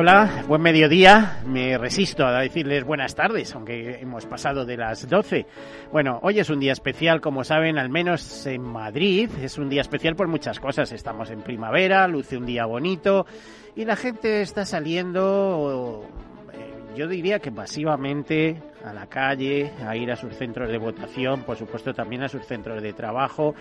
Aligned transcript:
Hola, 0.00 0.44
buen 0.46 0.62
mediodía. 0.62 1.40
Me 1.44 1.76
resisto 1.76 2.24
a 2.24 2.38
decirles 2.38 2.84
buenas 2.84 3.16
tardes, 3.16 3.52
aunque 3.56 3.98
hemos 4.00 4.26
pasado 4.26 4.64
de 4.64 4.76
las 4.76 5.08
12. 5.08 5.44
Bueno, 5.90 6.20
hoy 6.22 6.38
es 6.38 6.48
un 6.50 6.60
día 6.60 6.70
especial, 6.70 7.20
como 7.20 7.42
saben, 7.42 7.78
al 7.78 7.88
menos 7.88 8.46
en 8.46 8.62
Madrid. 8.62 9.28
Es 9.42 9.58
un 9.58 9.68
día 9.68 9.80
especial 9.80 10.14
por 10.14 10.28
muchas 10.28 10.60
cosas. 10.60 10.92
Estamos 10.92 11.30
en 11.30 11.40
primavera, 11.40 12.06
luce 12.06 12.36
un 12.36 12.46
día 12.46 12.64
bonito 12.64 13.26
y 13.74 13.86
la 13.86 13.96
gente 13.96 14.40
está 14.40 14.64
saliendo, 14.64 16.04
yo 16.98 17.06
diría 17.06 17.38
que 17.38 17.52
pasivamente 17.52 18.60
a 18.84 18.92
la 18.92 19.06
calle, 19.06 19.70
a 19.86 19.96
ir 19.96 20.10
a 20.10 20.16
sus 20.16 20.34
centros 20.34 20.68
de 20.68 20.78
votación, 20.78 21.44
por 21.44 21.56
supuesto 21.56 21.94
también 21.94 22.24
a 22.24 22.28
sus 22.28 22.44
centros 22.44 22.82
de 22.82 22.92
trabajo. 22.92 23.54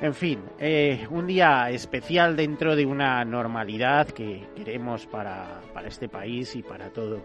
En 0.00 0.14
fin, 0.14 0.38
eh, 0.60 1.04
un 1.10 1.26
día 1.26 1.68
especial 1.70 2.36
dentro 2.36 2.76
de 2.76 2.86
una 2.86 3.24
normalidad 3.24 4.06
que 4.06 4.46
queremos 4.54 5.04
para, 5.06 5.62
para 5.74 5.88
este 5.88 6.08
país 6.08 6.54
y 6.54 6.62
para 6.62 6.90
todo. 6.90 7.22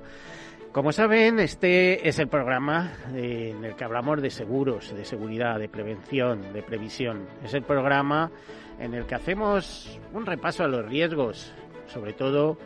Como 0.71 0.91
saben, 0.91 1.39
este 1.39 2.09
es 2.09 2.17
el 2.17 2.27
programa 2.27 2.93
en 3.13 3.63
el 3.63 3.75
que 3.75 3.83
hablamos 3.83 4.19
de 4.19 4.31
seguros, 4.31 4.95
de 4.95 5.05
seguridad, 5.05 5.59
de 5.59 5.69
prevención, 5.69 6.53
de 6.53 6.63
previsión. 6.63 7.27
Es 7.43 7.53
el 7.53 7.61
programa 7.61 8.31
en 8.80 8.95
el 8.95 9.05
que 9.05 9.14
hacemos 9.14 9.99
un 10.11 10.25
repaso 10.25 10.64
a 10.64 10.67
los 10.67 10.83
riesgos, 10.88 11.53
sobre 11.86 12.14
todo 12.14 12.58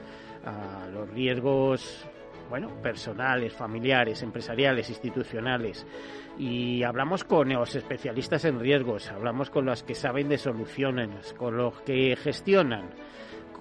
a 0.46 0.88
los 0.88 1.10
riesgos 1.10 2.08
bueno, 2.50 2.70
personales, 2.82 3.54
familiares, 3.54 4.22
empresariales, 4.22 4.90
institucionales. 4.90 5.86
Y 6.38 6.84
hablamos 6.84 7.24
con 7.24 7.50
los 7.50 7.76
especialistas 7.76 8.46
en 8.46 8.60
riesgos, 8.60 9.10
hablamos 9.10 9.50
con 9.50 9.66
los 9.66 9.84
que 9.84 9.96
saben 9.96 10.30
de 10.30 10.38
soluciones, 10.38 11.34
con 11.34 11.58
los 11.58 11.82
que 11.82 12.16
gestionan, 12.18 12.90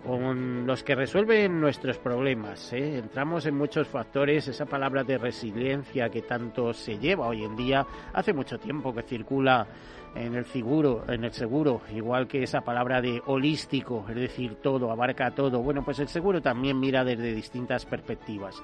con 0.04 0.66
los 0.66 0.82
que 0.82 0.94
resuelven 0.94 1.60
nuestros 1.60 1.98
problemas. 1.98 2.72
¿eh? 2.72 2.98
Entramos 2.98 3.46
en 3.46 3.56
muchos 3.56 3.88
factores, 3.88 4.48
esa 4.48 4.66
palabra 4.66 5.02
de 5.02 5.18
resiliencia 5.18 6.10
que 6.10 6.22
tanto 6.22 6.72
se 6.72 6.98
lleva 6.98 7.28
hoy 7.28 7.44
en 7.44 7.56
día, 7.56 7.86
hace 8.12 8.32
mucho 8.32 8.58
tiempo 8.58 8.94
que 8.94 9.02
circula 9.02 9.66
en 10.14 10.34
el 10.34 10.46
seguro, 10.46 11.04
en 11.08 11.24
el 11.24 11.32
seguro, 11.32 11.82
igual 11.92 12.26
que 12.26 12.42
esa 12.42 12.60
palabra 12.60 13.00
de 13.00 13.22
holístico, 13.26 14.04
es 14.08 14.14
decir, 14.14 14.56
todo, 14.62 14.90
abarca 14.90 15.30
todo. 15.32 15.60
Bueno, 15.62 15.84
pues 15.84 15.98
el 15.98 16.08
seguro 16.08 16.40
también 16.40 16.78
mira 16.78 17.04
desde 17.04 17.34
distintas 17.34 17.84
perspectivas. 17.84 18.62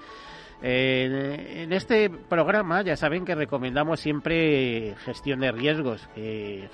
en 0.63 1.73
este 1.73 2.11
programa 2.11 2.83
ya 2.83 2.95
saben 2.95 3.25
que 3.25 3.35
recomendamos 3.35 4.01
siempre 4.01 4.95
gestión 5.05 5.41
de 5.41 5.53
riesgos. 5.53 6.09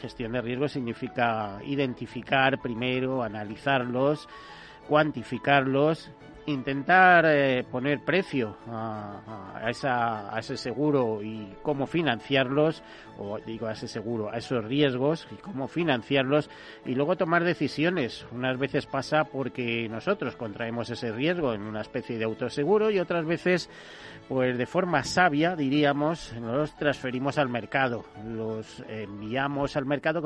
gestión 0.00 0.32
de 0.32 0.42
riesgos 0.42 0.72
significa 0.72 1.58
identificar 1.64 2.60
primero, 2.60 3.22
analizarlos, 3.22 4.28
cuantificarlos 4.88 6.10
intentar 6.46 7.24
eh, 7.26 7.64
poner 7.70 8.00
precio 8.04 8.56
a, 8.68 9.60
a, 9.62 10.38
ese 10.38 10.56
seguro 10.56 11.22
y 11.22 11.54
cómo 11.62 11.86
financiarlos, 11.86 12.82
o 13.18 13.38
digo 13.38 13.66
a 13.66 13.72
ese 13.72 13.88
seguro, 13.88 14.30
a 14.30 14.36
esos 14.36 14.64
riesgos 14.64 15.26
y 15.32 15.36
cómo 15.36 15.68
financiarlos, 15.68 16.48
y 16.84 16.94
luego 16.94 17.16
tomar 17.16 17.44
decisiones. 17.44 18.26
Unas 18.32 18.58
veces 18.58 18.86
pasa 18.86 19.24
porque 19.24 19.88
nosotros 19.88 20.36
contraemos 20.36 20.90
ese 20.90 21.12
riesgo 21.12 21.52
en 21.52 21.62
una 21.62 21.80
especie 21.80 22.18
de 22.18 22.24
autoseguro 22.24 22.90
y 22.90 23.00
otras 23.00 23.26
veces, 23.26 23.68
pues 24.28 24.56
de 24.56 24.66
forma 24.66 25.02
sabia, 25.02 25.56
diríamos, 25.56 26.32
los 26.40 26.76
transferimos 26.76 27.38
al 27.38 27.48
mercado, 27.48 28.04
los 28.24 28.84
enviamos 28.88 29.76
al 29.76 29.86
mercado, 29.86 30.22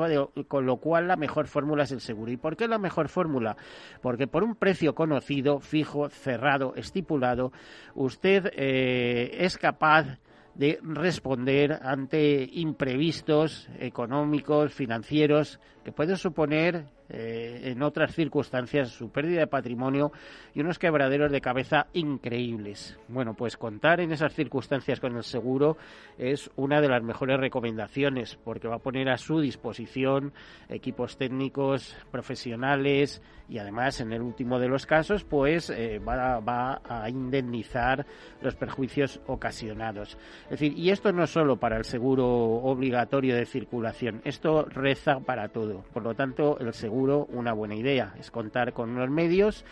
con 0.47 0.65
lo 0.65 0.77
cual 0.77 1.07
la 1.07 1.15
mejor 1.15 1.47
fórmula 1.47 1.83
es 1.83 1.91
el 1.91 2.01
seguro. 2.01 2.31
¿Y 2.31 2.37
por 2.37 2.55
qué 2.55 2.67
la 2.67 2.77
mejor 2.77 3.09
fórmula? 3.09 3.57
Porque 4.01 4.27
por 4.27 4.43
un 4.43 4.55
precio 4.55 4.93
conocido, 4.93 5.59
fijo, 5.59 6.10
cerrado, 6.11 6.73
estipulado, 6.75 7.51
usted 7.95 8.51
eh, 8.55 9.31
es 9.39 9.57
capaz 9.57 10.19
de 10.55 10.79
responder 10.83 11.79
ante 11.81 12.49
imprevistos 12.53 13.69
económicos, 13.79 14.73
financieros, 14.73 15.59
que 15.83 15.91
pueden 15.91 16.17
suponer 16.17 16.85
eh, 17.13 17.71
en 17.71 17.83
otras 17.83 18.15
circunstancias 18.15 18.89
su 18.89 19.09
pérdida 19.09 19.41
de 19.41 19.47
patrimonio 19.47 20.13
y 20.53 20.61
unos 20.61 20.79
quebraderos 20.79 21.31
de 21.31 21.41
cabeza 21.41 21.87
increíbles. 21.93 22.97
Bueno, 23.09 23.33
pues 23.33 23.57
contar 23.57 23.99
en 23.99 24.13
esas 24.13 24.33
circunstancias 24.33 24.99
con 24.99 25.17
el 25.17 25.23
seguro 25.23 25.77
es 26.17 26.49
una 26.55 26.79
de 26.79 26.87
las 26.87 27.03
mejores 27.03 27.37
recomendaciones 27.39 28.37
porque 28.43 28.69
va 28.69 28.75
a 28.75 28.79
poner 28.79 29.09
a 29.09 29.17
su 29.17 29.41
disposición 29.41 30.31
equipos 30.69 31.17
técnicos, 31.17 31.97
profesionales 32.11 33.21
y 33.49 33.57
además 33.57 33.99
en 33.99 34.13
el 34.13 34.21
último 34.21 34.59
de 34.59 34.69
los 34.69 34.85
casos 34.85 35.25
pues 35.25 35.69
eh, 35.69 35.99
va, 35.99 36.39
va 36.39 36.81
a 36.87 37.09
indemnizar 37.09 38.05
los 38.41 38.55
perjuicios 38.55 39.19
ocasionados. 39.27 40.17
Es 40.45 40.51
decir, 40.51 40.77
y 40.77 40.91
esto 40.91 41.11
no 41.11 41.27
solo 41.27 41.57
para 41.57 41.77
el 41.77 41.83
seguro 41.83 42.25
obligatorio 42.25 43.35
de 43.35 43.45
circulación, 43.45 44.21
esto 44.23 44.63
reza 44.63 45.19
para 45.19 45.49
todo. 45.49 45.70
Por 45.93 46.03
lo 46.03 46.13
tanto, 46.13 46.57
el 46.59 46.73
seguro 46.73 47.25
una 47.31 47.53
buena 47.53 47.75
idea. 47.75 48.13
Es 48.19 48.31
contar 48.31 48.73
con 48.73 48.91
unos 48.91 49.09
medios. 49.09 49.65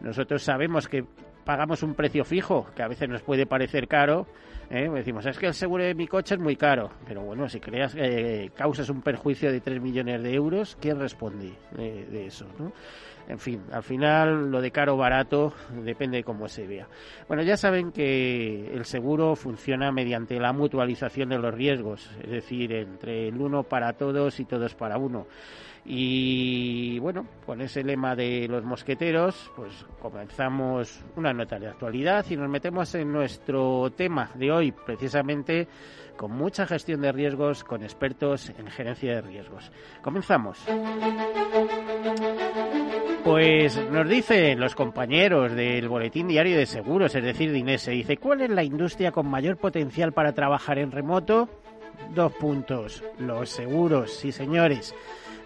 Nosotros 0.00 0.42
sabemos 0.42 0.88
que 0.88 1.04
pagamos 1.44 1.82
un 1.82 1.94
precio 1.94 2.24
fijo, 2.24 2.66
que 2.74 2.82
a 2.82 2.88
veces 2.88 3.08
nos 3.08 3.22
puede 3.22 3.46
parecer 3.46 3.88
caro. 3.88 4.26
¿eh? 4.70 4.90
Decimos, 4.92 5.24
es 5.26 5.38
que 5.38 5.46
el 5.46 5.54
seguro 5.54 5.84
de 5.84 5.94
mi 5.94 6.06
coche 6.06 6.34
es 6.34 6.40
muy 6.40 6.56
caro. 6.56 6.90
Pero 7.06 7.22
bueno, 7.22 7.48
si 7.48 7.60
creas 7.60 7.94
eh, 7.96 8.50
causas 8.54 8.88
un 8.90 9.02
perjuicio 9.02 9.50
de 9.50 9.60
3 9.60 9.80
millones 9.80 10.22
de 10.22 10.34
euros, 10.34 10.76
¿quién 10.80 10.98
responde 10.98 11.52
de 11.76 12.26
eso? 12.26 12.46
En 13.28 13.38
fin, 13.38 13.62
al 13.72 13.82
final 13.82 14.50
lo 14.50 14.60
de 14.60 14.70
caro 14.70 14.94
o 14.94 14.96
barato 14.96 15.52
depende 15.82 16.18
de 16.18 16.24
cómo 16.24 16.48
se 16.48 16.66
vea. 16.66 16.88
Bueno, 17.26 17.42
ya 17.42 17.56
saben 17.56 17.90
que 17.90 18.72
el 18.72 18.84
seguro 18.84 19.34
funciona 19.34 19.90
mediante 19.90 20.38
la 20.38 20.52
mutualización 20.52 21.30
de 21.30 21.38
los 21.38 21.52
riesgos, 21.52 22.08
es 22.22 22.30
decir, 22.30 22.72
entre 22.72 23.28
el 23.28 23.40
uno 23.40 23.64
para 23.64 23.94
todos 23.94 24.38
y 24.38 24.44
todos 24.44 24.74
para 24.74 24.96
uno. 24.98 25.26
Y 25.88 26.98
bueno, 26.98 27.26
con 27.46 27.60
ese 27.60 27.84
lema 27.84 28.16
de 28.16 28.48
los 28.48 28.64
mosqueteros, 28.64 29.52
pues 29.54 29.86
comenzamos 30.00 31.04
una 31.14 31.32
nota 31.32 31.60
de 31.60 31.68
actualidad 31.68 32.26
y 32.28 32.36
nos 32.36 32.48
metemos 32.48 32.92
en 32.96 33.12
nuestro 33.12 33.92
tema 33.96 34.30
de 34.34 34.50
hoy, 34.50 34.72
precisamente 34.72 35.68
con 36.16 36.32
mucha 36.32 36.66
gestión 36.66 37.02
de 37.02 37.12
riesgos, 37.12 37.62
con 37.62 37.84
expertos 37.84 38.50
en 38.58 38.66
gerencia 38.66 39.14
de 39.14 39.20
riesgos. 39.20 39.70
Comenzamos. 40.02 40.58
Pues 43.22 43.80
nos 43.90 44.08
dicen 44.08 44.58
los 44.58 44.74
compañeros 44.74 45.52
del 45.52 45.88
Boletín 45.88 46.26
Diario 46.26 46.56
de 46.56 46.66
Seguros, 46.66 47.14
es 47.14 47.22
decir, 47.22 47.52
de 47.52 47.58
Inés, 47.58 47.86
dice, 47.86 48.16
¿cuál 48.16 48.40
es 48.40 48.50
la 48.50 48.64
industria 48.64 49.12
con 49.12 49.28
mayor 49.28 49.56
potencial 49.56 50.12
para 50.12 50.32
trabajar 50.32 50.78
en 50.78 50.90
remoto? 50.90 51.48
Dos 52.12 52.32
puntos, 52.32 53.04
los 53.18 53.50
seguros, 53.50 54.12
sí 54.12 54.32
señores. 54.32 54.94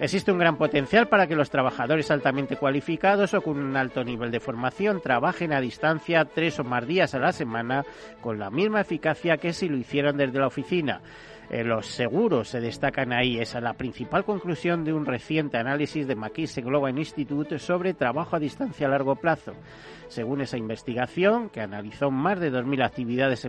Existe 0.01 0.33
un 0.33 0.39
gran 0.39 0.57
potencial 0.57 1.09
para 1.09 1.27
que 1.27 1.37
los 1.37 1.51
trabajadores 1.51 2.11
altamente 2.11 2.57
cualificados 2.57 3.35
o 3.35 3.43
con 3.43 3.59
un 3.59 3.77
alto 3.77 4.03
nivel 4.03 4.31
de 4.31 4.41
formación 4.41 5.03
trabajen 5.03 5.53
a 5.53 5.61
distancia 5.61 6.25
tres 6.25 6.59
o 6.59 6.65
más 6.65 6.87
días 6.87 7.15
a 7.15 7.19
la 7.19 7.33
semana 7.33 7.85
con 8.23 8.39
la 8.39 8.49
misma 8.49 8.81
eficacia 8.81 9.37
que 9.37 9.53
si 9.53 9.69
lo 9.69 9.77
hicieran 9.77 10.17
desde 10.17 10.39
la 10.39 10.47
oficina. 10.47 11.03
Eh, 11.51 11.65
los 11.65 11.87
seguros 11.87 12.49
se 12.49 12.61
destacan 12.61 13.13
ahí. 13.13 13.39
Esa 13.39 13.59
es 13.59 13.65
la 13.65 13.75
principal 13.75 14.25
conclusión 14.25 14.85
de 14.85 14.93
un 14.93 15.05
reciente 15.05 15.59
análisis 15.59 16.07
de 16.07 16.15
McKinsey 16.15 16.63
Global 16.63 16.97
Institute 16.97 17.59
sobre 17.59 17.93
trabajo 17.93 18.37
a 18.37 18.39
distancia 18.39 18.87
a 18.87 18.91
largo 18.91 19.17
plazo. 19.17 19.53
Según 20.09 20.41
esa 20.41 20.57
investigación, 20.57 21.51
que 21.51 21.61
analizó 21.61 22.11
más 22.11 22.39
de 22.39 22.53
2.000 22.53 22.85
actividades 22.85 23.49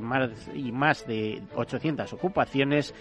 y 0.53 0.71
más 0.71 1.07
de 1.07 1.41
800 1.55 2.11
ocupaciones, 2.13 2.93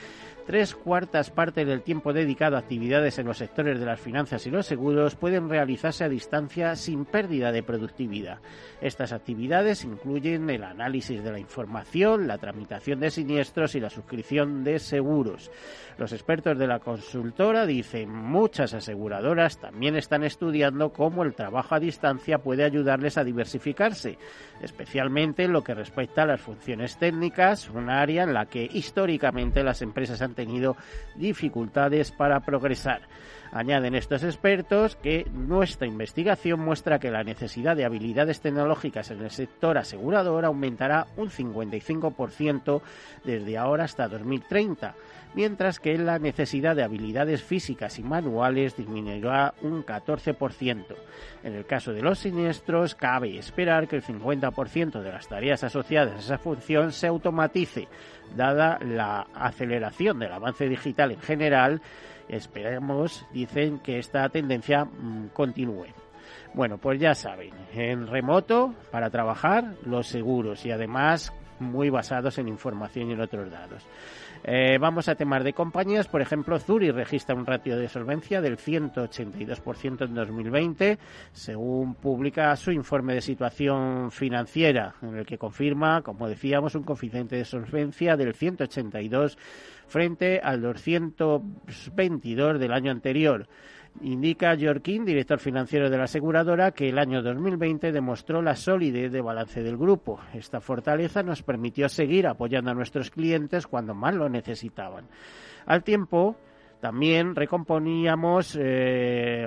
tres 0.47 0.75
cuartas 0.75 1.31
partes 1.31 1.67
del 1.67 1.83
tiempo 1.83 2.13
dedicado 2.13 2.57
a 2.57 2.61
actividades 2.61 3.19
en 3.19 3.27
los 3.27 3.39
sectores 3.39 3.79
de 3.79 3.87
las 3.87 4.01
finanzas 4.01 4.47
y 4.47 4.51
los 4.51 4.67
seguros 4.67 5.15
pueden 5.15 5.49
realizarse 5.49 6.05
a 6.05 6.09
distancia 6.09 6.77
sin 6.77 7.05
pérdida 7.05 7.53
de 7.53 7.63
productividad. 7.63 8.39
Estas 8.81 9.13
actividades 9.13 9.85
incluyen 9.85 10.49
el 10.51 10.65
análisis 10.65 11.23
de 11.23 11.33
la 11.33 11.39
información, 11.39 12.27
la 12.27 12.39
tramitación 12.39 13.01
de 13.01 13.11
siniestros 13.11 13.75
y 13.75 13.81
la 13.81 13.91
suscripción 13.91 14.65
de 14.65 14.79
seguros. 14.79 15.51
Los 15.99 16.13
expertos 16.13 16.59
de 16.59 16.67
la 16.67 16.79
consultora 16.79 17.67
dicen 17.67 18.11
muchas 18.11 18.73
aseguradoras 18.73 19.59
también 19.59 19.97
están 19.97 20.25
estudiando 20.25 20.93
cómo 20.93 21.25
el 21.25 21.35
trabajo 21.35 21.75
a 21.75 21.81
distancia 21.81 22.39
puede 22.39 22.65
ayudarles 22.65 23.19
a 23.19 23.25
diversificarse, 23.25 24.19
especialmente 24.63 25.45
en 25.45 25.53
lo 25.53 25.63
que 25.63 25.75
respecta 25.75 26.23
a 26.23 26.27
las 26.27 26.41
funciones 26.41 26.97
técnicas, 26.99 27.69
un 27.69 27.91
área 27.91 28.23
en 28.23 28.33
la 28.33 28.47
que 28.47 28.69
históricamente 28.73 29.63
las 29.63 29.83
empresas 29.83 30.23
han 30.23 30.30
tenido 30.35 30.77
dificultades 31.15 32.11
para 32.11 32.41
progresar. 32.41 33.03
Añaden 33.52 33.97
estos 33.97 34.23
expertos 34.23 34.94
que 34.94 35.26
nuestra 35.32 35.88
investigación 35.88 36.61
muestra 36.61 37.00
que 37.00 37.11
la 37.11 37.25
necesidad 37.25 37.75
de 37.75 37.85
habilidades 37.85 38.41
tecnológicas 38.41 39.11
en 39.11 39.23
el 39.23 39.31
sector 39.32 39.76
asegurador 39.76 40.44
aumentará 40.44 41.08
un 41.17 41.31
55% 41.31 42.81
desde 43.25 43.58
ahora 43.58 43.85
hasta 43.85 44.06
2030, 44.06 44.94
mientras 45.35 45.81
que 45.81 45.99
la 45.99 46.20
necesidad 46.20 46.76
de 46.76 46.85
habilidades 46.85 47.43
físicas 47.43 47.99
y 47.99 48.05
manuales 48.05 48.76
disminuirá 48.76 49.55
un 49.62 49.85
14%. 49.85 50.85
En 51.43 51.55
el 51.55 51.67
caso 51.67 51.93
de 51.93 52.02
los 52.02 52.20
siniestros, 52.20 52.94
cabe 52.94 53.37
esperar 53.37 53.88
que 53.88 53.97
el 53.97 54.05
50% 54.05 55.02
de 55.02 55.11
las 55.11 55.26
tareas 55.26 55.64
asociadas 55.64 56.14
a 56.14 56.19
esa 56.20 56.38
función 56.38 56.93
se 56.93 57.08
automatice, 57.08 57.88
dada 58.37 58.79
la 58.79 59.26
aceleración 59.35 60.20
del 60.20 60.32
avance 60.32 60.69
digital 60.69 61.11
en 61.11 61.20
general 61.20 61.82
Esperemos, 62.31 63.27
dicen, 63.32 63.81
que 63.81 63.99
esta 63.99 64.29
tendencia 64.29 64.85
mm, 64.85 65.29
continúe. 65.32 65.87
Bueno, 66.55 66.79
pues 66.79 67.00
ya 67.00 67.15
saben, 67.15 67.53
en 67.75 68.06
remoto 68.06 68.75
para 68.91 69.11
trabajar 69.11 69.75
los 69.85 70.06
seguros 70.06 70.65
y 70.65 70.71
además 70.71 71.32
muy 71.61 71.91
basados 71.91 72.38
en 72.38 72.49
información 72.49 73.11
y 73.11 73.12
en 73.12 73.21
otros 73.21 73.50
datos. 73.50 73.87
Eh, 74.43 74.79
vamos 74.81 75.09
a 75.09 75.15
temas 75.15 75.44
de 75.44 75.53
compañías. 75.53 76.09
Por 76.09 76.23
ejemplo, 76.23 76.59
Zuri 76.59 76.91
registra 76.91 77.35
un 77.35 77.44
ratio 77.44 77.77
de 77.77 77.88
solvencia 77.88 78.41
del 78.41 78.56
182% 78.56 80.06
en 80.06 80.15
2020, 80.15 80.99
según 81.33 81.94
publica 81.94 82.56
su 82.56 82.73
informe 82.73 83.15
de 83.15 83.21
situación 83.21 84.11
financiera, 84.11 84.94
en 85.03 85.19
el 85.19 85.26
que 85.26 85.37
confirma, 85.37 86.00
como 86.03 86.26
decíamos, 86.26 86.75
un 86.75 86.85
coeficiente 86.85 87.37
de 87.37 87.44
solvencia 87.44 88.17
del 88.17 88.35
182 88.35 89.37
frente 89.91 90.41
al 90.43 90.63
222 90.63 92.61
del 92.61 92.73
año 92.73 92.93
anterior. 92.93 93.49
Indica 94.03 94.57
Jorkin, 94.59 95.05
director 95.05 95.41
financiero 95.41 95.91
de 95.91 95.99
la 95.99 96.05
aseguradora, 96.05 96.71
que 96.71 96.89
el 96.89 96.99
año 96.99 97.23
2020 97.23 97.91
demostró 97.91 98.41
la 98.41 98.55
solidez 98.55 99.11
de 99.11 99.21
balance 99.21 99.63
del 99.63 99.77
grupo. 99.77 100.21
Esta 100.33 100.61
fortaleza 100.61 101.25
nos 101.25 101.43
permitió 101.43 101.89
seguir 101.89 102.29
apoyando 102.29 102.71
a 102.71 102.75
nuestros 102.75 103.11
clientes 103.11 103.67
cuando 103.67 103.95
más 103.95 104.15
lo 104.15 104.29
necesitaban. 104.29 105.07
Al 105.67 105.83
tiempo, 105.83 106.37
también 106.81 107.35
recomponíamos, 107.35 108.56
eh, 108.59 109.47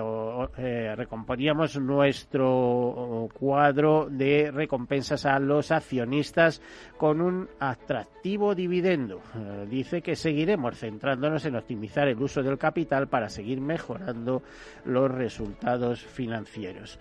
eh, 0.57 0.94
recomponíamos 0.95 1.80
nuestro 1.80 3.27
cuadro 3.33 4.07
de 4.09 4.51
recompensas 4.51 5.25
a 5.25 5.39
los 5.39 5.71
accionistas 5.71 6.62
con 6.95 7.21
un 7.21 7.50
atractivo 7.59 8.53
dividendo. 8.53 9.21
Eh, 9.35 9.65
dice 9.68 10.03
que 10.03 10.15
seguiremos 10.15 10.77
centrándonos 10.77 11.44
en 11.45 11.56
optimizar 11.56 12.07
el 12.07 12.21
uso 12.21 12.44
del 12.44 12.59
capital 12.59 13.07
para 13.07 13.30
seguir 13.30 13.59
mejorando 13.59 14.44
los 14.86 15.09
resultados 15.09 16.03
financieros. 16.03 17.00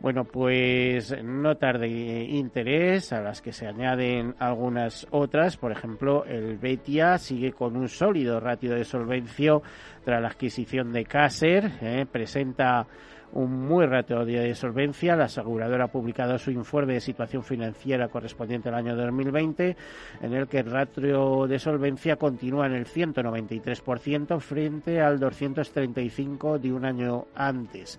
Bueno, 0.00 0.24
pues 0.24 1.16
notas 1.22 1.80
de 1.80 1.88
interés 2.24 3.12
a 3.12 3.22
las 3.22 3.40
que 3.40 3.52
se 3.52 3.66
añaden 3.66 4.34
algunas 4.38 5.06
otras. 5.10 5.56
Por 5.56 5.72
ejemplo, 5.72 6.24
el 6.26 6.58
Betia 6.58 7.16
sigue 7.16 7.52
con 7.52 7.76
un 7.76 7.88
sólido 7.88 8.38
ratio 8.38 8.74
de 8.74 8.84
solvencia 8.84 9.58
tras 10.04 10.20
la 10.20 10.28
adquisición 10.28 10.92
de 10.92 11.04
Caser. 11.04 11.70
¿eh? 11.80 12.06
presenta 12.10 12.86
un 13.34 13.66
muy 13.66 13.86
ratio 13.86 14.24
de 14.24 14.54
solvencia. 14.54 15.16
La 15.16 15.24
aseguradora 15.24 15.84
ha 15.84 15.88
publicado 15.88 16.38
su 16.38 16.50
informe 16.50 16.94
de 16.94 17.00
situación 17.00 17.42
financiera 17.42 18.08
correspondiente 18.08 18.68
al 18.68 18.76
año 18.76 18.96
2020, 18.96 19.76
en 20.22 20.32
el 20.32 20.46
que 20.48 20.60
el 20.60 20.70
ratio 20.70 21.46
de 21.46 21.58
solvencia 21.58 22.16
continúa 22.16 22.66
en 22.66 22.74
el 22.74 22.86
193% 22.86 24.40
frente 24.40 25.00
al 25.00 25.18
235% 25.18 26.58
de 26.58 26.72
un 26.72 26.84
año 26.84 27.26
antes. 27.34 27.98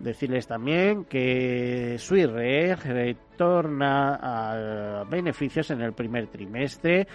Decirles 0.00 0.46
también 0.46 1.04
que 1.04 1.96
Suirre 1.98 2.76
retorna 2.76 4.18
a 4.20 5.04
beneficios 5.04 5.70
en 5.70 5.80
el 5.80 5.92
primer 5.92 6.26
trimestre. 6.26 7.06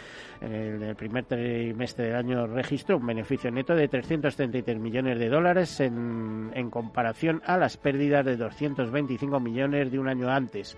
En 0.42 0.82
el 0.82 0.96
primer 0.96 1.26
trimestre 1.26 2.06
del 2.06 2.16
año 2.16 2.48
registró 2.48 2.98
un 2.98 3.06
beneficio 3.06 3.52
neto 3.52 3.76
de 3.76 3.88
333 3.88 4.80
millones 4.80 5.20
de 5.20 5.30
dólares 5.30 5.80
en, 5.80 6.52
en 6.54 6.70
comparación 6.70 7.42
a 7.46 7.58
las 7.58 7.78
pérdidas 7.78 8.26
de 8.26 8.38
225 8.38 9.40
millones 9.40 9.92
de 9.92 10.00
un 10.00 10.08
año 10.08 10.30
antes. 10.30 10.76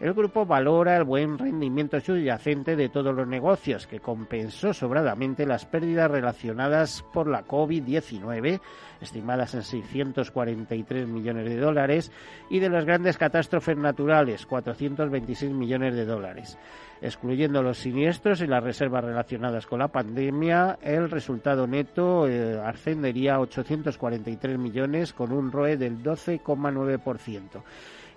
El 0.00 0.14
grupo 0.14 0.46
valora 0.46 0.96
el 0.96 1.02
buen 1.02 1.36
rendimiento 1.38 1.98
subyacente 1.98 2.76
de 2.76 2.88
todos 2.88 3.12
los 3.12 3.26
negocios, 3.26 3.88
que 3.88 3.98
compensó 3.98 4.72
sobradamente 4.72 5.44
las 5.44 5.66
pérdidas 5.66 6.08
relacionadas 6.08 7.04
por 7.12 7.26
la 7.26 7.44
COVID-19, 7.44 8.60
estimadas 9.00 9.54
en 9.54 9.64
643 9.64 11.08
millones 11.08 11.46
de 11.46 11.56
dólares, 11.56 12.12
y 12.48 12.60
de 12.60 12.70
las 12.70 12.84
grandes 12.84 13.18
catástrofes 13.18 13.76
naturales, 13.76 14.46
426 14.46 15.50
millones 15.50 15.96
de 15.96 16.04
dólares. 16.04 16.56
Excluyendo 17.00 17.60
los 17.64 17.78
siniestros 17.78 18.40
y 18.40 18.46
las 18.46 18.62
reservas 18.62 19.02
relacionadas 19.02 19.66
con 19.66 19.80
la 19.80 19.88
pandemia, 19.88 20.78
el 20.80 21.10
resultado 21.10 21.66
neto 21.66 22.28
eh, 22.28 22.56
ascendería 22.64 23.34
a 23.34 23.40
843 23.40 24.58
millones 24.58 25.12
con 25.12 25.32
un 25.32 25.50
ROE 25.50 25.76
del 25.76 26.00
12,9% 26.04 27.62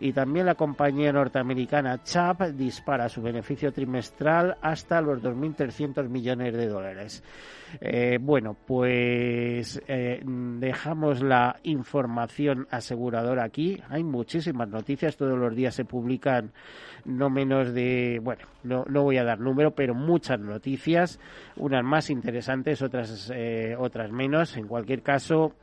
y 0.02 0.14
también 0.14 0.48
la 0.48 0.56
compañía 0.56 1.14
norteamericana 1.14 2.04
Chubb 2.04 2.54
dispara 2.56 3.08
su 3.08 3.22
beneficio 3.22 3.72
trimestral 3.72 4.58
hasta 4.60 5.00
los 5.00 5.22
2.300 5.22 6.10
millones 6.10 6.54
de 6.54 6.68
dólares. 6.68 7.24
Eh, 7.80 8.18
bueno, 8.20 8.58
pues 8.66 9.80
eh, 9.88 10.20
dejamos 10.26 11.22
la 11.22 11.58
información 11.62 12.68
aseguradora 12.72 13.44
aquí. 13.44 13.80
Hay 13.90 14.04
muchísimas 14.04 14.68
noticias, 14.70 15.18
todos 15.18 15.38
los 15.38 15.56
días 15.56 15.76
se 15.76 15.86
publican 15.86 16.52
no 17.06 17.30
menos 17.30 17.72
de, 17.72 18.20
bueno, 18.24 18.48
no, 18.64 18.86
no 18.90 19.04
voy 19.04 19.18
a 19.18 19.24
dar 19.24 19.40
número, 19.40 19.76
pero 19.76 19.94
muchas 19.94 20.40
noticias, 20.40 21.20
unas 21.56 21.84
más 21.84 22.10
interesantes, 22.10 22.82
otras, 22.82 23.32
eh, 23.34 23.76
otras 23.78 24.12
menos. 24.12 24.58
En 24.58 24.68
cualquier 24.68 25.04
caso, 25.04 25.54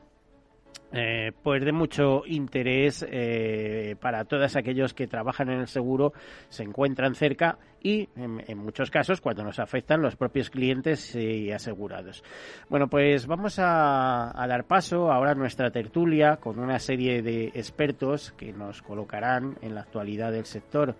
eh, 0.91 1.31
pues 1.43 1.63
de 1.63 1.71
mucho 1.71 2.23
interés 2.25 3.05
eh, 3.07 3.95
para 3.99 4.25
todos 4.25 4.55
aquellos 4.55 4.93
que 4.93 5.07
trabajan 5.07 5.49
en 5.49 5.59
el 5.59 5.67
seguro, 5.67 6.13
se 6.49 6.63
encuentran 6.63 7.15
cerca 7.15 7.59
y 7.81 8.09
en, 8.15 8.57
muchos 8.57 8.89
casos 8.91 9.21
cuando 9.21 9.43
nos 9.43 9.59
afectan 9.59 10.01
los 10.01 10.15
propios 10.15 10.49
clientes 10.49 11.15
y 11.15 11.51
asegurados. 11.51 12.23
Bueno, 12.69 12.87
pues 12.87 13.27
vamos 13.27 13.59
a, 13.59 14.31
a, 14.41 14.47
dar 14.47 14.65
paso 14.65 15.11
ahora 15.11 15.31
a 15.31 15.35
nuestra 15.35 15.71
tertulia 15.71 16.37
con 16.37 16.59
una 16.59 16.79
serie 16.79 17.21
de 17.21 17.45
expertos 17.53 18.31
que 18.31 18.51
nos 18.51 18.81
colocarán 18.81 19.57
en 19.61 19.75
la 19.75 19.81
actualidad 19.81 20.31
del 20.31 20.45
sector. 20.45 20.95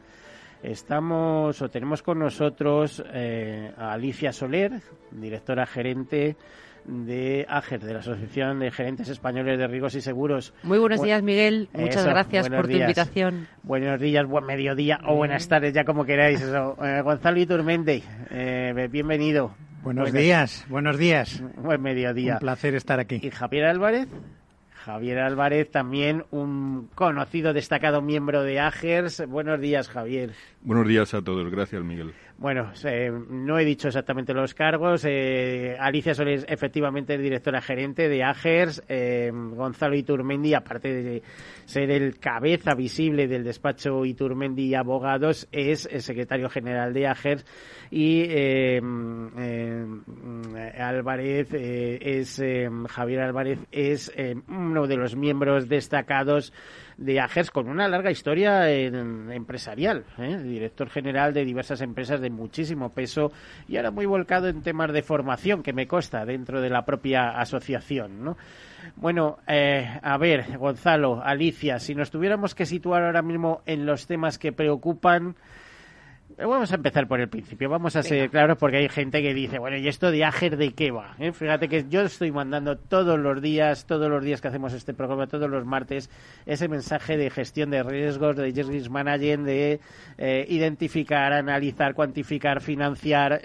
Estamos 0.62 1.62
o 1.62 1.70
tenemos 1.70 2.04
con 2.04 2.20
nosotros 2.20 3.02
eh, 3.14 3.72
a 3.78 3.94
Alicia 3.94 4.34
Soler, 4.34 4.82
directora 5.10 5.66
gerente 5.66 6.36
de 6.86 7.46
AGER, 7.50 7.82
de 7.82 7.94
la 7.94 8.00
Asociación 8.00 8.60
de 8.60 8.72
Gerentes 8.72 9.10
Españoles 9.10 9.58
de 9.58 9.68
Riesgos 9.68 9.96
y 9.96 10.02
Seguros. 10.02 10.54
Muy 10.64 10.80
buenos 10.80 11.02
días, 11.02 11.22
Miguel. 11.24 11.70
Muchas 11.74 12.06
gracias 12.06 12.50
por 12.50 12.68
tu 12.68 12.74
invitación. 12.74 13.48
Buenos 13.64 14.00
días, 14.00 14.26
buen 14.26 14.46
mediodía 14.46 15.00
o 15.06 15.16
buenas 15.16 15.48
tardes, 15.48 15.74
ya 15.74 15.84
como 15.84 16.06
queráis. 16.06 16.42
Eh, 16.42 17.02
Gonzalo 17.04 17.40
Iturmendi, 17.40 18.04
eh, 18.32 18.88
bienvenido. 18.92 19.56
Buenos 19.84 20.12
días, 20.12 20.66
buenos 20.70 20.98
días. 20.98 21.42
Buen 21.58 21.82
mediodía. 21.82 22.34
Un 22.34 22.40
placer 22.40 22.76
estar 22.76 23.00
aquí. 23.00 23.20
¿Y 23.22 23.30
Javier 23.30 23.66
Álvarez? 23.66 24.08
Javier 24.74 25.20
Álvarez, 25.20 25.70
también 25.70 26.26
un 26.32 26.90
conocido, 26.96 27.54
destacado 27.54 28.02
miembro 28.02 28.44
de 28.44 28.60
AGERS. 28.60 29.28
Buenos 29.28 29.60
días, 29.60 29.90
Javier. 29.90 30.32
Buenos 30.62 30.88
días 30.88 31.14
a 31.14 31.22
todos. 31.22 31.50
Gracias, 31.52 31.84
Miguel. 31.84 32.14
Bueno, 32.40 32.72
eh, 32.86 33.12
no 33.30 33.60
he 33.60 33.66
dicho 33.66 33.90
exactamente 33.90 34.34
los 34.34 34.54
cargos. 34.54 35.04
Eh, 35.04 35.76
Alicia 35.78 36.14
Soles, 36.14 36.46
efectivamente, 36.48 37.18
directora 37.18 37.60
gerente 37.60 38.08
de 38.08 38.24
AGERS. 38.24 38.82
Eh, 38.88 39.30
Gonzalo 39.34 39.94
Iturmendi, 39.94 40.54
aparte 40.54 40.94
de 40.94 41.22
ser 41.66 41.92
el 41.92 42.18
cabeza 42.18 42.76
visible 42.76 43.28
del 43.28 43.44
despacho 43.44 44.06
Iturmendi 44.06 44.74
Abogados, 44.74 45.50
es 45.52 45.86
el 45.92 46.02
secretario 46.02 46.48
general 46.48 46.94
de 46.94 47.08
AGERS 47.08 47.46
y 47.92 48.30
Álvarez 50.78 51.50
es 51.52 52.42
Javier 52.88 53.22
Álvarez 53.22 53.60
es 53.72 54.14
uno 54.48 54.88
de 54.88 54.96
los 54.96 55.16
miembros 55.16 55.68
destacados 55.68 56.54
de 57.00 57.20
AGERS 57.22 57.50
con 57.50 57.70
una 57.70 57.88
larga 57.88 58.12
historia 58.12 58.70
empresarial, 58.70 60.04
director 60.18 60.90
general 60.90 61.34
de 61.34 61.46
diversas 61.46 61.82
empresas 61.82 62.20
de 62.20 62.30
muchísimo 62.30 62.90
peso 62.90 63.32
y 63.68 63.78
ahora 63.78 63.92
muy 63.92 64.06
volcado 64.06 64.50
en 64.50 64.62
temas 64.62 64.92
de 64.92 65.02
formación 65.02 65.64
que 65.64 65.72
me 65.72 65.88
consta 65.88 66.26
dentro 66.26 66.62
de 66.62 66.70
la 66.70 66.84
propia 66.86 67.30
asociación, 67.40 68.24
¿no? 68.24 68.38
Bueno, 68.96 69.40
eh, 69.48 69.88
a 70.02 70.18
ver, 70.18 70.58
Gonzalo, 70.58 71.22
Alicia, 71.24 71.80
si 71.80 71.96
nos 71.96 72.12
tuviéramos 72.12 72.54
que 72.54 72.66
situar 72.66 73.04
ahora 73.04 73.22
mismo 73.22 73.62
en 73.66 73.86
los 73.86 74.06
temas 74.06 74.38
que 74.38 74.52
preocupan, 74.52 75.30
eh, 75.30 75.69
Vamos 76.42 76.72
a 76.72 76.76
empezar 76.76 77.06
por 77.06 77.20
el 77.20 77.28
principio, 77.28 77.70
vamos 77.70 77.98
a 77.98 78.04
ser 78.04 78.30
claros 78.30 78.58
porque 78.58 78.78
hay 78.78 78.88
gente 78.88 79.22
que 79.22 79.34
dice, 79.34 79.60
bueno, 79.60 79.76
¿y 79.76 79.90
esto 79.90 80.10
de 80.10 80.24
Ager 80.24 80.56
de 80.56 80.72
qué 80.72 80.90
va? 80.90 81.16
¿Eh? 81.20 81.34
Fíjate 81.34 81.68
que 81.68 81.86
yo 81.90 82.02
estoy 82.02 82.32
mandando 82.32 82.78
todos 82.78 83.20
los 83.20 83.42
días, 83.42 83.86
todos 83.86 84.10
los 84.10 84.24
días 84.24 84.40
que 84.40 84.48
hacemos 84.48 84.74
este 84.74 84.94
programa, 84.94 85.28
todos 85.28 85.50
los 85.50 85.66
martes, 85.66 86.10
ese 86.46 86.70
mensaje 86.70 87.18
de 87.18 87.30
gestión 87.30 87.72
de 87.72 87.84
riesgos, 87.84 88.38
de 88.38 88.52
risk 88.52 88.90
management, 88.90 89.46
de 89.46 89.80
identificar, 90.48 91.34
analizar, 91.34 91.94
cuantificar, 91.94 92.62
financiar, 92.62 93.42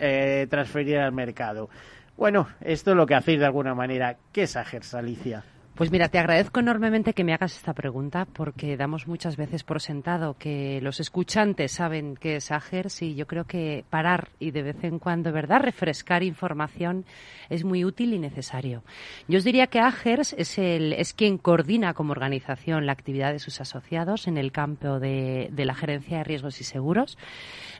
transferir 0.48 0.98
al 0.98 1.12
mercado. 1.12 1.68
Bueno, 2.16 2.46
esto 2.60 2.92
es 2.92 2.96
lo 2.96 3.06
que 3.06 3.16
hacéis 3.16 3.40
de 3.40 3.46
alguna 3.46 3.74
manera. 3.74 4.16
¿Qué 4.32 4.44
es 4.44 4.56
Agers, 4.56 4.94
Alicia? 4.94 5.42
Pues 5.74 5.90
mira, 5.90 6.08
te 6.08 6.20
agradezco 6.20 6.60
enormemente 6.60 7.14
que 7.14 7.24
me 7.24 7.34
hagas 7.34 7.56
esta 7.56 7.72
pregunta 7.72 8.28
porque 8.32 8.76
damos 8.76 9.08
muchas 9.08 9.36
veces 9.36 9.64
por 9.64 9.80
sentado 9.80 10.36
que 10.38 10.78
los 10.80 11.00
escuchantes 11.00 11.72
saben 11.72 12.14
qué 12.14 12.36
es 12.36 12.52
AGERS 12.52 13.02
y 13.02 13.16
yo 13.16 13.26
creo 13.26 13.44
que 13.44 13.84
parar 13.90 14.28
y 14.38 14.52
de 14.52 14.62
vez 14.62 14.84
en 14.84 15.00
cuando, 15.00 15.32
¿verdad?, 15.32 15.62
refrescar 15.62 16.22
información 16.22 17.04
es 17.50 17.64
muy 17.64 17.84
útil 17.84 18.14
y 18.14 18.20
necesario. 18.20 18.84
Yo 19.26 19.38
os 19.38 19.42
diría 19.42 19.66
que 19.66 19.80
AGERS 19.80 20.34
es, 20.34 20.58
el, 20.58 20.92
es 20.92 21.12
quien 21.12 21.38
coordina 21.38 21.92
como 21.92 22.12
organización 22.12 22.86
la 22.86 22.92
actividad 22.92 23.32
de 23.32 23.40
sus 23.40 23.60
asociados 23.60 24.28
en 24.28 24.38
el 24.38 24.52
campo 24.52 25.00
de, 25.00 25.50
la 25.56 25.74
gerencia 25.74 26.18
de 26.18 26.24
riesgos 26.24 26.60
y 26.60 26.64
seguros, 26.64 27.18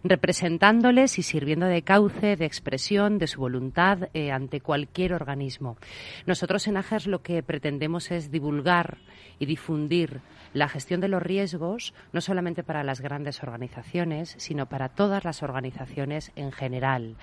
representándoles 0.05 1.19
y 1.19 1.23
sirviendo 1.23 1.67
de 1.67 1.83
cauce, 1.83 2.37
de 2.37 2.45
expresión 2.45 3.19
de 3.19 3.27
su 3.27 3.41
voluntad 3.41 4.11
eh, 4.13 4.31
ante 4.31 4.61
cualquier 4.61 5.15
organismo. 5.15 5.79
Nosotros 6.27 6.69
en 6.69 6.77
AGERS 6.77 7.07
lo 7.07 7.23
que 7.23 7.43
pretendemos 7.43 8.11
es 8.11 8.31
divulgar 8.31 8.99
y 9.39 9.47
difundir 9.47 10.21
la 10.53 10.69
gestión 10.69 11.01
de 11.01 11.09
los 11.09 11.23
riesgos, 11.23 11.95
no 12.13 12.21
solamente 12.21 12.63
para 12.63 12.85
las 12.85 13.01
grandes 13.01 13.43
organizaciones, 13.43 14.35
sino 14.39 14.69
para 14.69 14.91
todas 14.91 15.25
las 15.25 15.43
organizaciones 15.43 16.31
en 16.37 16.53
general. 16.53 17.17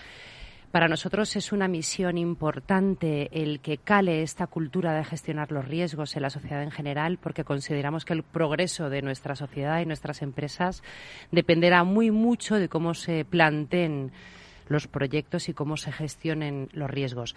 Para 0.71 0.87
nosotros 0.87 1.35
es 1.35 1.51
una 1.51 1.67
misión 1.67 2.17
importante 2.17 3.29
el 3.33 3.59
que 3.59 3.77
cale 3.77 4.21
esta 4.21 4.47
cultura 4.47 4.93
de 4.93 5.03
gestionar 5.03 5.51
los 5.51 5.67
riesgos 5.67 6.15
en 6.15 6.21
la 6.21 6.29
sociedad 6.29 6.63
en 6.63 6.71
general, 6.71 7.19
porque 7.21 7.43
consideramos 7.43 8.05
que 8.05 8.13
el 8.13 8.23
progreso 8.23 8.89
de 8.89 9.01
nuestra 9.01 9.35
sociedad 9.35 9.81
y 9.81 9.85
nuestras 9.85 10.21
empresas 10.21 10.81
dependerá 11.29 11.83
muy 11.83 12.09
mucho 12.09 12.55
de 12.55 12.69
cómo 12.69 12.93
se 12.93 13.25
planteen 13.25 14.13
los 14.69 14.87
proyectos 14.87 15.49
y 15.49 15.53
cómo 15.53 15.75
se 15.75 15.91
gestionen 15.91 16.69
los 16.71 16.89
riesgos. 16.89 17.35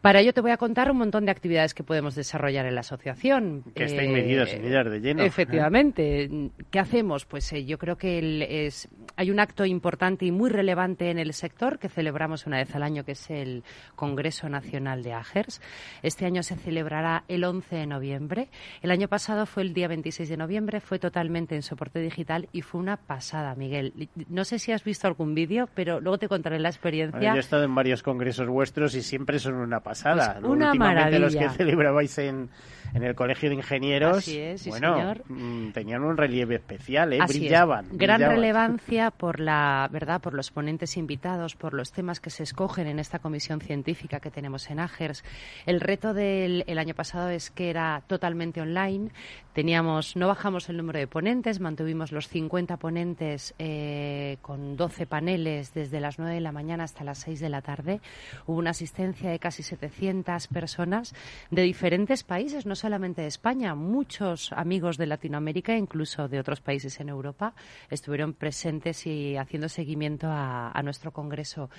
Para 0.00 0.20
ello 0.20 0.32
te 0.32 0.40
voy 0.40 0.52
a 0.52 0.56
contar 0.56 0.92
un 0.92 0.98
montón 0.98 1.24
de 1.24 1.32
actividades 1.32 1.74
que 1.74 1.82
podemos 1.82 2.14
desarrollar 2.14 2.66
en 2.66 2.76
la 2.76 2.82
asociación. 2.82 3.64
Que 3.74 3.84
estáis 3.84 4.08
medidos 4.08 4.54
y 4.54 4.58
de 4.58 5.00
lleno. 5.00 5.24
Efectivamente. 5.24 6.50
¿Qué 6.70 6.78
hacemos? 6.78 7.26
Pues 7.26 7.52
eh, 7.52 7.64
yo 7.64 7.78
creo 7.78 7.96
que 7.96 8.66
es, 8.66 8.88
hay 9.16 9.32
un 9.32 9.40
acto 9.40 9.64
importante 9.64 10.24
y 10.24 10.30
muy 10.30 10.50
relevante 10.50 11.10
en 11.10 11.18
el 11.18 11.32
sector 11.32 11.80
que 11.80 11.88
celebramos 11.88 12.46
una 12.46 12.58
vez 12.58 12.72
al 12.76 12.84
año, 12.84 13.04
que 13.04 13.12
es 13.12 13.28
el 13.28 13.64
Congreso 13.96 14.48
Nacional 14.48 15.02
de 15.02 15.14
AGERS. 15.14 15.60
Este 16.04 16.26
año 16.26 16.44
se 16.44 16.54
celebrará 16.54 17.24
el 17.26 17.42
11 17.42 17.74
de 17.74 17.86
noviembre. 17.86 18.48
El 18.82 18.92
año 18.92 19.08
pasado 19.08 19.46
fue 19.46 19.64
el 19.64 19.74
día 19.74 19.88
26 19.88 20.28
de 20.28 20.36
noviembre, 20.36 20.80
fue 20.80 21.00
totalmente 21.00 21.56
en 21.56 21.62
soporte 21.62 21.98
digital 21.98 22.48
y 22.52 22.62
fue 22.62 22.80
una 22.80 22.98
pasada, 22.98 23.56
Miguel. 23.56 24.08
No 24.28 24.44
sé 24.44 24.60
si 24.60 24.70
has 24.70 24.84
visto 24.84 25.08
algún 25.08 25.34
vídeo, 25.34 25.68
pero 25.74 26.00
luego 26.00 26.18
te 26.18 26.28
contaré 26.28 26.60
la 26.60 26.68
experiencia. 26.68 27.32
yo 27.32 27.36
he 27.36 27.40
estado 27.40 27.64
en 27.64 27.74
varios 27.74 28.04
congresos 28.04 28.46
vuestros 28.46 28.94
y 28.94 29.02
siempre 29.02 29.40
son 29.40 29.54
una 29.54 29.80
pasada. 29.80 29.87
Pues 29.88 30.04
una 30.44 30.74
maravilla. 30.74 31.18
los 31.18 31.34
que 31.34 31.48
celebrabais 31.50 32.18
en, 32.18 32.50
en 32.94 33.02
el 33.02 33.14
Colegio 33.14 33.48
de 33.48 33.56
Ingenieros, 33.56 34.28
bueno, 34.66 35.14
mm, 35.28 35.70
tenían 35.72 36.02
un 36.02 36.16
relieve 36.16 36.56
especial, 36.56 37.12
¿eh? 37.12 37.20
brillaban. 37.26 37.86
Gran 37.92 38.20
relevancia 38.20 39.10
por 39.10 39.40
la 39.40 39.88
verdad, 39.90 40.20
por 40.20 40.34
los 40.34 40.50
ponentes 40.50 40.96
invitados, 40.96 41.54
por 41.54 41.74
los 41.74 41.92
temas 41.92 42.20
que 42.20 42.30
se 42.30 42.42
escogen 42.42 42.86
en 42.86 42.98
esta 42.98 43.18
comisión 43.18 43.60
científica 43.60 44.20
que 44.20 44.30
tenemos 44.30 44.70
en 44.70 44.80
AGERS. 44.80 45.24
El 45.66 45.80
reto 45.80 46.14
del 46.14 46.78
año 46.78 46.94
pasado 46.94 47.28
es 47.30 47.50
que 47.50 47.70
era 47.70 48.02
totalmente 48.06 48.60
online. 48.60 49.10
Teníamos, 49.52 50.16
no 50.16 50.28
bajamos 50.28 50.68
el 50.68 50.76
número 50.76 50.98
de 50.98 51.06
ponentes, 51.06 51.60
mantuvimos 51.60 52.12
los 52.12 52.28
50 52.28 52.76
ponentes 52.76 53.54
eh, 53.58 54.38
con 54.40 54.76
12 54.76 55.06
paneles 55.06 55.74
desde 55.74 56.00
las 56.00 56.18
9 56.18 56.34
de 56.34 56.40
la 56.40 56.52
mañana 56.52 56.84
hasta 56.84 57.04
las 57.04 57.18
6 57.18 57.40
de 57.40 57.48
la 57.48 57.60
tarde. 57.60 58.00
Hubo 58.46 58.58
una 58.58 58.70
asistencia 58.70 59.30
de 59.30 59.38
casi 59.38 59.62
700 59.78 60.48
personas 60.48 61.14
de 61.50 61.62
diferentes 61.62 62.24
países, 62.24 62.66
no 62.66 62.74
solamente 62.74 63.22
de 63.22 63.28
España, 63.28 63.74
muchos 63.74 64.52
amigos 64.52 64.96
de 64.96 65.06
Latinoamérica, 65.06 65.76
incluso 65.76 66.28
de 66.28 66.40
otros 66.40 66.60
países 66.60 66.98
en 67.00 67.08
Europa, 67.08 67.54
estuvieron 67.90 68.34
presentes 68.34 69.06
y 69.06 69.36
haciendo 69.36 69.68
seguimiento 69.68 70.26
a, 70.28 70.80
nuestro 70.82 71.12
Congreso. 71.12 71.70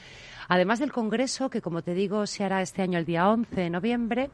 Además 0.48 0.80
del 0.80 0.92
Congreso, 0.92 1.50
que 1.50 1.62
como 1.62 1.82
te 1.82 1.94
digo 1.94 2.28
se 2.28 2.44
hará 2.44 2.62
este 2.62 2.82
año 2.82 3.00
el 3.00 3.06
día 3.06 3.30
11 3.30 3.62
de 3.62 3.70
noviembre, 3.70 4.30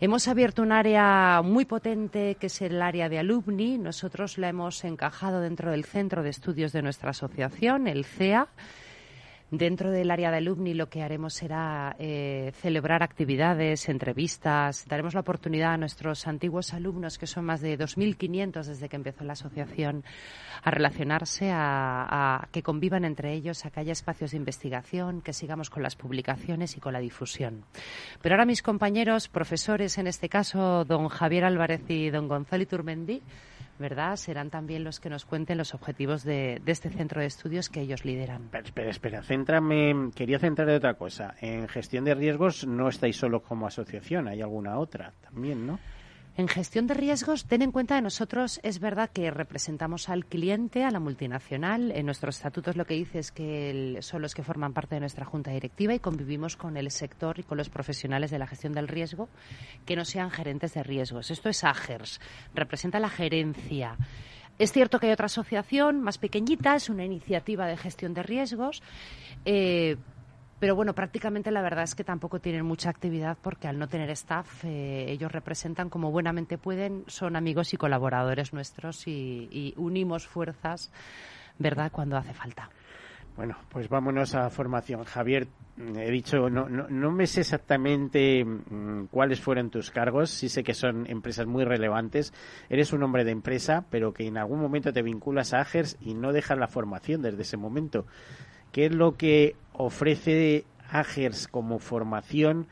hemos 0.00 0.28
abierto 0.28 0.62
un 0.62 0.70
área 0.70 1.42
muy 1.42 1.64
potente 1.64 2.36
que 2.36 2.46
es 2.46 2.62
el 2.62 2.80
área 2.80 3.08
de 3.08 3.18
alumni. 3.18 3.78
Nosotros 3.78 4.38
la 4.38 4.48
hemos 4.48 4.84
encajado 4.84 5.40
dentro 5.40 5.70
del 5.70 5.84
centro 5.84 6.22
de 6.22 6.30
estudios 6.30 6.72
de 6.72 6.82
nuestra 6.82 7.10
asociación, 7.10 7.88
el 7.88 8.04
CEA 8.04 8.48
Dentro 9.52 9.90
del 9.90 10.10
área 10.10 10.30
de 10.30 10.38
alumni 10.38 10.72
lo 10.72 10.88
que 10.88 11.02
haremos 11.02 11.34
será 11.34 11.94
eh, 11.98 12.52
celebrar 12.62 13.02
actividades, 13.02 13.90
entrevistas. 13.90 14.86
Daremos 14.88 15.12
la 15.12 15.20
oportunidad 15.20 15.74
a 15.74 15.76
nuestros 15.76 16.26
antiguos 16.26 16.72
alumnos, 16.72 17.18
que 17.18 17.26
son 17.26 17.44
más 17.44 17.60
de 17.60 17.78
2.500 17.78 18.64
desde 18.64 18.88
que 18.88 18.96
empezó 18.96 19.24
la 19.24 19.34
asociación, 19.34 20.04
a 20.62 20.70
relacionarse, 20.70 21.50
a, 21.52 22.48
que 22.50 22.62
convivan 22.62 23.04
entre 23.04 23.34
ellos, 23.34 23.66
a 23.66 23.70
que 23.70 23.80
haya 23.80 23.92
espacios 23.92 24.30
de 24.30 24.38
investigación, 24.38 25.20
que 25.20 25.34
sigamos 25.34 25.68
con 25.68 25.82
las 25.82 25.96
publicaciones 25.96 26.78
y 26.78 26.80
con 26.80 26.94
la 26.94 27.00
difusión. 27.00 27.66
Pero 28.22 28.36
ahora 28.36 28.46
mis 28.46 28.62
compañeros, 28.62 29.28
profesores, 29.28 29.98
en 29.98 30.06
este 30.06 30.30
caso, 30.30 30.86
don 30.86 31.08
Javier 31.08 31.44
Álvarez 31.44 31.82
y 31.90 32.08
don 32.08 32.26
Gonzalo 32.26 32.62
Iturmendi, 32.62 33.20
¿verdad? 33.82 34.16
Serán 34.16 34.48
también 34.48 34.84
los 34.84 34.98
que 35.00 35.10
nos 35.10 35.26
cuenten 35.26 35.58
los 35.58 35.74
objetivos 35.74 36.24
de, 36.24 36.62
este 36.64 36.88
centro 36.88 37.20
de 37.20 37.26
estudios 37.26 37.68
que 37.68 37.82
ellos 37.82 38.06
lideran. 38.06 38.48
espera, 38.64 38.90
espera, 38.90 39.22
céntrame, 39.22 40.10
quería 40.14 40.38
centrar 40.38 40.70
en 40.70 40.76
otra 40.76 40.94
cosa. 40.94 41.34
En 41.42 41.68
gestión 41.68 42.04
de 42.06 42.14
riesgos 42.14 42.66
no 42.66 42.88
estáis 42.88 43.16
solo 43.16 43.42
como 43.42 43.66
asociación, 43.66 44.28
hay 44.28 44.40
alguna 44.40 44.78
otra 44.78 45.12
también, 45.20 45.66
¿no? 45.66 45.78
En 46.34 46.48
gestión 46.48 46.86
de 46.86 46.94
riesgos, 46.94 47.44
ten 47.44 47.60
en 47.60 47.72
cuenta 47.72 47.96
que 47.96 48.00
nosotros 48.00 48.58
es 48.62 48.80
verdad 48.80 49.10
que 49.10 49.30
representamos 49.30 50.08
al 50.08 50.24
cliente, 50.24 50.82
a 50.82 50.90
la 50.90 50.98
multinacional. 50.98 51.92
En 51.92 52.06
nuestros 52.06 52.36
estatutos 52.36 52.74
lo 52.74 52.86
que 52.86 52.94
dice 52.94 53.18
es 53.18 53.30
que 53.30 53.98
son 54.00 54.22
los 54.22 54.34
que 54.34 54.42
forman 54.42 54.72
parte 54.72 54.94
de 54.94 55.00
nuestra 55.00 55.26
junta 55.26 55.50
directiva 55.50 55.92
y 55.92 55.98
convivimos 55.98 56.56
con 56.56 56.78
el 56.78 56.90
sector 56.90 57.38
y 57.38 57.42
con 57.42 57.58
los 57.58 57.68
profesionales 57.68 58.30
de 58.30 58.38
la 58.38 58.46
gestión 58.46 58.72
del 58.72 58.88
riesgo 58.88 59.28
que 59.84 59.94
no 59.94 60.06
sean 60.06 60.30
gerentes 60.30 60.72
de 60.72 60.82
riesgos. 60.82 61.30
Esto 61.30 61.50
es 61.50 61.64
AGERS, 61.64 62.18
representa 62.54 62.98
la 62.98 63.10
gerencia. 63.10 63.98
Es 64.58 64.72
cierto 64.72 65.00
que 65.00 65.08
hay 65.08 65.12
otra 65.12 65.26
asociación 65.26 66.00
más 66.00 66.16
pequeñita, 66.16 66.76
es 66.76 66.88
una 66.88 67.04
iniciativa 67.04 67.66
de 67.66 67.76
gestión 67.76 68.14
de 68.14 68.22
riesgos, 68.22 68.82
eh, 69.44 69.96
pero 70.62 70.76
bueno, 70.76 70.94
prácticamente 70.94 71.50
la 71.50 71.60
verdad 71.60 71.82
es 71.82 71.96
que 71.96 72.04
tampoco 72.04 72.38
tienen 72.38 72.64
mucha 72.64 72.88
actividad 72.88 73.36
porque 73.42 73.66
al 73.66 73.80
no 73.80 73.88
tener 73.88 74.10
staff, 74.10 74.64
eh, 74.64 75.06
ellos 75.08 75.32
representan 75.32 75.90
como 75.90 76.12
buenamente 76.12 76.56
pueden, 76.56 77.02
son 77.08 77.34
amigos 77.34 77.74
y 77.74 77.76
colaboradores 77.76 78.52
nuestros 78.52 79.08
y, 79.08 79.74
unimos 79.76 80.28
fuerzas, 80.28 80.92
¿verdad?, 81.58 81.90
cuando 81.90 82.16
hace 82.16 82.32
falta. 82.32 82.70
Bueno, 83.36 83.56
pues 83.70 83.88
vámonos 83.88 84.36
a 84.36 84.50
formación. 84.50 85.02
Javier, 85.02 85.48
he 85.96 86.10
dicho, 86.12 86.48
no, 86.48 86.68
no, 86.68 86.86
no, 86.88 87.10
me 87.10 87.26
sé 87.26 87.40
exactamente 87.40 88.44
mm, 88.44 89.06
cuáles 89.10 89.40
fueron 89.40 89.68
tus 89.68 89.90
cargos, 89.90 90.30
sí 90.30 90.48
sé 90.48 90.62
que 90.62 90.74
son 90.74 91.10
empresas 91.10 91.48
muy 91.48 91.64
relevantes. 91.64 92.32
Eres 92.70 92.92
un 92.92 93.02
hombre 93.02 93.24
de 93.24 93.32
empresa, 93.32 93.86
pero 93.90 94.12
que 94.12 94.28
en 94.28 94.38
algún 94.38 94.60
momento 94.60 94.92
te 94.92 95.02
vinculas 95.02 95.54
a 95.54 95.60
AGERS 95.62 95.96
y 96.00 96.14
no 96.14 96.32
dejas 96.32 96.56
la 96.56 96.68
formación 96.68 97.20
desde 97.20 97.42
ese 97.42 97.56
momento. 97.56 98.06
¿Qué 98.70 98.86
es 98.86 98.94
lo 98.94 99.16
que 99.16 99.56
ofrece 99.74 100.64
AGERS 100.90 101.48
como 101.48 101.78
formación 101.78 102.66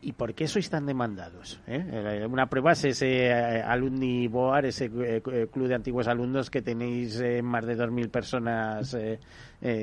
y 0.00 0.12
por 0.12 0.34
qué 0.34 0.46
sois 0.46 0.70
tan 0.70 0.86
demandados? 0.86 1.60
Eh? 1.66 2.26
Una 2.30 2.46
prueba 2.48 2.72
es 2.72 2.84
ese 2.84 3.26
eh, 3.26 3.62
Alumni 3.62 4.28
Boar, 4.28 4.66
ese 4.66 4.86
eh, 4.86 5.20
club 5.22 5.68
de 5.68 5.74
antiguos 5.74 6.08
alumnos 6.08 6.50
que 6.50 6.62
tenéis 6.62 7.22
más 7.42 7.66
de 7.66 7.76
2.000 7.76 8.10
personas 8.10 8.96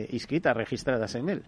inscritas, 0.10 0.56
registradas 0.56 1.16
en 1.16 1.30
él. 1.30 1.44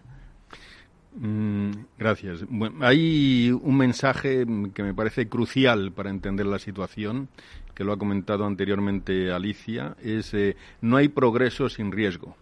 Mm, 1.14 1.70
Gracias. 1.98 2.44
hay 2.80 3.50
un 3.50 3.76
mensaje 3.76 4.46
que 4.74 4.82
me 4.82 4.94
parece 4.94 5.28
crucial 5.28 5.92
para 5.92 6.10
entender 6.10 6.46
la 6.46 6.58
situación, 6.58 7.28
que 7.74 7.84
lo 7.84 7.92
ha 7.92 7.98
comentado 7.98 8.44
anteriormente 8.44 9.32
Alicia, 9.32 9.96
es 10.02 10.32
eh, 10.34 10.56
no 10.80 10.96
hay 10.96 11.08
progreso 11.08 11.68
sin 11.68 11.92
riesgo. 11.92 12.36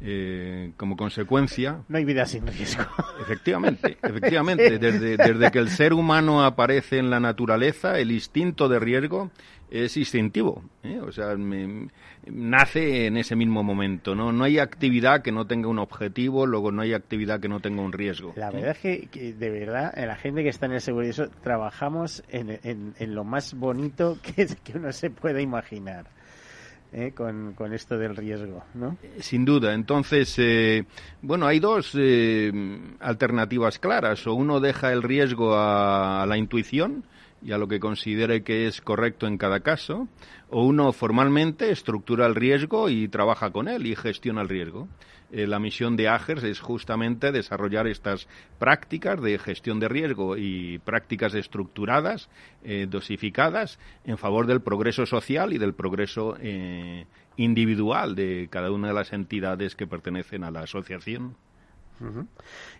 Eh, 0.00 0.72
como 0.76 0.96
consecuencia. 0.96 1.82
No 1.88 1.96
hay 1.96 2.04
vida 2.04 2.26
sin 2.26 2.46
riesgo. 2.46 2.84
Efectivamente, 3.22 3.96
efectivamente. 4.02 4.78
Desde, 4.78 5.16
desde 5.16 5.50
que 5.50 5.58
el 5.58 5.68
ser 5.68 5.92
humano 5.92 6.44
aparece 6.44 6.98
en 6.98 7.10
la 7.10 7.20
naturaleza, 7.20 7.98
el 7.98 8.10
instinto 8.10 8.68
de 8.68 8.80
riesgo 8.80 9.30
es 9.70 9.96
instintivo, 9.96 10.62
¿eh? 10.84 11.00
o 11.00 11.10
sea, 11.10 11.34
nace 12.26 13.06
en 13.06 13.16
ese 13.16 13.34
mismo 13.34 13.64
momento, 13.64 14.14
¿no? 14.14 14.30
No 14.30 14.44
hay 14.44 14.60
actividad 14.60 15.22
que 15.22 15.32
no 15.32 15.46
tenga 15.46 15.68
un 15.68 15.80
objetivo, 15.80 16.46
luego 16.46 16.70
no 16.70 16.82
hay 16.82 16.92
actividad 16.94 17.40
que 17.40 17.48
no 17.48 17.58
tenga 17.58 17.82
un 17.82 17.92
riesgo. 17.92 18.34
La 18.36 18.50
verdad 18.50 18.76
es 18.80 19.08
que, 19.08 19.32
de 19.32 19.50
verdad, 19.50 19.92
la 19.96 20.14
gente 20.16 20.44
que 20.44 20.50
está 20.50 20.66
en 20.66 20.72
el 20.72 20.80
seguro 20.80 21.06
eso, 21.06 21.28
trabajamos 21.42 22.22
en, 22.28 22.60
en, 22.62 23.14
lo 23.14 23.24
más 23.24 23.54
bonito 23.54 24.18
que, 24.22 24.46
que 24.62 24.78
uno 24.78 24.92
se 24.92 25.10
puede 25.10 25.42
imaginar. 25.42 26.06
¿Eh? 26.94 27.12
Con, 27.12 27.54
esto 27.74 27.98
del 27.98 28.16
riesgo, 28.16 28.64
¿no? 28.74 28.96
Sin 29.20 29.44
duda. 29.44 29.74
Entonces, 29.74 30.34
eh, 30.38 30.84
bueno, 31.20 31.46
hay 31.46 31.60
dos 31.60 31.96
alternativas 33.00 33.78
claras. 33.78 34.26
O 34.26 34.34
uno 34.34 34.60
deja 34.60 34.92
el 34.92 35.02
riesgo 35.02 35.54
a 35.56 36.24
la 36.26 36.38
intuición, 36.38 37.04
y 37.44 37.52
a 37.52 37.58
lo 37.58 37.68
que 37.68 37.78
considere 37.78 38.42
que 38.42 38.66
es 38.66 38.80
correcto 38.80 39.26
en 39.26 39.36
cada 39.36 39.60
caso, 39.60 40.08
o 40.48 40.64
uno 40.64 40.92
formalmente 40.92 41.70
estructura 41.70 42.26
el 42.26 42.34
riesgo 42.34 42.88
y 42.88 43.06
trabaja 43.08 43.50
con 43.50 43.68
él 43.68 43.86
y 43.86 43.94
gestiona 43.94 44.40
el 44.40 44.48
riesgo. 44.48 44.88
Eh, 45.34 45.48
la 45.48 45.58
misión 45.58 45.96
de 45.96 46.06
AGERS 46.06 46.44
es 46.44 46.60
justamente 46.60 47.32
desarrollar 47.32 47.88
estas 47.88 48.28
prácticas 48.60 49.20
de 49.20 49.36
gestión 49.36 49.80
de 49.80 49.88
riesgo 49.88 50.36
y 50.36 50.78
prácticas 50.78 51.34
estructuradas, 51.34 52.28
eh, 52.62 52.86
dosificadas, 52.88 53.80
en 54.04 54.16
favor 54.16 54.46
del 54.46 54.62
progreso 54.62 55.06
social 55.06 55.52
y 55.52 55.58
del 55.58 55.74
progreso 55.74 56.36
eh, 56.40 57.06
individual 57.36 58.14
de 58.14 58.46
cada 58.48 58.70
una 58.70 58.86
de 58.86 58.94
las 58.94 59.12
entidades 59.12 59.74
que 59.74 59.88
pertenecen 59.88 60.44
a 60.44 60.52
la 60.52 60.60
asociación. 60.60 61.34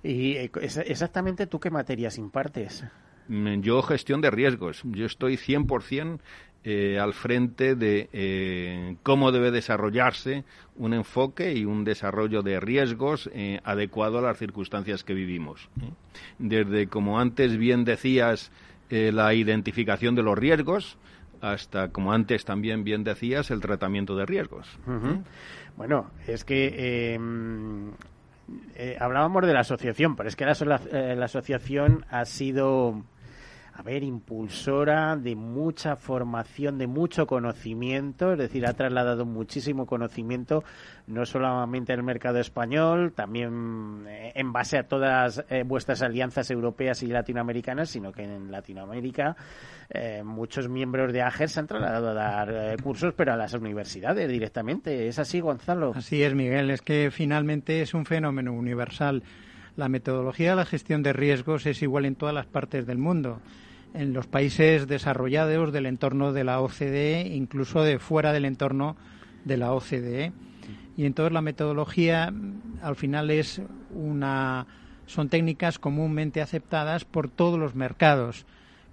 ¿Y 0.04 0.36
exactamente 0.36 1.48
tú 1.48 1.58
qué 1.58 1.72
materias 1.72 2.18
impartes? 2.18 2.84
Mm, 3.26 3.62
yo 3.62 3.82
gestión 3.82 4.20
de 4.20 4.30
riesgos. 4.30 4.82
Yo 4.84 5.06
estoy 5.06 5.36
100% 5.36 6.20
eh, 6.66 6.98
al 6.98 7.12
frente 7.12 7.74
de 7.74 8.08
eh, 8.14 8.96
cómo 9.02 9.32
debe 9.32 9.50
desarrollarse 9.50 10.44
un 10.76 10.94
enfoque 10.94 11.52
y 11.52 11.66
un 11.66 11.84
desarrollo 11.84 12.40
de 12.40 12.58
riesgos 12.58 13.28
eh, 13.34 13.60
adecuado 13.64 14.16
a 14.16 14.22
las 14.22 14.38
circunstancias 14.38 15.04
que 15.04 15.12
vivimos. 15.12 15.68
Desde, 16.38 16.86
como 16.86 17.20
antes 17.20 17.58
bien 17.58 17.84
decías, 17.84 18.50
la 18.88 19.34
identificación 19.34 20.14
de 20.14 20.22
los 20.22 20.38
riesgos, 20.38 20.96
hasta, 21.42 21.88
como 21.88 22.14
antes 22.14 22.46
también 22.46 22.82
bien 22.82 23.04
decías, 23.04 23.50
el 23.50 23.60
tratamiento 23.60 24.16
de 24.16 24.24
riesgos. 24.24 24.66
Bueno, 25.76 26.12
es 26.26 26.44
que 26.44 27.18
hablábamos 28.98 29.46
de 29.46 29.52
la 29.52 29.60
asociación, 29.60 30.16
pero 30.16 30.30
es 30.30 30.36
que 30.36 30.46
la 30.46 31.24
asociación 31.24 32.06
ha 32.08 32.24
sido 32.24 33.04
a 33.76 33.82
ver, 33.82 34.04
impulsora 34.04 35.16
de 35.16 35.34
mucha 35.34 35.96
formación, 35.96 36.78
de 36.78 36.86
mucho 36.86 37.26
conocimiento, 37.26 38.32
es 38.32 38.38
decir, 38.38 38.66
ha 38.66 38.72
trasladado 38.72 39.24
muchísimo 39.26 39.84
conocimiento, 39.84 40.62
no 41.08 41.26
solamente 41.26 41.92
en 41.92 41.98
el 41.98 42.04
mercado 42.04 42.38
español, 42.38 43.12
también 43.12 44.04
eh, 44.06 44.30
en 44.36 44.52
base 44.52 44.78
a 44.78 44.84
todas 44.84 45.44
eh, 45.50 45.64
vuestras 45.66 46.02
alianzas 46.02 46.52
europeas 46.52 47.02
y 47.02 47.08
latinoamericanas, 47.08 47.90
sino 47.90 48.12
que 48.12 48.22
en 48.22 48.52
Latinoamérica 48.52 49.36
eh, 49.90 50.22
muchos 50.24 50.68
miembros 50.68 51.12
de 51.12 51.22
AGER 51.22 51.48
se 51.48 51.60
han 51.60 51.66
trasladado 51.66 52.10
a 52.10 52.14
dar 52.14 52.80
cursos, 52.80 53.12
pero 53.16 53.32
a 53.32 53.36
las 53.36 53.54
universidades 53.54 54.28
directamente. 54.28 55.08
¿Es 55.08 55.18
así, 55.18 55.40
Gonzalo? 55.40 55.92
Así 55.96 56.22
es, 56.22 56.32
Miguel, 56.32 56.70
es 56.70 56.80
que 56.80 57.10
finalmente 57.10 57.82
es 57.82 57.92
un 57.92 58.06
fenómeno 58.06 58.52
universal. 58.52 59.24
La 59.74 59.88
metodología 59.88 60.50
de 60.50 60.56
la 60.56 60.64
gestión 60.64 61.02
de 61.02 61.12
riesgos 61.12 61.66
es 61.66 61.82
igual 61.82 62.04
en 62.04 62.14
todas 62.14 62.32
las 62.36 62.46
partes 62.46 62.86
del 62.86 62.98
mundo 62.98 63.40
en 63.94 64.12
los 64.12 64.26
países 64.26 64.86
desarrollados 64.86 65.72
del 65.72 65.86
entorno 65.86 66.32
de 66.32 66.44
la 66.44 66.60
OCDE, 66.60 67.28
incluso 67.32 67.82
de 67.82 67.98
fuera 67.98 68.32
del 68.32 68.44
entorno 68.44 68.96
de 69.44 69.56
la 69.56 69.72
OCDE. 69.72 70.32
Y 70.96 71.06
entonces 71.06 71.32
la 71.32 71.40
metodología 71.40 72.32
al 72.82 72.96
final 72.96 73.30
es 73.30 73.62
una 73.94 74.66
son 75.06 75.28
técnicas 75.28 75.78
comúnmente 75.78 76.40
aceptadas 76.40 77.04
por 77.04 77.28
todos 77.28 77.58
los 77.58 77.74
mercados, 77.74 78.46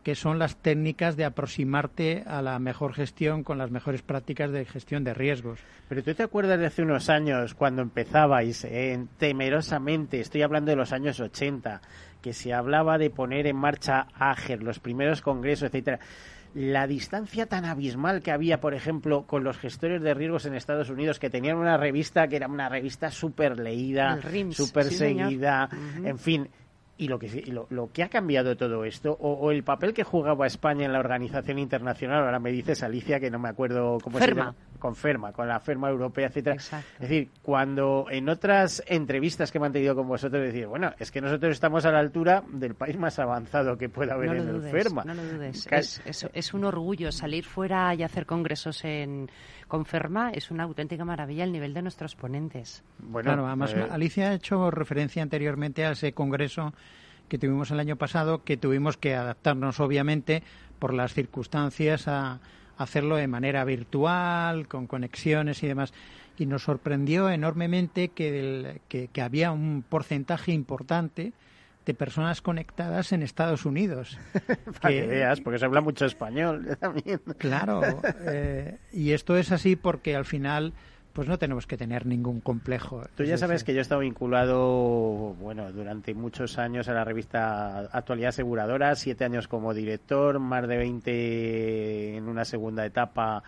que 0.03 0.15
son 0.15 0.39
las 0.39 0.55
técnicas 0.57 1.15
de 1.15 1.25
aproximarte 1.25 2.23
a 2.25 2.41
la 2.41 2.57
mejor 2.59 2.93
gestión 2.93 3.43
con 3.43 3.57
las 3.57 3.71
mejores 3.71 4.01
prácticas 4.01 4.51
de 4.51 4.65
gestión 4.65 5.03
de 5.03 5.13
riesgos. 5.13 5.59
Pero 5.89 6.03
tú 6.03 6.13
te 6.13 6.23
acuerdas 6.23 6.59
de 6.59 6.65
hace 6.65 6.81
unos 6.81 7.09
años 7.09 7.53
cuando 7.53 7.81
empezabais 7.81 8.63
eh, 8.65 9.05
temerosamente, 9.17 10.19
estoy 10.19 10.41
hablando 10.41 10.71
de 10.71 10.77
los 10.77 10.91
años 10.91 11.19
80, 11.19 11.81
que 12.21 12.33
se 12.33 12.53
hablaba 12.53 12.97
de 12.97 13.09
poner 13.09 13.47
en 13.47 13.57
marcha 13.57 14.07
AGER, 14.15 14.63
los 14.63 14.79
primeros 14.79 15.21
congresos, 15.21 15.67
etcétera. 15.67 15.99
La 16.53 16.85
distancia 16.85 17.45
tan 17.45 17.63
abismal 17.63 18.21
que 18.21 18.31
había, 18.31 18.59
por 18.59 18.73
ejemplo, 18.73 19.25
con 19.25 19.45
los 19.45 19.57
gestores 19.57 20.01
de 20.01 20.13
riesgos 20.13 20.45
en 20.45 20.53
Estados 20.53 20.89
Unidos, 20.89 21.17
que 21.17 21.29
tenían 21.29 21.55
una 21.57 21.77
revista 21.77 22.27
que 22.27 22.35
era 22.35 22.47
una 22.47 22.67
revista 22.67 23.09
súper 23.09 23.57
leída, 23.57 24.19
súper 24.51 24.85
seguida, 24.85 25.69
en 26.03 26.19
fin, 26.19 26.49
y 27.01 27.07
lo 27.07 27.17
que, 27.17 27.43
lo, 27.47 27.65
lo, 27.71 27.91
que 27.91 28.03
ha 28.03 28.09
cambiado 28.09 28.55
todo 28.55 28.85
esto, 28.85 29.17
o, 29.19 29.49
el 29.49 29.63
papel 29.63 29.91
que 29.91 30.03
jugaba 30.03 30.45
España 30.45 30.85
en 30.85 30.93
la 30.93 30.99
organización 30.99 31.57
internacional, 31.57 32.23
ahora 32.23 32.37
me 32.37 32.51
dices 32.51 32.83
Alicia, 32.83 33.19
que 33.19 33.31
no 33.31 33.39
me 33.39 33.49
acuerdo 33.49 33.97
cómo 34.03 34.19
se 34.19 34.27
llama, 34.27 34.53
con 34.81 34.95
Ferma, 34.95 35.31
con 35.31 35.47
la 35.47 35.61
Ferma 35.61 35.89
Europea, 35.89 36.27
etcétera. 36.27 36.57
Es 36.57 36.99
decir, 36.99 37.29
cuando 37.41 38.07
en 38.09 38.27
otras 38.27 38.83
entrevistas 38.87 39.51
que 39.51 39.59
me 39.59 39.67
han 39.67 39.71
tenido 39.71 39.95
con 39.95 40.07
vosotros, 40.07 40.41
decir, 40.41 40.67
bueno, 40.67 40.91
es 40.99 41.11
que 41.11 41.21
nosotros 41.21 41.53
estamos 41.53 41.85
a 41.85 41.91
la 41.91 41.99
altura 41.99 42.43
del 42.51 42.75
país 42.75 42.97
más 42.97 43.19
avanzado 43.19 43.77
que 43.77 43.87
pueda 43.87 44.15
haber 44.15 44.35
en 44.35 44.49
el 44.49 44.61
Ferma. 44.63 45.03
No 45.05 45.13
lo 45.13 45.23
dudes, 45.23 45.67
es, 45.71 46.29
es 46.33 46.53
un 46.53 46.65
orgullo 46.65 47.11
salir 47.11 47.45
fuera 47.45 47.93
y 47.95 48.03
hacer 48.03 48.25
congresos 48.25 48.83
en 48.83 49.29
Conferma 49.71 50.31
es 50.31 50.51
una 50.51 50.63
auténtica 50.63 51.05
maravilla 51.05 51.45
el 51.45 51.53
nivel 51.53 51.73
de 51.73 51.81
nuestros 51.81 52.17
ponentes. 52.17 52.83
Bueno, 52.99 53.27
claro, 53.27 53.47
además 53.47 53.73
eh, 53.73 53.87
Alicia 53.89 54.31
ha 54.31 54.33
hecho 54.33 54.69
referencia 54.69 55.23
anteriormente 55.23 55.85
a 55.85 55.91
ese 55.91 56.11
congreso 56.11 56.73
que 57.29 57.37
tuvimos 57.37 57.71
el 57.71 57.79
año 57.79 57.95
pasado, 57.95 58.43
que 58.43 58.57
tuvimos 58.57 58.97
que 58.97 59.15
adaptarnos 59.15 59.79
obviamente 59.79 60.43
por 60.77 60.93
las 60.93 61.13
circunstancias 61.13 62.09
a 62.09 62.41
hacerlo 62.83 63.15
de 63.15 63.27
manera 63.27 63.63
virtual, 63.65 64.67
con 64.67 64.87
conexiones 64.87 65.63
y 65.63 65.67
demás. 65.67 65.93
Y 66.37 66.45
nos 66.45 66.63
sorprendió 66.63 67.29
enormemente 67.29 68.09
que, 68.09 68.81
que 68.87 69.21
había 69.21 69.51
un 69.51 69.83
porcentaje 69.87 70.51
importante 70.51 71.33
de 71.85 71.93
personas 71.93 72.41
conectadas 72.41 73.11
en 73.11 73.23
Estados 73.23 73.65
Unidos. 73.65 74.17
Para 74.81 74.93
que, 74.93 75.07
veas, 75.07 75.41
porque 75.41 75.59
se 75.59 75.65
habla 75.65 75.81
mucho 75.81 76.05
español 76.05 76.77
también. 76.79 77.21
Claro, 77.37 77.81
eh, 78.25 78.77
y 78.91 79.11
esto 79.11 79.37
es 79.37 79.51
así 79.51 79.75
porque 79.75 80.15
al 80.15 80.25
final 80.25 80.73
pues 81.13 81.27
no 81.27 81.37
tenemos 81.37 81.67
que 81.67 81.77
tener 81.77 82.05
ningún 82.05 82.41
complejo. 82.41 83.03
Tú 83.15 83.23
ya 83.23 83.37
sabes 83.37 83.63
que 83.63 83.73
yo 83.73 83.79
he 83.79 83.81
estado 83.81 84.01
vinculado, 84.01 85.33
bueno, 85.39 85.71
durante 85.71 86.13
muchos 86.13 86.57
años 86.57 86.87
a 86.87 86.93
la 86.93 87.03
revista 87.03 87.79
Actualidad 87.91 88.29
Aseguradora, 88.29 88.95
siete 88.95 89.25
años 89.25 89.47
como 89.47 89.73
director, 89.73 90.39
más 90.39 90.67
de 90.67 90.77
20 90.77 92.17
en 92.17 92.27
una 92.27 92.45
segunda 92.45 92.85
etapa 92.85 93.43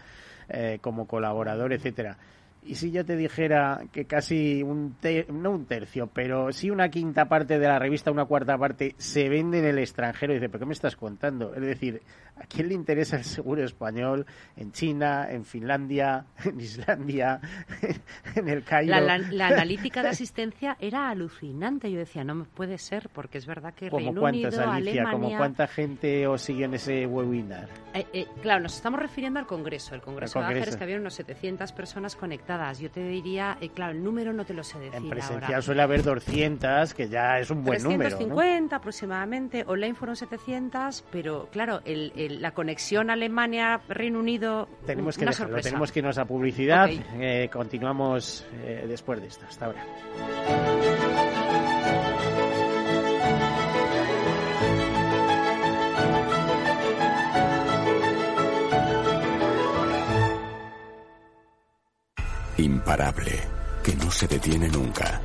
eh, 0.50 0.80
como 0.82 1.08
colaborador, 1.08 1.74
etcétera. 1.74 2.18
Y 2.66 2.76
si 2.76 2.92
yo 2.92 3.04
te 3.04 3.18
dijera 3.18 3.82
que 3.92 4.06
casi 4.06 4.64
un 4.64 4.96
no 5.30 5.52
un 5.52 5.66
tercio, 5.66 6.08
pero 6.08 6.52
sí 6.54 6.70
una 6.70 6.90
quinta 6.90 7.26
parte 7.26 7.60
de 7.60 7.68
la 7.68 7.78
revista, 7.78 8.12
una 8.12 8.26
cuarta 8.26 8.58
parte, 8.58 8.96
se 8.98 9.28
vende 9.28 9.60
en 9.60 9.66
el 9.66 9.80
extranjero, 9.80 10.34
dice, 10.34 10.48
¿pero 10.48 10.60
qué 10.60 10.66
me 10.66 10.74
estás 10.74 10.96
contando? 10.96 11.54
Es 11.54 11.62
decir, 11.62 12.02
¿a 12.36 12.46
quién 12.46 12.70
le 12.70 12.74
interesa 12.74 13.18
el 13.18 13.24
seguro 13.24 13.64
español 13.64 14.26
en 14.56 14.72
China, 14.72 15.28
en 15.30 15.46
Finlandia, 15.46 16.26
en 16.44 16.60
Islandia, 16.60 17.40
en 18.36 18.50
el 18.50 18.64
Cairo? 18.64 19.00
La, 19.00 19.14
analítica 19.48 20.02
de 20.02 20.10
asistencia 20.10 20.78
era 20.80 21.10
alucinante. 21.10 21.92
Yo 21.92 22.00
decía, 22.00 22.24
no 22.24 22.46
puede 22.46 22.78
ser, 22.78 23.10
porque 23.14 23.38
es 23.38 23.46
verdad 23.46 23.74
que 23.74 23.90
Reino 23.90 24.20
cuántas, 24.20 24.54
Unido, 24.56 24.72
Alicia, 24.72 25.04
¿Como 25.12 25.36
cuánta 25.38 25.68
gente 25.68 26.28
os 26.28 26.42
siguió 26.42 26.66
en 26.66 26.76
ese 26.76 27.06
webinar? 27.06 27.70
Eh, 27.94 28.06
eh, 28.14 28.28
claro, 28.42 28.62
nos 28.62 28.76
estamos 28.76 29.00
refiriendo 29.00 29.40
al 29.40 29.46
Congreso. 29.46 29.96
El 29.96 30.02
Congreso, 30.02 30.40
de 30.40 30.46
Ángeles, 30.46 30.76
que 30.76 30.84
había 30.84 30.98
unos 30.98 31.14
700 31.14 31.72
personas 31.74 32.16
conectadas. 32.16 32.80
Yo 32.80 32.90
te 32.90 33.06
diría, 33.06 33.58
eh, 33.62 33.70
claro, 33.70 33.94
el 33.94 34.04
número 34.04 34.34
no 34.34 34.46
te 34.46 34.54
lo 34.54 34.64
sé 34.64 34.80
decir 34.80 34.96
En 34.96 35.10
presencial 35.10 35.62
suele 35.62 35.82
haber 35.82 36.04
200, 36.04 36.94
que 36.94 37.08
ya 37.08 37.40
es 37.40 37.50
un 37.50 37.64
buen 37.64 37.82
número. 37.84 38.18
350 38.18 38.76
aproximadamente. 38.76 39.64
Online 39.68 39.94
fueron 39.94 40.16
700, 40.16 41.06
pero 41.12 41.48
claro, 41.52 41.82
el 41.86 42.12
la 42.30 42.54
conexión 42.54 43.10
Alemania-Reino 43.10 44.20
Unido. 44.20 44.68
Tenemos 44.86 45.18
que 45.18 45.24
una 45.24 45.32
dejarlo, 45.32 45.62
tenemos 45.62 45.92
que 45.92 46.00
irnos 46.00 46.18
a 46.18 46.26
publicidad. 46.26 46.90
Eh, 46.90 47.50
continuamos 47.52 48.46
eh, 48.64 48.86
después 48.88 49.22
de 49.22 49.28
esto. 49.28 49.46
Hasta 49.48 49.66
ahora. 49.66 49.86
Imparable, 62.58 63.32
que 63.84 63.96
no 63.96 64.12
se 64.12 64.28
detiene 64.28 64.70
nunca 64.70 65.22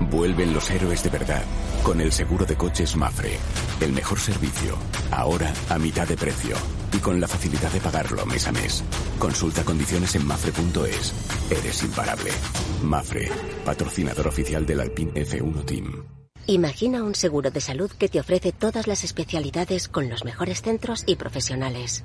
Vuelven 0.00 0.52
los 0.52 0.70
héroes 0.70 1.02
de 1.02 1.10
verdad 1.10 1.42
con 1.82 2.00
el 2.00 2.12
seguro 2.12 2.44
de 2.44 2.56
coches 2.56 2.96
Mafre. 2.96 3.38
El 3.80 3.92
mejor 3.92 4.18
servicio, 4.18 4.76
ahora 5.10 5.52
a 5.68 5.78
mitad 5.78 6.06
de 6.06 6.16
precio 6.16 6.56
y 6.92 6.98
con 6.98 7.20
la 7.20 7.28
facilidad 7.28 7.70
de 7.70 7.80
pagarlo 7.80 8.26
mes 8.26 8.46
a 8.46 8.52
mes. 8.52 8.84
Consulta 9.18 9.64
condiciones 9.64 10.14
en 10.14 10.26
mafre.es. 10.26 11.14
Eres 11.50 11.82
imparable. 11.82 12.30
Mafre, 12.82 13.30
patrocinador 13.64 14.28
oficial 14.28 14.66
del 14.66 14.80
Alpine 14.80 15.12
F1 15.12 15.64
Team. 15.64 16.04
Imagina 16.48 17.02
un 17.02 17.14
seguro 17.14 17.50
de 17.50 17.60
salud 17.60 17.90
que 17.90 18.08
te 18.08 18.20
ofrece 18.20 18.52
todas 18.52 18.86
las 18.86 19.02
especialidades 19.02 19.88
con 19.88 20.08
los 20.08 20.24
mejores 20.24 20.62
centros 20.62 21.02
y 21.06 21.16
profesionales. 21.16 22.04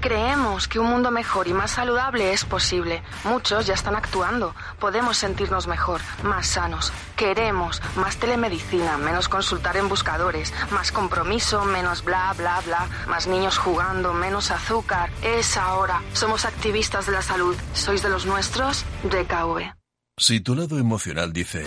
Creemos 0.00 0.68
que 0.68 0.78
un 0.78 0.86
mundo 0.86 1.10
mejor 1.10 1.48
y 1.48 1.52
más 1.52 1.72
saludable 1.72 2.32
es 2.32 2.44
posible. 2.44 3.02
Muchos 3.24 3.66
ya 3.66 3.74
están 3.74 3.94
actuando. 3.94 4.54
Podemos 4.78 5.16
sentirnos 5.16 5.66
mejor, 5.66 6.00
más 6.22 6.46
sanos. 6.46 6.92
Queremos 7.16 7.80
más 7.96 8.16
telemedicina, 8.16 8.98
menos 8.98 9.28
consultar 9.28 9.76
en 9.76 9.88
buscadores, 9.88 10.52
más 10.70 10.92
compromiso, 10.92 11.64
menos 11.64 12.04
bla, 12.04 12.34
bla, 12.36 12.60
bla, 12.64 12.88
más 13.06 13.26
niños 13.26 13.58
jugando, 13.58 14.12
menos 14.12 14.50
azúcar. 14.50 15.10
Es 15.22 15.56
ahora. 15.56 16.02
Somos 16.14 16.44
activistas 16.44 17.06
de 17.06 17.12
la 17.12 17.22
salud. 17.22 17.56
¿Sois 17.74 18.02
de 18.02 18.08
los 18.08 18.26
nuestros? 18.26 18.84
DKV. 19.04 19.72
Si 20.16 20.40
tu 20.40 20.54
lado 20.54 20.78
emocional 20.78 21.32
dice, 21.32 21.64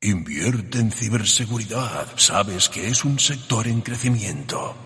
invierte 0.00 0.78
en 0.78 0.90
ciberseguridad, 0.90 2.06
sabes 2.16 2.68
que 2.68 2.88
es 2.88 3.04
un 3.04 3.18
sector 3.18 3.66
en 3.68 3.80
crecimiento. 3.80 4.85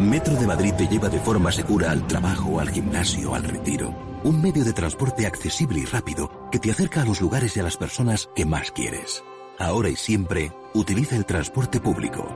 Metro 0.00 0.34
de 0.34 0.46
Madrid 0.46 0.74
te 0.76 0.88
lleva 0.88 1.08
de 1.08 1.20
forma 1.20 1.52
segura 1.52 1.92
al 1.92 2.06
trabajo, 2.06 2.58
al 2.58 2.70
gimnasio, 2.70 3.34
al 3.34 3.44
retiro. 3.44 3.94
Un 4.24 4.42
medio 4.42 4.64
de 4.64 4.72
transporte 4.72 5.26
accesible 5.26 5.80
y 5.80 5.84
rápido 5.84 6.48
que 6.50 6.58
te 6.58 6.70
acerca 6.70 7.02
a 7.02 7.04
los 7.04 7.20
lugares 7.20 7.56
y 7.56 7.60
a 7.60 7.62
las 7.62 7.76
personas 7.76 8.28
que 8.34 8.44
más 8.44 8.72
quieres. 8.72 9.22
Ahora 9.58 9.88
y 9.88 9.96
siempre, 9.96 10.52
utiliza 10.74 11.14
el 11.16 11.24
transporte 11.24 11.80
público. 11.80 12.26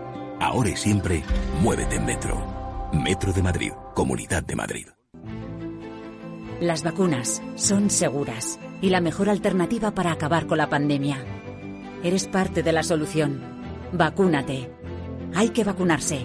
Ahora 0.41 0.71
y 0.71 0.77
siempre, 0.77 1.25
muévete 1.61 1.97
en 1.97 2.05
Metro. 2.05 2.47
Metro 2.93 3.33
de 3.33 3.43
Madrid, 3.43 3.73
Comunidad 3.95 4.45
de 4.45 4.55
Madrid. 4.55 4.87
Las 6.61 6.85
vacunas 6.85 7.43
son 7.57 7.91
seguras 7.91 8.61
y 8.81 8.91
la 8.91 9.01
mejor 9.01 9.29
alternativa 9.29 9.91
para 9.91 10.13
acabar 10.13 10.47
con 10.47 10.59
la 10.59 10.69
pandemia. 10.69 11.25
Eres 12.05 12.29
parte 12.29 12.63
de 12.63 12.73
la 12.73 12.85
solución. 12.85 13.41
Vacúnate. 13.93 14.71
Hay 15.35 15.49
que 15.51 15.65
vacunarse. 15.65 16.25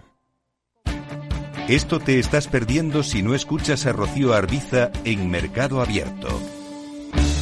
Esto 1.67 1.99
te 1.99 2.19
estás 2.19 2.47
perdiendo 2.47 3.03
si 3.03 3.21
no 3.21 3.35
escuchas 3.35 3.85
a 3.85 3.93
Rocío 3.93 4.33
Arbiza 4.33 4.91
en 5.05 5.29
Mercado 5.29 5.81
Abierto. 5.81 6.27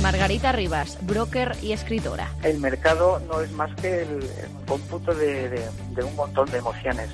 Margarita 0.02 0.52
Rivas, 0.52 0.98
broker 1.02 1.56
y 1.62 1.72
escritora. 1.72 2.30
El 2.44 2.60
mercado 2.60 3.20
no 3.28 3.42
es 3.42 3.52
más 3.52 3.74
que 3.82 4.04
el, 4.04 4.20
cómputo 4.68 5.14
de, 5.16 5.50
de, 5.50 5.62
de 5.96 6.04
un 6.04 6.16
montón 6.16 6.50
de 6.52 6.58
emociones. 6.58 7.10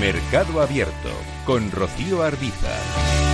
Mercado 0.00 0.62
Abierto 0.62 1.10
con 1.44 1.70
Rocío 1.70 2.22
Arbiza. 2.22 3.33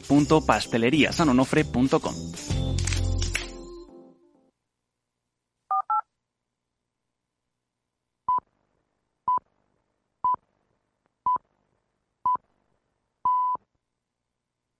www.pasteleriasanonofre.com. 0.00 2.14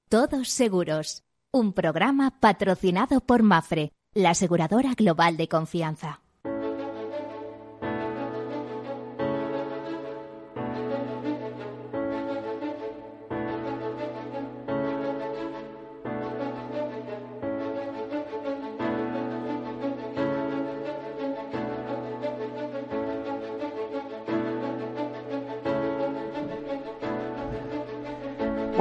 Todos 0.08 0.48
Seguros, 0.48 1.24
un 1.50 1.72
programa 1.72 2.38
patrocinado 2.38 3.20
por 3.20 3.42
Mafre, 3.42 3.90
la 4.14 4.30
aseguradora 4.30 4.94
global 4.94 5.36
de 5.36 5.48
confianza. 5.48 6.23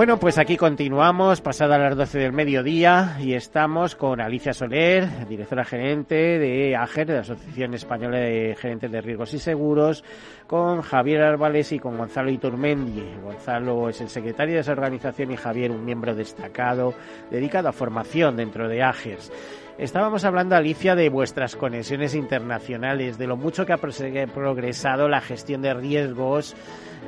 Bueno, 0.03 0.19
pues 0.19 0.37
aquí 0.37 0.57
continuamos, 0.57 1.39
pasada 1.39 1.77
las 1.77 1.95
12 1.95 2.19
del 2.19 2.33
mediodía, 2.33 3.15
y 3.21 3.35
estamos 3.35 3.95
con 3.95 4.19
Alicia 4.19 4.51
Soler, 4.51 5.29
directora 5.29 5.63
gerente 5.63 6.39
de 6.39 6.75
AGER, 6.75 7.07
de 7.07 7.13
la 7.13 7.19
Asociación 7.21 7.73
Española 7.73 8.17
de 8.17 8.53
Gerentes 8.59 8.91
de 8.91 8.99
Riesgos 8.99 9.33
y 9.33 9.39
Seguros, 9.39 10.03
con 10.45 10.81
Javier 10.81 11.21
Álvarez 11.21 11.71
y 11.71 11.79
con 11.79 11.95
Gonzalo 11.95 12.31
Iturmendi. 12.31 13.05
Gonzalo 13.23 13.87
es 13.87 14.01
el 14.01 14.09
secretario 14.09 14.55
de 14.55 14.59
esa 14.59 14.73
organización 14.73 15.31
y 15.31 15.37
Javier 15.37 15.71
un 15.71 15.85
miembro 15.85 16.13
destacado 16.13 16.93
dedicado 17.31 17.69
a 17.69 17.71
formación 17.71 18.35
dentro 18.35 18.67
de 18.67 18.83
AGERS. 18.83 19.31
Estábamos 19.77 20.25
hablando, 20.25 20.57
Alicia, 20.57 20.95
de 20.95 21.07
vuestras 21.07 21.55
conexiones 21.55 22.13
internacionales, 22.13 23.17
de 23.17 23.25
lo 23.25 23.37
mucho 23.37 23.65
que 23.65 23.71
ha 23.71 23.77
progresado 23.77 25.07
la 25.07 25.21
gestión 25.21 25.61
de 25.61 25.73
riesgos, 25.73 26.57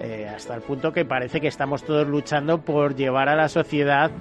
eh, 0.01 0.27
hasta 0.27 0.55
el 0.55 0.61
punto 0.61 0.91
que 0.91 1.05
parece 1.05 1.39
que 1.41 1.47
estamos 1.47 1.83
todos 1.83 2.07
luchando 2.07 2.59
por 2.59 2.95
llevar 2.95 3.29
a 3.29 3.35
la 3.35 3.49
sociedad 3.49 4.11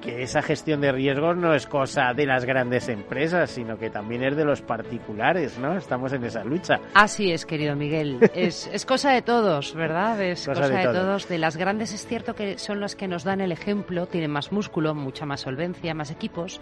que 0.00 0.22
esa 0.22 0.42
gestión 0.42 0.80
de 0.80 0.92
riesgos 0.92 1.36
no 1.36 1.54
es 1.54 1.66
cosa 1.66 2.12
de 2.14 2.26
las 2.26 2.44
grandes 2.44 2.88
empresas, 2.88 3.50
sino 3.50 3.78
que 3.78 3.90
también 3.90 4.22
es 4.22 4.36
de 4.36 4.44
los 4.44 4.62
particulares, 4.62 5.58
¿no? 5.58 5.76
Estamos 5.76 6.12
en 6.12 6.22
esa 6.24 6.44
lucha. 6.44 6.80
Así 6.94 7.32
es, 7.32 7.44
querido 7.44 7.74
Miguel. 7.74 8.18
Es, 8.34 8.68
es 8.72 8.86
cosa 8.86 9.10
de 9.10 9.22
todos, 9.22 9.74
¿verdad? 9.74 10.20
Es 10.22 10.46
cosa, 10.46 10.68
de, 10.68 10.84
todos. 10.84 11.28
De 11.28 11.38
las 11.38 11.56
grandes 11.56 11.92
es 11.92 12.06
cierto 12.06 12.34
que 12.34 12.58
son 12.58 12.80
las 12.80 12.94
que 12.94 13.08
nos 13.08 13.24
dan 13.24 13.40
el 13.40 13.52
ejemplo, 13.52 14.06
tienen 14.06 14.30
más 14.30 14.52
músculo, 14.52 14.94
mucha 14.94 15.26
más 15.26 15.40
solvencia, 15.40 15.94
más 15.94 16.10
equipos 16.10 16.60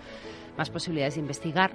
más 0.56 0.70
posibilidades 0.70 1.14
de 1.14 1.20
investigar. 1.20 1.72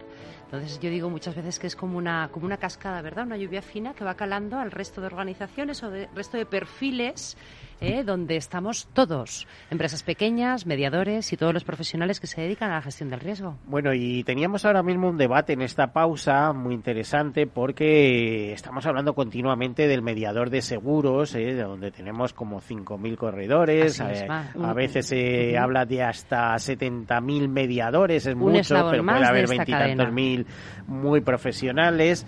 Entonces 0.51 0.79
yo 0.79 0.89
digo 0.89 1.12
muchas 1.12 1.35
veces 1.35 1.59
que 1.59 1.67
es 1.67 1.75
como 1.75 1.95
una, 1.95 2.29
como 2.33 2.47
una 2.47 2.57
cascada, 2.57 3.03
¿verdad? 3.03 3.27
Una 3.27 3.38
lluvia 3.38 3.62
fina 3.62 3.93
que 3.93 4.03
va 4.03 4.15
calando 4.15 4.57
al 4.57 4.71
resto 4.71 4.99
de 4.99 5.05
organizaciones 5.05 5.83
o 5.83 5.91
del 5.91 6.09
resto 6.15 6.38
de 6.38 6.47
perfiles 6.47 7.38
¿eh? 7.81 8.03
donde 8.03 8.35
estamos 8.35 8.87
todos, 8.93 9.47
empresas 9.69 10.03
pequeñas, 10.03 10.65
mediadores 10.65 11.31
y 11.33 11.37
todos 11.37 11.53
los 11.53 11.63
profesionales 11.63 12.19
que 12.19 12.27
se 12.27 12.41
dedican 12.41 12.71
a 12.71 12.75
la 12.75 12.81
gestión 12.81 13.09
del 13.09 13.19
riesgo. 13.19 13.57
Bueno, 13.65 13.93
y 13.93 14.23
teníamos 14.23 14.65
ahora 14.65 14.83
mismo 14.83 15.09
un 15.09 15.17
debate 15.17 15.53
en 15.53 15.61
esta 15.61 15.93
pausa 15.93 16.53
muy 16.53 16.73
interesante 16.73 17.47
porque 17.47 18.53
estamos 18.53 18.85
hablando 18.85 19.13
continuamente 19.13 19.87
del 19.87 20.01
mediador 20.01 20.49
de 20.49 20.61
seguros, 20.61 21.35
¿eh? 21.35 21.55
donde 21.55 21.91
tenemos 21.91 22.33
como 22.33 22.61
5.000 22.61 23.15
corredores, 23.15 23.99
eh, 23.99 24.27
a 24.29 24.73
veces 24.73 25.07
se 25.07 25.57
habla 25.57 25.85
de 25.85 26.03
hasta 26.03 26.53
70.000 26.55 27.47
mediadores, 27.47 28.25
es 28.25 28.35
mucho, 28.35 28.89
pero 28.89 29.03
puede 29.03 29.25
haber 29.25 29.47
veintitantos 29.47 30.11
mil 30.11 30.45
muy 30.87 31.21
profesionales 31.21 32.25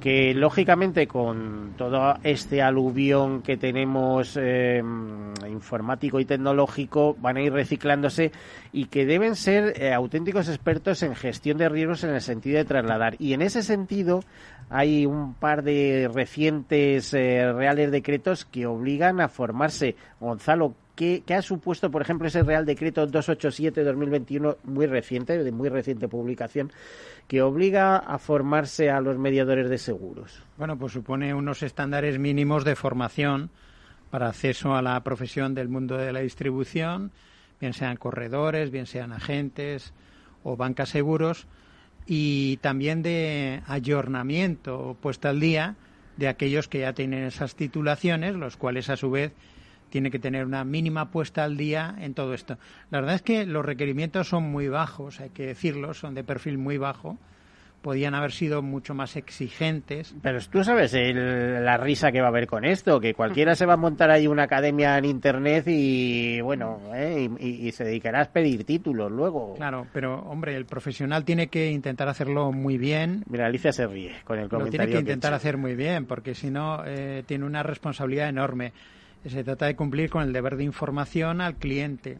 que 0.00 0.32
lógicamente 0.34 1.08
con 1.08 1.74
todo 1.76 2.16
este 2.22 2.62
aluvión 2.62 3.42
que 3.42 3.56
tenemos 3.56 4.38
eh, 4.40 4.82
informático 5.48 6.20
y 6.20 6.24
tecnológico 6.24 7.16
van 7.20 7.36
a 7.36 7.42
ir 7.42 7.52
reciclándose 7.52 8.30
y 8.72 8.86
que 8.86 9.06
deben 9.06 9.34
ser 9.34 9.80
eh, 9.80 9.92
auténticos 9.92 10.48
expertos 10.48 11.02
en 11.02 11.16
gestión 11.16 11.58
de 11.58 11.68
riesgos 11.68 12.04
en 12.04 12.10
el 12.10 12.20
sentido 12.20 12.58
de 12.58 12.64
trasladar. 12.64 13.16
Y 13.18 13.32
en 13.32 13.42
ese 13.42 13.62
sentido 13.62 14.20
hay 14.70 15.06
un 15.06 15.34
par 15.34 15.62
de 15.62 16.08
recientes 16.12 17.12
eh, 17.14 17.52
reales 17.52 17.90
decretos 17.90 18.44
que 18.44 18.66
obligan 18.66 19.20
a 19.20 19.28
formarse. 19.28 19.96
Gonzalo, 20.20 20.74
¿Qué, 20.98 21.22
ha 21.32 21.42
supuesto, 21.42 21.92
por 21.92 22.02
ejemplo, 22.02 22.26
ese 22.26 22.42
Real 22.42 22.66
Decreto 22.66 23.06
287-2021, 23.06 24.56
muy 24.64 24.86
reciente, 24.86 25.38
de 25.38 25.52
muy 25.52 25.68
reciente 25.68 26.08
publicación, 26.08 26.72
que 27.28 27.40
obliga 27.40 27.98
a 27.98 28.18
formarse 28.18 28.90
a 28.90 29.00
los 29.00 29.16
mediadores 29.16 29.70
de 29.70 29.78
seguros? 29.78 30.42
Bueno, 30.56 30.76
pues 30.76 30.94
supone 30.94 31.34
unos 31.34 31.62
estándares 31.62 32.18
mínimos 32.18 32.64
de 32.64 32.74
formación 32.74 33.50
para 34.10 34.26
acceso 34.26 34.74
a 34.74 34.82
la 34.82 35.00
profesión 35.04 35.54
del 35.54 35.68
mundo 35.68 35.96
de 35.96 36.12
la 36.12 36.18
distribución, 36.18 37.12
bien 37.60 37.74
sean 37.74 37.96
corredores, 37.96 38.72
bien 38.72 38.86
sean 38.86 39.12
agentes 39.12 39.94
o 40.42 40.56
bancas 40.56 40.88
seguros, 40.88 41.46
y 42.06 42.56
también 42.56 43.04
de 43.04 43.62
ayornamiento 43.68 44.96
puesta 45.00 45.28
al 45.28 45.38
día 45.38 45.76
de 46.16 46.26
aquellos 46.26 46.66
que 46.66 46.80
ya 46.80 46.92
tienen 46.92 47.22
esas 47.22 47.54
titulaciones, 47.54 48.34
los 48.34 48.56
cuales 48.56 48.90
a 48.90 48.96
su 48.96 49.12
vez 49.12 49.32
tiene 49.88 50.10
que 50.10 50.18
tener 50.18 50.44
una 50.44 50.64
mínima 50.64 51.10
puesta 51.10 51.44
al 51.44 51.56
día 51.56 51.94
en 51.98 52.14
todo 52.14 52.34
esto. 52.34 52.58
La 52.90 53.00
verdad 53.00 53.16
es 53.16 53.22
que 53.22 53.46
los 53.46 53.64
requerimientos 53.64 54.28
son 54.28 54.44
muy 54.44 54.68
bajos, 54.68 55.20
hay 55.20 55.30
que 55.30 55.46
decirlo, 55.46 55.94
son 55.94 56.14
de 56.14 56.24
perfil 56.24 56.58
muy 56.58 56.78
bajo. 56.78 57.18
Podían 57.82 58.16
haber 58.16 58.32
sido 58.32 58.60
mucho 58.60 58.92
más 58.92 59.14
exigentes. 59.14 60.12
Pero 60.20 60.40
tú 60.50 60.64
sabes 60.64 60.92
la 60.92 61.76
risa 61.76 62.10
que 62.10 62.20
va 62.20 62.26
a 62.26 62.30
haber 62.30 62.48
con 62.48 62.64
esto, 62.64 62.98
que 62.98 63.14
cualquiera 63.14 63.54
se 63.54 63.66
va 63.66 63.74
a 63.74 63.76
montar 63.76 64.10
ahí 64.10 64.26
una 64.26 64.42
academia 64.42 64.98
en 64.98 65.04
Internet 65.04 65.62
y, 65.68 66.40
bueno, 66.40 66.80
¿eh? 66.92 67.30
y, 67.38 67.70
se 67.70 67.84
dedicará 67.84 68.22
a 68.22 68.24
pedir 68.24 68.64
títulos 68.64 69.12
luego. 69.12 69.54
Claro, 69.54 69.86
pero, 69.92 70.16
hombre, 70.22 70.56
el 70.56 70.66
profesional 70.66 71.24
tiene 71.24 71.46
que 71.46 71.70
intentar 71.70 72.08
hacerlo 72.08 72.50
muy 72.50 72.78
bien. 72.78 73.22
Mira, 73.30 73.46
Alicia 73.46 73.70
se 73.70 73.86
ríe 73.86 74.16
con 74.24 74.40
el 74.40 74.48
comentario. 74.48 74.64
Lo 74.64 74.70
tiene 74.70 74.92
que 74.92 74.98
intentar 74.98 75.32
hacer 75.32 75.56
muy 75.56 75.76
bien, 75.76 76.04
porque 76.06 76.34
si 76.34 76.50
no, 76.50 76.82
eh, 76.84 77.22
tiene 77.26 77.44
una 77.44 77.62
responsabilidad 77.62 78.28
enorme 78.28 78.72
se 79.26 79.44
trata 79.44 79.66
de 79.66 79.76
cumplir 79.76 80.10
con 80.10 80.22
el 80.22 80.32
deber 80.32 80.56
de 80.56 80.64
información 80.64 81.40
al 81.40 81.56
cliente. 81.56 82.18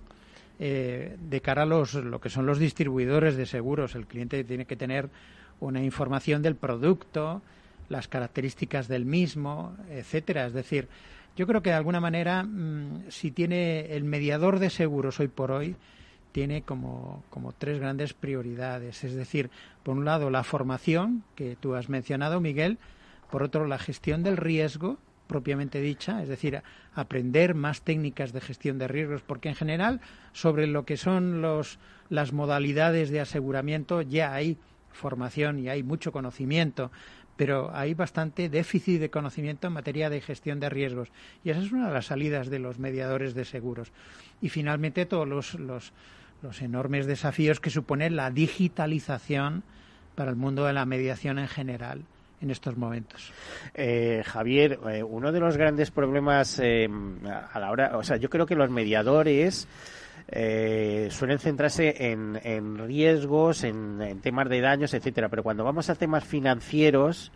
Eh, 0.61 1.17
de 1.21 1.41
cara 1.41 1.63
a 1.63 1.67
los, 1.67 1.95
lo 1.95 2.21
que 2.21 2.31
son 2.31 2.45
los 2.45 2.59
distribuidores 2.59 3.37
de 3.37 3.47
seguros, 3.47 3.95
el 3.95 4.07
cliente 4.07 4.43
tiene 4.43 4.65
que 4.65 4.75
tener 4.75 5.09
una 5.61 5.83
información 5.83 6.43
del 6.43 6.57
producto, 6.57 7.43
las 7.89 8.09
características 8.09 8.89
del 8.89 9.05
mismo, 9.05 9.77
etcétera. 9.89 10.47
Es 10.47 10.53
decir, 10.53 10.89
yo 11.37 11.47
creo 11.47 11.63
que 11.63 11.71
de 11.71 11.77
alguna 11.77 12.01
manera, 12.01 12.43
mm, 12.43 13.05
si 13.09 13.31
tiene 13.31 13.95
el 13.95 14.03
mediador 14.03 14.59
de 14.59 14.71
seguros 14.71 15.21
hoy 15.21 15.29
por 15.29 15.53
hoy, 15.53 15.77
tiene 16.33 16.63
como, 16.63 17.23
como 17.31 17.53
tres 17.53 17.79
grandes 17.79 18.13
prioridades. 18.13 19.05
Es 19.05 19.15
decir, 19.15 19.51
por 19.85 19.97
un 19.97 20.05
lado, 20.05 20.31
la 20.31 20.43
formación, 20.43 21.23
que 21.37 21.57
tú 21.57 21.75
has 21.75 21.89
mencionado, 21.89 22.41
Miguel, 22.41 22.79
por 23.31 23.43
otro, 23.43 23.67
la 23.67 23.79
gestión 23.79 24.23
del 24.23 24.37
riesgo 24.37 24.99
propiamente 25.29 25.81
dicha, 25.81 26.21
es 26.23 26.29
decir, 26.29 26.61
aprender 26.95 27.55
más 27.55 27.83
técnicas 27.83 28.33
de 28.33 28.41
gestión 28.41 28.79
de 28.79 28.89
riesgos, 28.89 29.23
porque 29.23 29.49
en 29.49 29.55
general 29.55 30.01
sobre 30.33 30.67
lo 30.67 30.85
que 30.85 30.97
son 30.97 31.41
los, 31.41 31.79
las 32.09 32.33
modalidades 32.33 33.11
de 33.11 33.21
aseguramiento 33.21 34.03
ya 34.03 34.35
hay 34.35 34.57
formación 34.91 35.61
y 35.61 35.69
hay 35.69 35.85
mucho 35.85 36.11
conocimiento, 36.11 36.91
pero 37.37 37.71
hay 37.73 37.95
bastante 37.95 38.49
déficit 38.49 38.99
de 38.99 39.11
conocimiento 39.11 39.69
en 39.69 39.75
materia 39.75 40.11
de 40.11 40.21
gestión 40.21 40.59
de 40.59 40.71
riesgos. 40.71 41.11
Y 41.45 41.51
esa 41.51 41.61
es 41.61 41.71
una 41.71 41.87
de 41.87 41.95
las 41.95 42.07
salidas 42.07 42.51
de 42.51 42.59
los 42.59 42.81
mediadores 42.81 43.35
de 43.35 43.45
seguros. 43.45 43.93
Y 44.41 44.49
finalmente 44.49 45.07
todos 45.07 45.29
los, 45.29 45.55
los, 45.55 45.93
los 46.43 46.61
enormes 46.63 47.07
desafíos 47.07 47.61
que 47.61 47.71
supone 47.71 48.11
la 48.11 48.33
digitalización 48.33 49.63
para 50.17 50.31
el 50.31 50.37
mundo 50.37 50.65
de 50.65 50.73
la 50.73 50.85
mediación 50.85 51.39
en 51.39 51.47
general 51.47 52.03
en 52.41 52.51
estos 52.51 52.77
momentos. 52.77 53.33
Eh, 53.75 54.23
Javier, 54.25 54.79
eh, 54.91 55.03
uno 55.03 55.33
de 55.33 55.41
los 55.41 55.57
grandes 55.57 55.91
problemas 55.91 56.59
eh, 56.63 56.89
a 57.53 57.59
la 57.59 57.71
hora, 57.71 57.97
o 57.97 58.03
sea, 58.03 58.17
yo 58.17 58.31
creo 58.31 58.47
que 58.47 58.55
los 58.55 58.71
mediadores 58.71 59.67
eh, 60.29 61.09
suelen 61.11 61.39
centrarse 61.39 62.13
en, 62.13 62.79
riesgos, 62.79 63.65
en, 63.65 64.01
en, 64.03 64.21
temas 64.21 64.49
de 64.49 64.61
daños, 64.61 64.95
etcétera. 64.95 65.29
Pero 65.29 65.43
cuando 65.43 65.65
vamos 65.65 65.89
a 65.91 65.95
temas 65.95 66.25
financieros, 66.25 67.33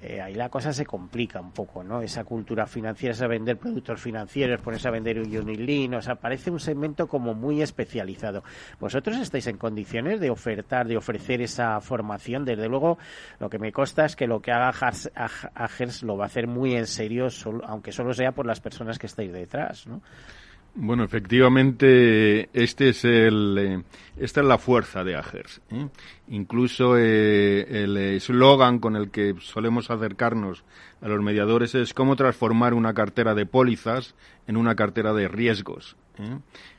eh, 0.00 0.20
ahí 0.20 0.34
la 0.34 0.48
cosa 0.48 0.72
se 0.72 0.86
complica 0.86 1.40
un 1.40 1.50
poco, 1.50 1.82
¿no? 1.82 2.02
Esa 2.02 2.22
cultura 2.24 2.66
financiera, 2.66 3.12
esa 3.12 3.26
vender 3.26 3.58
productos 3.58 4.00
financieros, 4.00 4.60
ponerse 4.60 4.86
a 4.86 4.92
vender 4.92 5.18
un 5.18 5.36
Unilin, 5.36 5.94
o 5.94 6.02
sea, 6.02 6.14
parece 6.14 6.50
un 6.50 6.60
segmento 6.60 7.08
como 7.08 7.34
muy 7.34 7.62
especializado. 7.62 8.44
¿Vosotros 8.78 9.16
estáis 9.18 9.48
en 9.48 9.58
condiciones 9.58 10.20
de 10.20 10.30
ofertar, 10.30 10.86
de 10.86 10.96
ofrecer 10.96 11.42
esa 11.42 11.80
formación? 11.80 12.44
Desde 12.44 12.68
luego, 12.68 12.98
lo 13.40 13.50
que 13.50 13.58
me 13.58 13.72
consta 13.72 14.04
es 14.04 14.14
que 14.14 14.28
lo 14.28 14.40
que 14.40 14.52
haga 14.52 14.72
Agers 15.54 16.02
lo 16.04 16.16
va 16.16 16.24
a 16.24 16.26
hacer 16.26 16.46
muy 16.46 16.74
en 16.74 16.86
serio, 16.86 17.26
aunque 17.66 17.90
solo 17.90 18.14
sea 18.14 18.32
por 18.32 18.46
las 18.46 18.60
personas 18.60 18.98
que 18.98 19.06
estáis 19.06 19.32
detrás, 19.32 19.86
¿no? 19.86 20.00
Bueno, 20.74 21.02
efectivamente, 21.02 22.50
este 22.52 22.90
es 22.90 23.04
el, 23.04 23.58
eh, 23.58 23.82
esta 24.16 24.40
es 24.42 24.46
la 24.46 24.58
fuerza 24.58 25.02
de 25.02 25.16
Agers. 25.16 25.60
¿eh? 25.70 25.88
Incluso 26.28 26.96
eh, 26.96 27.82
el 27.82 27.96
eslogan 27.96 28.78
con 28.78 28.94
el 28.94 29.10
que 29.10 29.34
solemos 29.40 29.90
acercarnos 29.90 30.64
a 31.00 31.08
los 31.08 31.20
mediadores 31.20 31.74
es 31.74 31.94
cómo 31.94 32.14
transformar 32.14 32.74
una 32.74 32.94
cartera 32.94 33.34
de 33.34 33.46
pólizas 33.46 34.14
en 34.46 34.56
una 34.56 34.76
cartera 34.76 35.12
de 35.12 35.26
riesgos. 35.26 35.96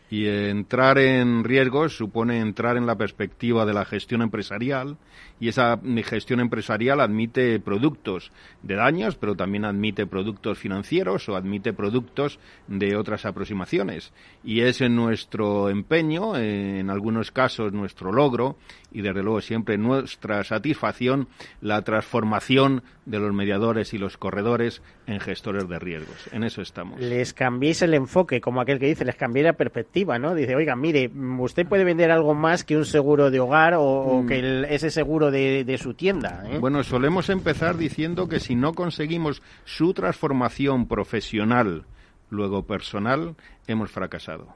Y 0.10 0.28
entrar 0.28 0.98
en 0.98 1.44
riesgos 1.44 1.96
supone 1.96 2.40
entrar 2.40 2.78
en 2.78 2.86
la 2.86 2.98
perspectiva 2.98 3.66
de 3.66 3.74
la 3.74 3.86
gestión 3.86 4.22
empresarial 4.22 4.98
y 5.40 5.48
esa 5.48 5.80
gestión 6.04 6.40
empresarial 6.40 7.00
admite 7.00 7.60
productos 7.60 8.32
de 8.62 8.76
daños, 8.76 9.16
pero 9.16 9.36
también 9.36 9.66
admite 9.66 10.06
productos 10.06 10.58
financieros 10.58 11.30
o 11.30 11.36
admite 11.36 11.74
productos 11.74 12.40
de 12.68 12.96
otras 12.98 13.26
aproximaciones. 13.26 14.12
Y 14.44 14.62
es 14.62 14.82
en 14.82 14.96
nuestro 14.96 15.70
empeño, 15.70 16.36
en 16.36 16.90
algunos 16.90 17.32
casos 17.32 17.72
nuestro 17.72 18.12
logro 18.12 18.58
y 18.92 19.02
desde 19.02 19.24
luego 19.24 19.42
siempre 19.42 19.78
nuestra 19.78 20.44
satisfacción 20.44 21.28
la 21.62 21.84
transformación 21.84 22.84
de 23.06 23.20
los 23.20 23.34
mediadores 23.34 23.94
y 23.94 23.98
los 23.98 24.18
corredores 24.18 24.82
en 25.08 25.20
gestores 25.20 25.68
de 25.68 25.80
riesgos. 25.80 26.30
En 26.32 26.44
eso 26.44 26.62
estamos. 26.62 27.00
Les 27.00 27.34
cambiéis 27.34 27.82
el 27.82 27.94
enfoque, 27.94 28.42
como 28.42 28.62
aquel 28.62 28.80
que 28.80 28.88
dice, 28.88 29.06
les 29.06 29.16
cambié 29.16 29.44
la 29.44 29.54
perspectiva, 29.54 29.99
¿no? 30.06 30.36
Dice, 30.36 30.56
oiga, 30.56 30.76
mire, 30.76 31.12
usted 31.40 31.68
puede 31.68 31.84
vender 31.84 32.12
algo 32.12 32.34
más 32.34 32.64
que 32.64 32.78
un 32.78 32.86
seguro 32.86 33.30
de 33.30 33.40
hogar 33.40 33.76
o, 33.78 34.24
mm. 34.24 34.28
que 34.28 34.66
ese 34.70 34.90
seguro 34.90 35.32
de, 35.32 35.78
su 35.82 35.94
tienda. 35.94 36.44
¿eh? 36.48 36.58
Bueno, 36.60 36.84
solemos 36.84 37.30
empezar 37.30 37.78
diciendo 37.78 38.28
que 38.28 38.40
si 38.40 38.56
no 38.56 38.74
conseguimos 38.74 39.42
su 39.66 39.94
transformación 39.94 40.88
profesional, 40.88 41.86
luego 42.30 42.64
personal, 42.64 43.36
hemos 43.68 43.92
fracasado. 43.92 44.48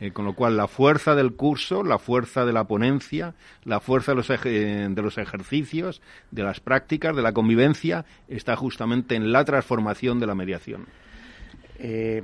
Eh, 0.00 0.12
con 0.12 0.24
lo 0.24 0.32
cual, 0.32 0.56
la 0.56 0.66
fuerza 0.66 1.14
del 1.14 1.34
curso, 1.34 1.82
la 1.82 1.98
fuerza 1.98 2.46
de 2.46 2.52
la 2.52 2.64
ponencia, 2.64 3.34
la 3.64 3.80
fuerza 3.80 4.12
de 4.12 4.16
los, 4.16 4.28
de 4.28 5.02
los 5.02 5.18
ejercicios, 5.18 6.00
de 6.30 6.42
las 6.42 6.60
prácticas, 6.60 7.14
de 7.14 7.22
la 7.22 7.32
convivencia, 7.32 8.06
está 8.28 8.56
justamente 8.56 9.14
en 9.14 9.32
la 9.32 9.44
transformación 9.44 10.18
de 10.18 10.26
la 10.26 10.34
mediación. 10.34 10.86
Eh, 11.78 12.22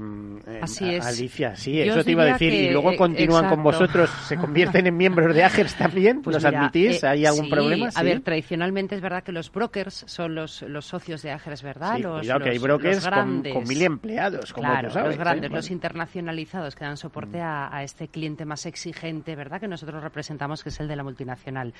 Así 0.61 0.95
es. 0.95 1.05
Alicia, 1.05 1.57
sí, 1.57 1.81
eso 1.81 2.03
te 2.03 2.13
iba 2.13 2.23
a 2.23 2.27
decir. 2.27 2.53
y 2.53 2.71
luego 2.71 2.97
continúan 2.97 3.49
con 3.49 3.63
vosotros, 3.63 4.11
se 4.27 4.37
convierten 4.37 4.87
en 4.87 4.97
miembros 4.97 5.35
de 5.35 5.45
Agers 5.45 5.75
también. 5.75 6.23
Pues 6.23 6.35
¿Los 6.35 6.45
admitís? 6.45 7.03
Eh, 7.03 7.07
¿Hay 7.07 7.27
algún 7.27 7.49
problema? 7.49 7.91
A 7.95 8.03
ver, 8.03 8.21
tradicionalmente 8.21 8.95
es 8.95 9.01
verdad 9.01 9.23
que 9.23 9.33
los 9.33 9.51
brokers 9.53 10.05
son 10.07 10.35
los, 10.35 10.63
los 10.63 10.87
socios 10.87 11.23
de 11.23 11.33
Agers, 11.33 11.63
¿verdad? 11.63 11.99
los, 11.99 12.21
cuidado, 12.21 12.41
que 12.41 12.51
hay 12.51 12.59
brokers 12.59 13.07
con, 13.07 13.43
mil 13.67 13.83
empleados, 13.83 14.53
como 14.53 14.69
claro, 14.69 14.89
tú 14.89 14.95
sabes. 14.95 15.09
Los 15.11 15.19
grandes, 15.19 15.51
los 15.51 15.71
internacionalizados 15.71 16.75
que 16.75 16.85
dan 16.85 16.97
soporte 16.97 17.39
mm. 17.39 17.43
a, 17.43 17.77
a, 17.77 17.83
este 17.83 18.09
cliente 18.09 18.45
más 18.45 18.67
exigente, 18.67 19.37
¿verdad? 19.37 19.61
Que 19.61 19.69
nosotros 19.69 20.03
representamos, 20.03 20.63
que 20.63 20.71
es 20.71 20.81
el 20.81 20.89
de 20.89 20.97
la 20.97 21.03
multinacional. 21.03 21.75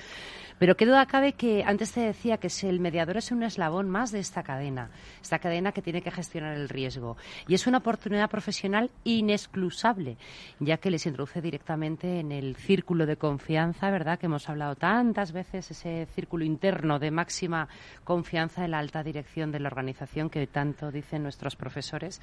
Pero 0.59 0.75
qué 0.75 0.85
duda 0.85 1.05
cabe 1.05 1.33
que 1.33 1.63
antes 1.63 1.91
te 1.91 2.01
decía 2.01 2.37
que 2.37 2.49
si 2.49 2.67
el 2.67 2.79
mediador 2.79 3.17
es 3.17 3.31
un 3.31 3.43
eslabón 3.43 3.89
más 3.89 4.11
de 4.11 4.19
esta 4.19 4.43
cadena, 4.43 4.89
esta 5.21 5.39
cadena 5.39 5.71
que 5.71 5.81
tiene 5.81 6.01
que 6.01 6.11
gestionar 6.11 6.55
el 6.55 6.69
riesgo. 6.69 7.17
Y 7.47 7.55
es 7.55 7.62
es 7.63 7.67
una 7.67 7.77
oportunidad 7.77 8.29
profesional 8.29 8.91
inexclusable, 9.05 10.17
ya 10.59 10.77
que 10.77 10.91
les 10.91 11.05
introduce 11.05 11.41
directamente 11.41 12.19
en 12.19 12.33
el 12.33 12.57
círculo 12.57 13.05
de 13.05 13.15
confianza, 13.15 13.89
¿verdad? 13.89 14.19
Que 14.19 14.25
hemos 14.25 14.49
hablado 14.49 14.75
tantas 14.75 15.31
veces, 15.31 15.71
ese 15.71 16.05
círculo 16.07 16.43
interno 16.43 16.99
de 16.99 17.09
máxima 17.09 17.69
confianza 18.03 18.65
en 18.65 18.71
la 18.71 18.79
alta 18.79 19.01
dirección 19.01 19.53
de 19.53 19.61
la 19.61 19.69
organización 19.69 20.29
que 20.29 20.45
tanto 20.45 20.91
dicen 20.91 21.23
nuestros 21.23 21.55
profesores, 21.55 22.21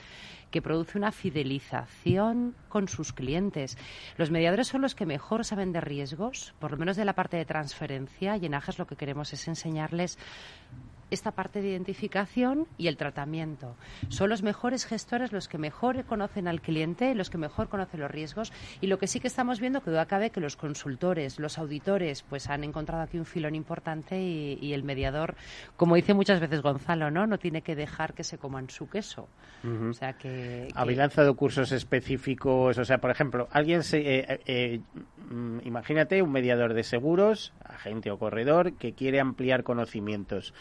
que 0.50 0.60
produce 0.60 0.98
una 0.98 1.10
fidelización 1.10 2.54
con 2.68 2.86
sus 2.86 3.14
clientes. 3.14 3.78
Los 4.18 4.30
mediadores 4.30 4.68
son 4.68 4.82
los 4.82 4.94
que 4.94 5.06
mejor 5.06 5.46
saben 5.46 5.72
de 5.72 5.80
riesgos, 5.80 6.52
por 6.58 6.70
lo 6.70 6.76
menos 6.76 6.98
de 6.98 7.06
la 7.06 7.14
parte 7.14 7.38
de 7.38 7.46
transferencia, 7.46 8.36
y 8.36 8.44
en 8.44 8.52
AGES 8.52 8.78
lo 8.78 8.86
que 8.86 8.96
queremos 8.96 9.32
es 9.32 9.48
enseñarles 9.48 10.18
esta 11.10 11.32
parte 11.32 11.60
de 11.60 11.68
identificación 11.68 12.66
y 12.78 12.88
el 12.88 12.96
tratamiento. 12.96 13.76
Son 14.08 14.30
los 14.30 14.42
mejores 14.42 14.84
gestores 14.84 15.32
los 15.32 15.48
que 15.48 15.58
mejor 15.58 16.04
conocen 16.04 16.48
al 16.48 16.60
cliente, 16.60 17.14
los 17.14 17.30
que 17.30 17.38
mejor 17.38 17.68
conocen 17.68 18.00
los 18.00 18.10
riesgos 18.10 18.52
y 18.80 18.86
lo 18.86 18.98
que 18.98 19.06
sí 19.06 19.20
que 19.20 19.28
estamos 19.28 19.60
viendo 19.60 19.82
que 19.82 19.90
duda 19.90 20.06
cabe 20.06 20.30
que 20.30 20.40
los 20.40 20.56
consultores, 20.56 21.38
los 21.38 21.58
auditores, 21.58 22.22
pues 22.22 22.48
han 22.48 22.64
encontrado 22.64 23.02
aquí 23.02 23.18
un 23.18 23.26
filón 23.26 23.54
importante 23.54 24.20
y, 24.20 24.70
el 24.70 24.84
mediador, 24.84 25.34
como 25.76 25.96
dice 25.96 26.14
muchas 26.14 26.38
veces 26.40 26.62
Gonzalo, 26.62 27.10
¿no? 27.10 27.26
No 27.26 27.38
tiene 27.38 27.62
que 27.62 27.74
dejar 27.74 28.14
que 28.14 28.22
se 28.22 28.38
coman 28.38 28.70
su 28.70 28.88
queso. 28.88 29.28
O 29.64 29.92
sea 29.92 30.12
que, 30.14 30.68
¿Habéis 30.74 30.98
lanzado 30.98 31.34
cursos 31.34 31.72
específicos? 31.72 32.78
O 32.78 32.84
sea, 32.84 32.98
por 32.98 33.10
ejemplo, 33.10 33.48
alguien 33.50 33.82
se... 33.82 33.98
Eh, 33.98 34.40
eh, 34.46 34.80
mm, 35.30 35.58
imagínate 35.64 36.22
un 36.22 36.32
mediador 36.32 36.72
de 36.74 36.82
seguros, 36.82 37.52
agente 37.64 38.10
o 38.10 38.18
corredor, 38.18 38.74
que 38.74 38.94
quiere 38.94 39.20
ampliar 39.20 39.64
conocimientos. 39.64 40.54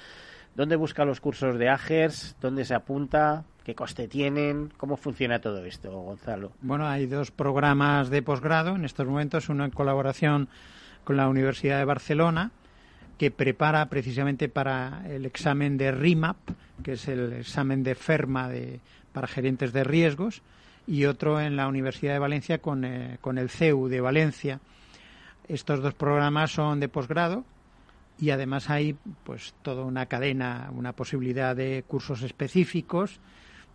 ¿Dónde 0.55 0.75
busca 0.75 1.05
los 1.05 1.21
cursos 1.21 1.57
de 1.57 1.69
AGERS? 1.69 2.35
¿Dónde 2.41 2.65
se 2.65 2.73
apunta? 2.75 3.45
¿Qué 3.63 3.75
coste 3.75 4.07
tienen? 4.07 4.73
¿Cómo 4.77 4.97
funciona 4.97 5.39
todo 5.39 5.63
esto, 5.63 5.91
Gonzalo? 5.91 6.51
Bueno, 6.61 6.87
hay 6.87 7.05
dos 7.05 7.31
programas 7.31 8.09
de 8.09 8.21
posgrado 8.21 8.75
en 8.75 8.83
estos 8.83 9.07
momentos, 9.07 9.49
uno 9.49 9.63
en 9.63 9.71
colaboración 9.71 10.49
con 11.03 11.17
la 11.17 11.27
Universidad 11.27 11.77
de 11.77 11.85
Barcelona, 11.85 12.51
que 13.17 13.31
prepara 13.31 13.85
precisamente 13.87 14.49
para 14.49 15.03
el 15.07 15.25
examen 15.25 15.77
de 15.77 15.91
RIMAP, 15.91 16.37
que 16.83 16.93
es 16.93 17.07
el 17.07 17.33
examen 17.33 17.83
de 17.83 17.95
FERMA 17.95 18.49
de, 18.49 18.79
para 19.13 19.27
gerentes 19.27 19.73
de 19.73 19.83
riesgos, 19.83 20.41
y 20.87 21.05
otro 21.05 21.39
en 21.39 21.55
la 21.55 21.67
Universidad 21.67 22.13
de 22.13 22.19
Valencia 22.19 22.57
con, 22.59 22.83
eh, 22.85 23.17
con 23.21 23.37
el 23.37 23.49
CEU 23.49 23.87
de 23.87 24.01
Valencia. 24.01 24.59
Estos 25.47 25.81
dos 25.81 25.93
programas 25.93 26.51
son 26.51 26.79
de 26.79 26.89
posgrado 26.89 27.43
y 28.19 28.31
además 28.31 28.69
hay 28.69 28.97
pues 29.23 29.53
toda 29.61 29.83
una 29.83 30.07
cadena, 30.07 30.69
una 30.73 30.93
posibilidad 30.93 31.55
de 31.55 31.83
cursos 31.87 32.21
específicos 32.21 33.19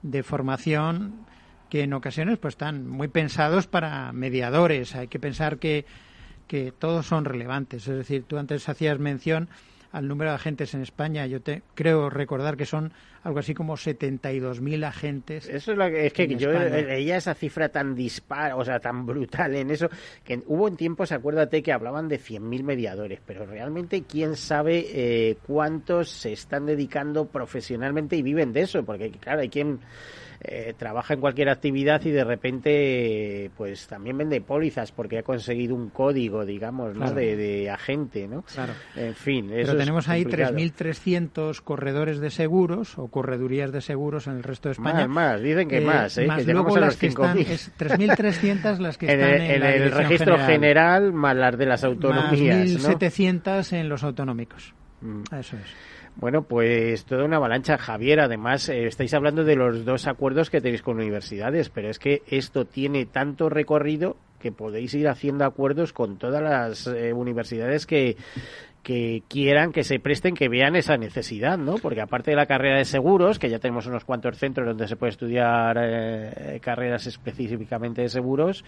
de 0.03 0.23
formación 0.23 1.27
que 1.71 1.83
en 1.83 1.95
ocasiones 1.95 2.39
pues 2.39 2.53
están 2.53 2.87
muy 2.87 3.09
pensados 3.09 3.67
para 3.67 4.13
mediadores. 4.13 4.95
Hay 4.95 5.09
que 5.09 5.19
pensar 5.19 5.59
que, 5.59 5.87
que 6.47 6.73
todos 6.73 7.07
son 7.07 7.25
relevantes. 7.25 7.89
Es 7.89 7.97
decir, 7.97 8.25
tú 8.25 8.37
antes 8.37 8.69
hacías 8.69 8.99
mención 8.99 9.49
al 9.95 10.09
número 10.09 10.31
de 10.31 10.37
agentes 10.37 10.75
en 10.75 10.83
España. 10.83 11.25
Yo 11.27 11.41
te 11.41 11.63
creo 11.75 12.11
recordar 12.11 12.57
que 12.57 12.67
son 12.67 12.93
algo 13.23 13.39
así 13.39 13.55
como 13.55 13.77
72.000 13.77 14.85
agentes. 14.85 15.49
Eso 15.49 15.71
es, 15.71 15.79
lo 15.79 15.87
que, 15.87 16.07
es 16.07 16.13
que 16.13 16.27
yo 16.35 16.51
veía 16.51 17.17
esa 17.17 17.33
cifra 17.33 17.69
tan 17.69 17.95
dispar, 17.95 18.55
o 18.55 18.65
sea, 18.65 18.81
tan 18.81 19.07
brutal 19.07 19.55
en 19.55 19.71
eso, 19.71 19.89
que 20.25 20.43
hubo 20.47 20.67
en 20.67 20.77
tiempos, 20.77 21.13
acuérdate, 21.13 21.63
que 21.63 21.73
hablaban 21.73 22.09
de 22.09 22.19
100.000 22.19 22.65
mediadores, 22.65 23.21
pero 23.25 23.47
realmente 23.47 24.03
quién 24.03 24.35
sabe 24.35 24.85
eh, 24.89 25.37
cuántos 25.47 26.11
se 26.11 26.33
están 26.33 26.67
dedicando 26.67 27.29
profesionalmente 27.29 28.17
y 28.17 28.23
viven 28.23 28.53
de 28.53 28.63
eso, 28.63 28.85
porque 28.85 29.13
claro, 29.13 29.43
hay 29.43 29.49
quien 29.49 29.79
eh, 30.47 30.75
trabaja 30.77 31.15
en 31.15 31.21
cualquier 31.21 31.49
actividad 31.49 32.05
y 32.05 32.11
de 32.11 32.23
repente 32.23 33.51
pues 33.57 33.87
también 33.87 34.19
vende 34.19 34.43
pólizas 34.43 34.93
porque 34.93 35.19
ha 35.19 35.23
conseguido 35.23 35.75
un 35.75 35.89
código, 35.89 36.45
digamos, 36.45 36.95
¿no? 36.95 37.11
de, 37.13 37.71
agente, 37.71 38.29
¿no? 38.29 38.43
Claro. 38.43 38.75
En 38.95 39.15
fin, 39.15 39.49
Pero 39.51 39.75
tenemos 39.75 40.07
ahí 40.09 40.25
3.300 40.25 41.63
corredores 41.63 42.21
de 42.21 42.29
seguros 42.29 42.99
o 42.99 43.09
corredurías 43.09 43.73
de 43.73 43.81
seguros 43.81 44.27
en 44.27 44.35
el 44.35 44.43
resto 44.43 44.69
de 44.69 44.75
España. 44.75 45.09
Más, 45.09 45.33
más 45.33 45.43
dicen 45.43 45.67
que 45.67 45.79
eh, 45.79 45.87
más, 45.87 46.19
¿eh? 46.19 46.27
Más 46.27 46.47
luego 46.47 46.77
las 46.77 46.97
que 46.97 47.07
están, 47.07 47.39
3.300 47.39 48.79
las 48.81 48.99
que 48.99 49.07
están 49.13 49.31
en, 49.31 49.63
el, 49.63 49.93
registro 49.93 50.39
general. 50.39 51.13
más 51.15 51.35
las 51.35 51.57
de 51.57 51.65
las 51.65 51.85
autonomías, 51.85 52.71
más 52.83 52.89
1.700 53.01 53.73
en 53.73 53.89
los 53.89 54.05
autonómicos. 54.05 54.75
Mm. 55.01 55.23
Eso 55.35 55.57
es. 55.57 55.75
Bueno, 56.17 56.43
pues 56.43 57.05
toda 57.05 57.25
una 57.25 57.37
avalancha, 57.37 57.77
Javier. 57.77 58.21
Además, 58.21 58.69
eh, 58.69 58.87
estáis 58.87 59.13
hablando 59.15 59.45
de 59.45 59.57
los 59.57 59.85
dos 59.85 60.07
acuerdos 60.07 60.49
que 60.49 60.61
tenéis 60.61 60.83
con 60.83 60.97
universidades, 60.97 61.71
pero 61.71 61.91
es 61.91 61.99
que 61.99 62.23
esto 62.29 62.65
tiene 62.65 63.05
tanto 63.07 63.49
recorrido 63.49 64.17
que 64.39 64.53
podéis 64.53 64.95
ir 64.95 65.09
haciendo 65.09 65.45
acuerdos 65.45 65.93
con 65.93 66.19
todas 66.19 66.43
las 66.43 66.87
eh, 66.87 67.13
universidades 67.13 67.87
que, 67.87 68.17
que 68.85 69.23
quieran 69.29 69.73
que 69.73 69.83
se 69.83 69.99
presten, 69.99 70.35
que 70.35 70.49
vean 70.49 70.77
esa 70.77 70.97
necesidad, 70.97 71.59
¿no? 71.59 71.77
Porque 71.79 72.03
aparte 72.03 72.31
de 72.31 72.37
la 72.37 72.47
carrera 72.47 72.79
de 72.79 72.85
seguros, 72.85 73.39
que 73.39 73.49
ya 73.49 73.59
tenemos 73.59 73.87
unos 73.87 74.05
cuantos 74.05 74.39
centros 74.39 74.69
donde 74.69 74.87
se 74.87 74.95
puede 74.95 75.11
estudiar 75.11 75.77
eh, 75.81 76.61
carreras 76.63 77.07
específicamente 77.07 78.03
de 78.03 78.09
seguros, 78.11 78.65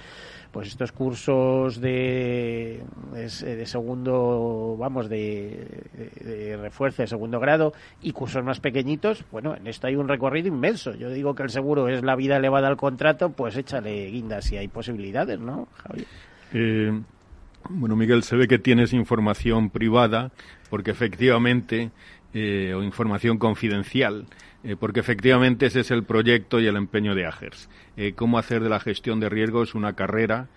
pues 0.51 0.69
estos 0.69 0.91
cursos 0.91 1.81
de, 1.81 2.83
de, 3.13 3.67
segundo, 3.67 4.77
vamos, 4.79 5.09
de, 5.09 6.57
refuerzo 6.61 7.03
de 7.03 7.09
segundo 7.09 7.39
grado 7.39 7.75
y 8.01 8.13
cursos 8.13 8.43
más 8.43 8.59
pequeñitos, 8.59 9.25
bueno, 9.31 9.55
en 9.55 9.67
esto 9.67 9.87
hay 9.87 9.97
un 9.97 10.09
recorrido 10.09 10.49
inmenso. 10.49 10.95
Yo 10.95 11.11
digo 11.11 11.35
que 11.35 11.43
el 11.43 11.51
seguro 11.51 11.89
es 11.89 12.03
la 12.03 12.17
vida 12.17 12.39
elevada 12.39 12.69
al 12.69 12.79
contrato, 12.79 13.31
pues 13.31 13.57
échale 13.57 14.07
guindas 14.07 14.47
si 14.47 14.57
hay 14.57 14.69
posibilidades, 14.69 15.39
¿no, 15.39 15.69
Javier? 15.75 16.07
Eh, 16.55 17.03
bueno, 17.71 17.97
Miguel, 17.97 18.23
se 18.23 18.37
ve 18.37 18.49
que 18.49 18.59
tienes 18.59 18.93
información 18.93 19.71
privada, 19.71 20.33
porque 20.71 20.91
efectivamente, 20.91 21.91
eh, 22.35 22.75
o 22.75 22.83
información 22.83 23.39
confidencial, 23.39 24.27
eh, 24.65 24.77
porque 24.79 25.01
efectivamente 25.01 25.67
ese 25.67 25.81
es 25.81 25.91
el 25.91 26.05
proyecto 26.05 26.61
y 26.61 26.67
el 26.67 26.77
empeño 26.77 27.15
de 27.15 27.27
AGERS. 27.27 27.69
Eh, 27.97 28.13
cómo 28.15 28.39
hacer 28.39 28.63
de 28.63 28.69
la 28.69 28.81
gestión 28.81 29.21
de 29.21 29.29
riesgos 29.29 29.75
una 29.75 29.95
carrera 29.95 30.49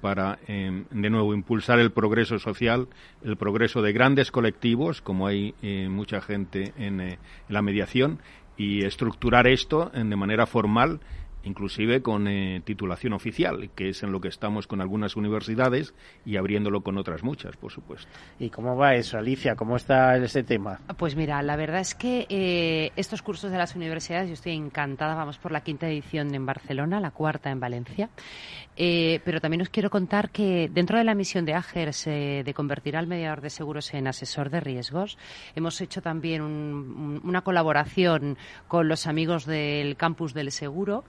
para, 0.00 0.38
em, 0.46 0.84
de 0.92 1.10
nuevo, 1.10 1.34
impulsar 1.34 1.80
el 1.80 1.90
progreso 1.90 2.38
social, 2.38 2.86
el 3.24 3.36
progreso 3.36 3.82
de 3.82 3.92
grandes 3.92 4.30
colectivos, 4.30 5.00
como 5.00 5.26
hay 5.26 5.52
mucha 5.88 6.20
gente 6.20 6.72
en 6.78 7.18
la 7.48 7.60
mediación, 7.60 8.20
y 8.56 8.84
estructurar 8.84 9.48
esto 9.48 9.90
de 9.92 10.16
manera 10.16 10.46
formal 10.46 11.00
inclusive 11.44 12.02
con 12.02 12.28
eh, 12.28 12.62
titulación 12.64 13.12
oficial, 13.12 13.70
que 13.74 13.90
es 13.90 14.02
en 14.02 14.12
lo 14.12 14.20
que 14.20 14.28
estamos 14.28 14.66
con 14.66 14.80
algunas 14.80 15.16
universidades 15.16 15.94
y 16.24 16.36
abriéndolo 16.36 16.82
con 16.82 16.98
otras 16.98 17.22
muchas, 17.22 17.56
por 17.56 17.72
supuesto. 17.72 18.10
¿Y 18.38 18.50
cómo 18.50 18.76
va 18.76 18.94
eso, 18.94 19.18
Alicia? 19.18 19.56
¿Cómo 19.56 19.76
está 19.76 20.16
ese 20.16 20.42
tema? 20.42 20.80
Pues 20.96 21.16
mira, 21.16 21.42
la 21.42 21.56
verdad 21.56 21.80
es 21.80 21.94
que 21.94 22.26
eh, 22.28 22.92
estos 22.96 23.22
cursos 23.22 23.50
de 23.50 23.58
las 23.58 23.76
universidades, 23.76 24.28
yo 24.28 24.34
estoy 24.34 24.52
encantada, 24.52 25.14
vamos 25.14 25.38
por 25.38 25.52
la 25.52 25.62
quinta 25.62 25.88
edición 25.88 26.34
en 26.34 26.46
Barcelona, 26.46 27.00
la 27.00 27.10
cuarta 27.10 27.50
en 27.50 27.60
Valencia, 27.60 28.10
eh, 28.76 29.20
pero 29.24 29.40
también 29.40 29.62
os 29.62 29.68
quiero 29.68 29.90
contar 29.90 30.30
que 30.30 30.70
dentro 30.72 30.98
de 30.98 31.04
la 31.04 31.14
misión 31.14 31.44
de 31.44 31.54
AGERS 31.54 32.04
de 32.04 32.52
convertir 32.54 32.96
al 32.96 33.06
mediador 33.06 33.40
de 33.40 33.50
seguros 33.50 33.92
en 33.94 34.06
asesor 34.06 34.50
de 34.50 34.60
riesgos, 34.60 35.18
hemos 35.54 35.80
hecho 35.80 36.02
también 36.02 36.42
una 36.42 37.42
colaboración 37.42 38.36
con 38.68 38.88
los 38.88 39.06
amigos 39.06 39.46
del 39.46 39.96
campus 39.96 40.34
del 40.34 40.50
seguro, 40.50 41.04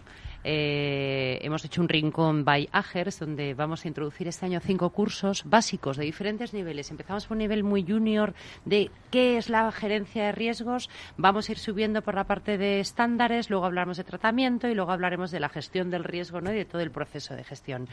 eh, 0.48 1.40
hemos 1.42 1.66
hecho 1.66 1.82
un 1.82 1.90
rincón 1.90 2.46
by 2.46 2.70
Agers 2.72 3.18
donde 3.20 3.56
vamos 3.56 3.84
a 3.84 3.88
introducir 3.88 4.28
este 4.28 4.46
año 4.46 4.60
cinco 4.60 4.92
cursos 4.92 5.44
básicos 5.44 5.98
de 5.98 6.06
diferentes 6.06 6.54
niveles. 6.54 6.92
Empezamos 6.92 7.26
por 7.26 7.34
un 7.34 7.40
nivel 7.40 7.64
muy 7.64 7.84
junior 7.84 8.36
de 8.64 8.92
qué 9.10 9.38
es 9.38 9.50
la 9.50 9.72
gerencia 9.72 10.26
de 10.26 10.32
riesgos, 10.34 10.92
vamos 11.18 11.50
a 11.50 11.54
ir 11.54 11.58
subiendo 11.58 12.04
por 12.04 12.14
la 12.14 12.26
parte 12.26 12.60
de 12.60 12.80
estándares, 12.80 13.50
luego 13.50 13.66
hablaremos 13.66 13.98
de 13.98 14.04
tratamiento 14.04 14.68
y 14.68 14.76
luego 14.76 14.92
hablaremos 14.92 15.32
de 15.32 15.40
la 15.40 15.50
gestión 15.50 15.90
del 15.90 16.04
riesgo 16.04 16.42
¿no? 16.42 16.52
y 16.52 16.56
de 16.58 16.66
todo 16.66 16.84
el 16.84 16.92
proceso 16.92 17.36
de 17.36 17.44
gestión. 17.44 17.88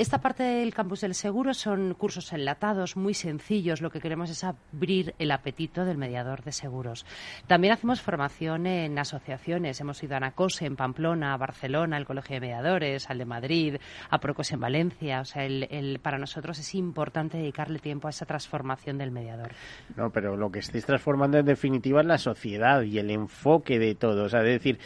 Esta 0.00 0.22
parte 0.22 0.42
del 0.44 0.72
campus 0.72 1.02
del 1.02 1.14
seguro 1.14 1.52
son 1.52 1.92
cursos 1.92 2.32
enlatados, 2.32 2.96
muy 2.96 3.12
sencillos. 3.12 3.82
Lo 3.82 3.90
que 3.90 4.00
queremos 4.00 4.30
es 4.30 4.44
abrir 4.44 5.14
el 5.18 5.30
apetito 5.30 5.84
del 5.84 5.98
mediador 5.98 6.42
de 6.42 6.52
seguros. 6.52 7.04
También 7.46 7.74
hacemos 7.74 8.00
formación 8.00 8.66
en 8.66 8.98
asociaciones. 8.98 9.78
Hemos 9.78 10.02
ido 10.02 10.14
a 10.14 10.16
Anacose 10.16 10.64
en 10.64 10.74
Pamplona, 10.74 11.34
a 11.34 11.36
Barcelona, 11.36 11.98
al 11.98 12.06
Colegio 12.06 12.36
de 12.36 12.40
Mediadores, 12.40 13.10
al 13.10 13.18
de 13.18 13.26
Madrid, 13.26 13.76
a 14.08 14.18
Procos 14.20 14.50
en 14.52 14.60
Valencia. 14.60 15.20
O 15.20 15.26
sea, 15.26 15.44
el, 15.44 16.00
para 16.02 16.16
nosotros 16.16 16.58
es 16.58 16.74
importante 16.74 17.36
dedicarle 17.36 17.78
tiempo 17.78 18.06
a 18.06 18.10
esa 18.10 18.24
transformación 18.24 18.96
del 18.96 19.10
mediador. 19.10 19.50
No, 19.96 20.08
pero 20.08 20.34
lo 20.34 20.50
que 20.50 20.60
estáis 20.60 20.86
transformando 20.86 21.36
en 21.36 21.44
definitiva 21.44 22.00
es 22.00 22.06
la 22.06 22.16
sociedad 22.16 22.80
y 22.80 22.98
el 22.98 23.10
enfoque 23.10 23.78
de 23.78 23.94
todo. 23.96 24.24
O 24.24 24.28
sea, 24.30 24.40
es 24.40 24.46
decir, 24.46 24.78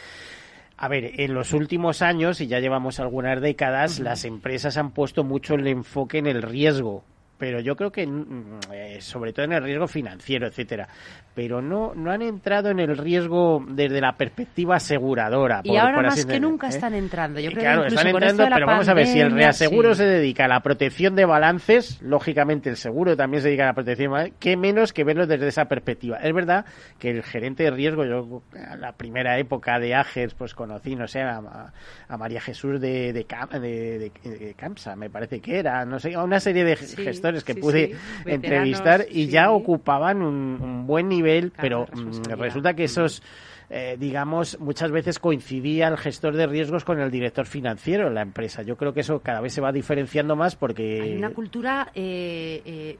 a 0.77 0.87
ver, 0.87 1.19
en 1.21 1.33
los 1.33 1.53
últimos 1.53 2.01
años, 2.01 2.41
y 2.41 2.47
ya 2.47 2.59
llevamos 2.59 2.99
algunas 2.99 3.41
décadas, 3.41 3.99
las 3.99 4.25
empresas 4.25 4.77
han 4.77 4.91
puesto 4.91 5.23
mucho 5.23 5.55
el 5.55 5.67
enfoque 5.67 6.17
en 6.17 6.27
el 6.27 6.41
riesgo 6.41 7.03
pero 7.37 7.59
yo 7.59 7.75
creo 7.75 7.91
que 7.91 8.05
mm, 8.05 8.59
eh, 8.71 9.01
sobre 9.01 9.33
todo 9.33 9.45
en 9.45 9.53
el 9.53 9.63
riesgo 9.63 9.87
financiero, 9.87 10.47
etcétera, 10.47 10.87
pero 11.33 11.61
no 11.61 11.93
no 11.93 12.11
han 12.11 12.21
entrado 12.21 12.69
en 12.69 12.79
el 12.79 12.97
riesgo 12.97 13.63
desde 13.67 14.01
la 14.01 14.13
perspectiva 14.13 14.75
aseguradora. 14.75 15.61
Y 15.63 15.77
ahora 15.77 16.01
más 16.01 16.25
que 16.25 16.39
nunca 16.39 16.67
¿eh? 16.67 16.69
están 16.69 16.93
entrando. 16.93 17.39
Yo 17.39 17.51
creo 17.51 17.61
claro, 17.61 17.85
están 17.85 18.07
entrando, 18.07 18.45
pero 18.53 18.65
vamos 18.65 18.87
a 18.87 18.93
ver 18.93 19.07
si 19.07 19.19
el 19.19 19.31
reaseguro 19.31 19.93
se 19.95 20.05
dedica 20.05 20.45
a 20.45 20.47
la 20.47 20.61
protección 20.61 21.15
de 21.15 21.25
balances, 21.25 22.01
lógicamente 22.01 22.69
el 22.69 22.77
seguro 22.77 23.15
también 23.15 23.41
se 23.41 23.49
dedica 23.49 23.63
a 23.63 23.67
la 23.67 23.73
protección, 23.73 24.13
de 24.13 24.33
qué 24.39 24.57
menos 24.57 24.93
que 24.93 25.03
verlo 25.03 25.27
desde 25.27 25.47
esa 25.47 25.65
perspectiva. 25.65 26.17
Es 26.17 26.33
verdad 26.33 26.65
que 26.99 27.09
el 27.09 27.23
gerente 27.23 27.63
de 27.63 27.71
riesgo, 27.71 28.05
yo 28.05 28.41
en 28.53 28.81
la 28.81 28.93
primera 28.93 29.37
época 29.37 29.79
de 29.79 29.93
Agers, 29.93 30.33
pues 30.33 30.53
conocí, 30.53 30.95
no 30.95 31.07
sé, 31.07 31.21
a, 31.21 31.71
María 32.17 32.39
Jesús 32.39 32.79
de, 32.79 33.13
de, 33.13 33.25
de, 33.25 34.53
Camsa, 34.55 34.95
me 34.95 35.09
parece 35.09 35.41
que 35.41 35.59
era, 35.59 35.85
no 35.85 35.99
sé, 35.99 36.17
una 36.17 36.39
serie 36.39 36.63
de 36.63 36.75
gestores 36.75 37.34
que 37.43 37.55
pude 37.55 37.95
entrevistar 38.25 39.05
y 39.09 39.27
ya 39.27 39.51
ocupaban 39.51 40.21
un, 40.21 40.87
buen 40.87 41.09
nivel, 41.09 41.51
pero 41.51 41.87
mm, 41.91 42.23
resulta 42.37 42.73
que 42.73 42.85
esos... 42.85 43.21
Eh, 43.67 43.97
digamos, 43.99 44.59
muchas 44.59 44.91
veces 44.91 45.17
coincidía 45.17 45.87
el 45.87 45.97
gestor 45.97 46.35
de 46.35 46.45
riesgos 46.45 46.85
con 46.85 46.99
el 46.99 47.09
director 47.09 47.47
financiero 47.47 48.07
en 48.07 48.13
la 48.13 48.21
empresa. 48.21 48.61
Yo 48.61 48.77
creo 48.77 48.93
que 48.93 48.99
eso 48.99 49.21
cada 49.21 49.41
vez 49.41 49.53
se 49.53 49.59
va 49.61 49.71
diferenciando 49.71 50.35
más 50.35 50.55
porque... 50.55 51.01
Hay 51.01 51.15
una 51.15 51.31
cultura, 51.31 51.91
eh, 51.95 52.61
eh, 52.63 52.97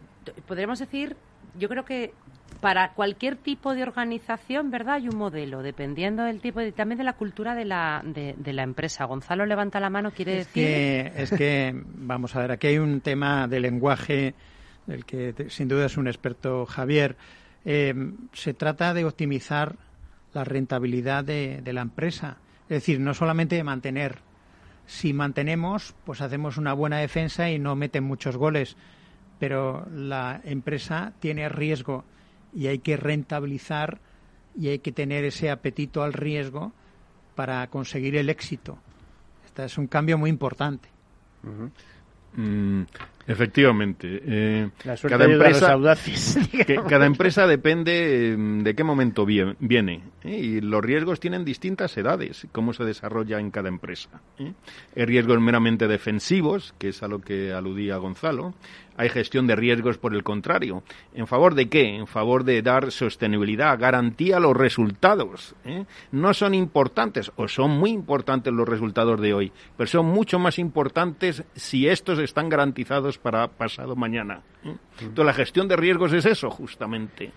podríamos 0.47 0.79
decir, 0.79 1.15
yo 1.57 1.69
creo 1.69 1.85
que 1.85 2.13
para 2.61 2.93
cualquier 2.93 3.35
tipo 3.35 3.73
de 3.73 3.83
organización, 3.83 4.71
¿verdad? 4.71 4.95
Hay 4.95 5.07
un 5.07 5.17
modelo, 5.17 5.61
dependiendo 5.61 6.23
del 6.23 6.41
tipo 6.41 6.61
y 6.61 6.71
también 6.71 6.97
de 6.97 7.03
la 7.03 7.13
cultura 7.13 7.55
de 7.55 7.65
la, 7.65 8.01
de, 8.03 8.53
la 8.53 8.63
empresa. 8.63 9.05
Gonzalo 9.05 9.45
levanta 9.45 9.79
la 9.79 9.89
mano, 9.89 10.11
quiere 10.11 10.35
decir. 10.35 10.53
Que, 10.53 11.11
es 11.15 11.31
que, 11.31 11.73
vamos 11.75 12.35
a 12.35 12.41
ver, 12.41 12.51
aquí 12.51 12.67
hay 12.67 12.77
un 12.77 13.01
tema 13.01 13.47
de 13.47 13.59
lenguaje 13.59 14.35
del 14.87 15.05
que 15.05 15.33
sin 15.49 15.67
duda 15.67 15.85
es 15.85 15.97
un 15.97 16.07
experto 16.07 16.65
Javier. 16.65 17.17
Eh, 17.65 17.93
se 18.33 18.53
trata 18.53 18.93
de 18.93 19.05
optimizar 19.05 19.75
la 20.33 20.43
rentabilidad 20.43 21.23
de, 21.23 21.61
de 21.63 21.73
la 21.73 21.81
empresa. 21.81 22.37
Es 22.63 22.77
decir, 22.77 22.99
no 22.99 23.13
solamente 23.13 23.55
de 23.55 23.63
mantener. 23.63 24.19
Si 24.87 25.13
mantenemos, 25.13 25.95
pues 26.05 26.21
hacemos 26.21 26.57
una 26.57 26.73
buena 26.73 26.97
defensa 26.97 27.49
y 27.49 27.57
no 27.57 27.75
meten 27.75 28.03
muchos 28.03 28.37
goles. 28.37 28.75
Pero 29.39 29.87
la 29.91 30.41
empresa 30.43 31.13
tiene 31.19 31.49
riesgo 31.49 32.05
y 32.55 32.67
hay 32.67 32.79
que 32.79 32.97
rentabilizar 32.97 33.99
y 34.57 34.69
hay 34.69 34.79
que 34.79 34.91
tener 34.91 35.25
ese 35.25 35.51
apetito 35.51 36.01
al 36.01 36.13
riesgo 36.13 36.71
para 37.35 37.67
conseguir 37.67 38.15
el 38.15 38.29
éxito. 38.29 38.77
Este 39.45 39.65
es 39.65 39.77
un 39.77 39.87
cambio 39.87 40.17
muy 40.17 40.29
importante. 40.29 40.89
Efectivamente. 43.27 44.21
Eh, 44.23 44.69
cada, 44.83 45.25
empresa, 45.25 45.77
cada 46.89 47.05
empresa 47.05 47.47
depende 47.47 48.33
em, 48.33 48.63
de 48.63 48.75
qué 48.75 48.83
momento 48.83 49.25
viene. 49.25 50.01
¿eh? 50.23 50.37
Y 50.37 50.61
los 50.61 50.83
riesgos 50.83 51.19
tienen 51.19 51.43
distintas 51.43 51.97
edades, 51.97 52.47
cómo 52.51 52.73
se 52.73 52.83
desarrolla 52.83 53.39
en 53.39 53.49
cada 53.49 53.69
empresa. 53.69 54.21
¿eh? 54.37 54.53
Hay 54.95 55.05
riesgos 55.05 55.39
meramente 55.39 55.87
defensivos, 55.87 56.75
que 56.77 56.89
es 56.89 57.01
a 57.01 57.07
lo 57.07 57.19
que 57.19 57.51
aludía 57.51 57.97
Gonzalo. 57.97 58.53
Hay 58.97 59.09
gestión 59.09 59.47
de 59.47 59.55
riesgos 59.55 59.97
por 59.97 60.13
el 60.13 60.23
contrario. 60.23 60.83
¿En 61.13 61.27
favor 61.27 61.53
de 61.55 61.67
qué? 61.67 61.95
En 61.95 62.07
favor 62.07 62.43
de 62.43 62.61
dar 62.61 62.91
sostenibilidad, 62.91 63.77
garantía 63.79 64.37
a 64.37 64.39
los 64.39 64.55
resultados. 64.55 65.55
¿eh? 65.65 65.85
No 66.11 66.33
son 66.33 66.53
importantes, 66.53 67.31
o 67.35 67.47
son 67.47 67.71
muy 67.71 67.91
importantes 67.91 68.53
los 68.53 68.67
resultados 68.67 69.19
de 69.19 69.33
hoy, 69.33 69.51
pero 69.75 69.87
son 69.87 70.05
mucho 70.05 70.39
más 70.39 70.59
importantes 70.59 71.43
si 71.55 71.87
estos 71.87 72.19
están 72.19 72.49
garantizados 72.49 73.17
para 73.17 73.47
pasado 73.47 73.95
mañana. 73.95 74.41
¿eh? 74.63 74.75
Entonces, 75.01 75.25
la 75.25 75.33
gestión 75.33 75.67
de 75.67 75.75
riesgos 75.75 76.13
es 76.13 76.25
eso, 76.25 76.49
justamente. 76.49 77.31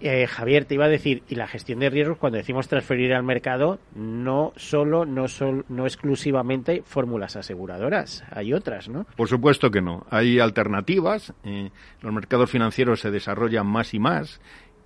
Eh, 0.00 0.26
Javier, 0.26 0.66
te 0.66 0.74
iba 0.74 0.84
a 0.84 0.88
decir, 0.88 1.22
y 1.28 1.36
la 1.36 1.46
gestión 1.46 1.78
de 1.78 1.88
riesgos, 1.88 2.18
cuando 2.18 2.36
decimos 2.36 2.68
transferir 2.68 3.14
al 3.14 3.22
mercado, 3.22 3.78
no 3.94 4.52
solo, 4.56 5.06
no, 5.06 5.26
solo, 5.26 5.64
no 5.68 5.86
exclusivamente 5.86 6.82
fórmulas 6.84 7.36
aseguradoras, 7.36 8.22
hay 8.30 8.52
otras, 8.52 8.88
¿no? 8.88 9.06
Por 9.16 9.28
supuesto 9.28 9.70
que 9.70 9.80
no. 9.80 10.06
Hay 10.10 10.38
alternativas. 10.38 11.32
Eh, 11.44 11.70
los 12.02 12.12
mercados 12.12 12.50
financieros 12.50 13.00
se 13.00 13.10
desarrollan 13.10 13.66
más 13.66 13.94
y 13.94 13.98
más. 13.98 14.40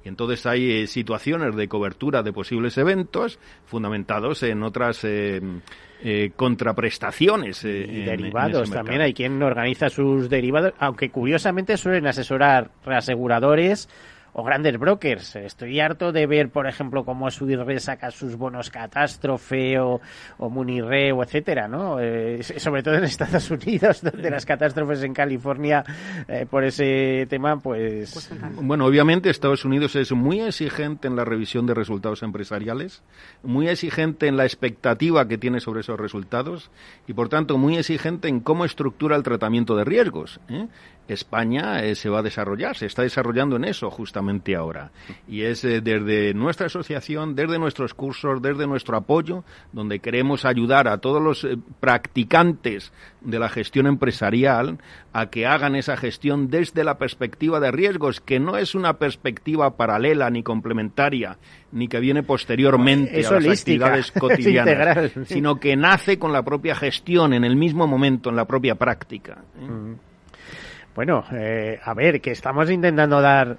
Y 0.05 0.09
entonces 0.09 0.47
hay 0.47 0.87
situaciones 0.87 1.57
de 1.57 1.69
cobertura 1.69 2.23
de 2.23 2.33
posibles 2.33 2.79
eventos 2.79 3.39
fundamentados 3.67 4.43
en 4.45 4.63
otras 4.63 5.05
eh, 6.03 6.33
contraprestaciones. 6.35 7.65
Eh, 7.65 7.87
y 7.87 8.01
derivados 8.05 8.71
también. 8.71 9.03
Hay 9.03 9.13
quien 9.13 9.43
organiza 9.43 9.91
sus 9.91 10.31
derivados, 10.31 10.73
aunque 10.79 11.11
curiosamente 11.11 11.77
suelen 11.77 12.07
asesorar 12.07 12.71
reaseguradores 12.85 13.89
o 14.33 14.43
grandes 14.43 14.79
brokers. 14.79 15.37
Estoy 15.37 15.81
harto 15.81 16.13
de 16.13 16.27
ver, 16.27 16.51
por 16.51 16.67
ejemplo, 16.67 17.05
cómo 17.05 17.31
Suirre 17.31 17.81
saca 17.81 18.11
sus 18.11 18.37
bonos 18.37 18.71
catástrofe 18.71 19.79
o, 19.79 20.01
o 20.39 20.51
Munirre 20.51 21.13
o 21.13 21.23
etcétera, 21.23 21.69
¿no? 21.69 21.99
Eh, 22.01 22.43
sobre 22.43 22.83
todo 22.83 22.97
en 22.97 23.05
Estados 23.05 23.51
Unidos, 23.51 24.03
donde 24.03 24.31
las 24.31 24.47
catástrofes 24.47 25.03
en 25.03 25.15
California 25.15 25.85
eh, 26.29 26.47
por 26.49 26.65
ese 26.65 27.27
tema, 27.29 27.59
pues... 27.59 28.31
Bueno, 28.55 28.87
obviamente 28.87 29.31
Estados 29.31 29.65
Unidos 29.65 29.97
es 29.97 30.13
muy 30.13 30.41
exigente 30.41 31.09
en 31.09 31.17
la 31.17 31.25
revisión 31.25 31.67
de 31.67 31.75
resultados 31.75 32.23
empresariales, 32.23 33.03
muy 33.43 33.69
exigente 33.69 34.27
en 34.27 34.37
la 34.37 34.45
expectativa 34.45 35.27
que 35.29 35.39
tiene 35.39 35.61
sobre 35.61 35.81
esos 35.81 35.99
resultados 35.99 36.71
y, 37.07 37.15
por 37.15 37.29
tanto, 37.29 37.59
muy 37.59 37.77
exigente 37.77 38.29
en 38.29 38.41
cómo 38.41 38.65
estructura 38.65 39.17
el 39.17 39.23
tratamiento 39.23 39.77
de 39.77 39.85
riesgos. 39.85 40.41
¿eh? 40.49 40.69
España 41.13 41.83
eh, 41.83 41.95
se 41.95 42.09
va 42.09 42.21
a 42.21 42.23
desarrollar, 42.23 42.77
se 42.77 42.87
está 42.87 43.03
desarrollando 43.03 43.57
en 43.57 43.65
eso 43.65 43.91
justamente 43.91 44.55
ahora. 44.55 44.91
Y 45.29 45.43
es 45.43 45.65
eh, 45.65 45.81
desde 45.81 46.35
nuestra 46.35 46.67
asociación, 46.67 47.35
desde 47.35 47.59
nuestros 47.59 47.95
cursos, 47.95 48.41
desde 48.41 48.67
nuestro 48.67 48.97
apoyo, 48.97 49.45
donde 49.73 49.99
queremos 49.99 50.45
ayudar 50.45 50.89
a 50.89 50.99
todos 50.99 51.23
los 51.23 51.45
eh, 51.45 51.57
practicantes 51.81 52.93
de 53.21 53.39
la 53.39 53.49
gestión 53.49 53.87
empresarial 53.87 54.79
a 55.13 55.27
que 55.31 55.47
hagan 55.47 55.75
esa 55.75 55.97
gestión 55.97 56.49
desde 56.49 56.85
la 56.85 56.99
perspectiva 56.99 57.61
de 57.61 57.71
riesgos, 57.71 58.21
que 58.21 58.39
no 58.39 58.57
es 58.57 58.75
una 58.75 58.95
perspectiva 58.95 59.77
paralela 59.77 60.31
ni 60.31 60.43
complementaria, 60.43 61.39
ni 61.73 61.89
que 61.89 62.01
viene 62.01 62.23
posteriormente 62.23 63.27
a 63.27 63.31
las 63.33 63.61
actividades 63.61 64.13
cotidianas, 64.19 65.13
sino 65.27 65.59
que 65.59 65.77
nace 65.77 66.19
con 66.19 66.33
la 66.33 66.43
propia 66.43 66.75
gestión 66.75 67.33
en 67.33 67.45
el 67.45 67.57
mismo 67.57 67.87
momento, 67.87 68.31
en 68.31 68.37
la 68.37 68.45
propia 68.45 68.77
práctica. 68.77 69.45
Bueno, 71.01 71.25
eh, 71.33 71.81
a 71.83 71.95
ver, 71.95 72.21
que 72.21 72.31
estamos 72.31 72.71
intentando 72.71 73.23
dar 73.23 73.57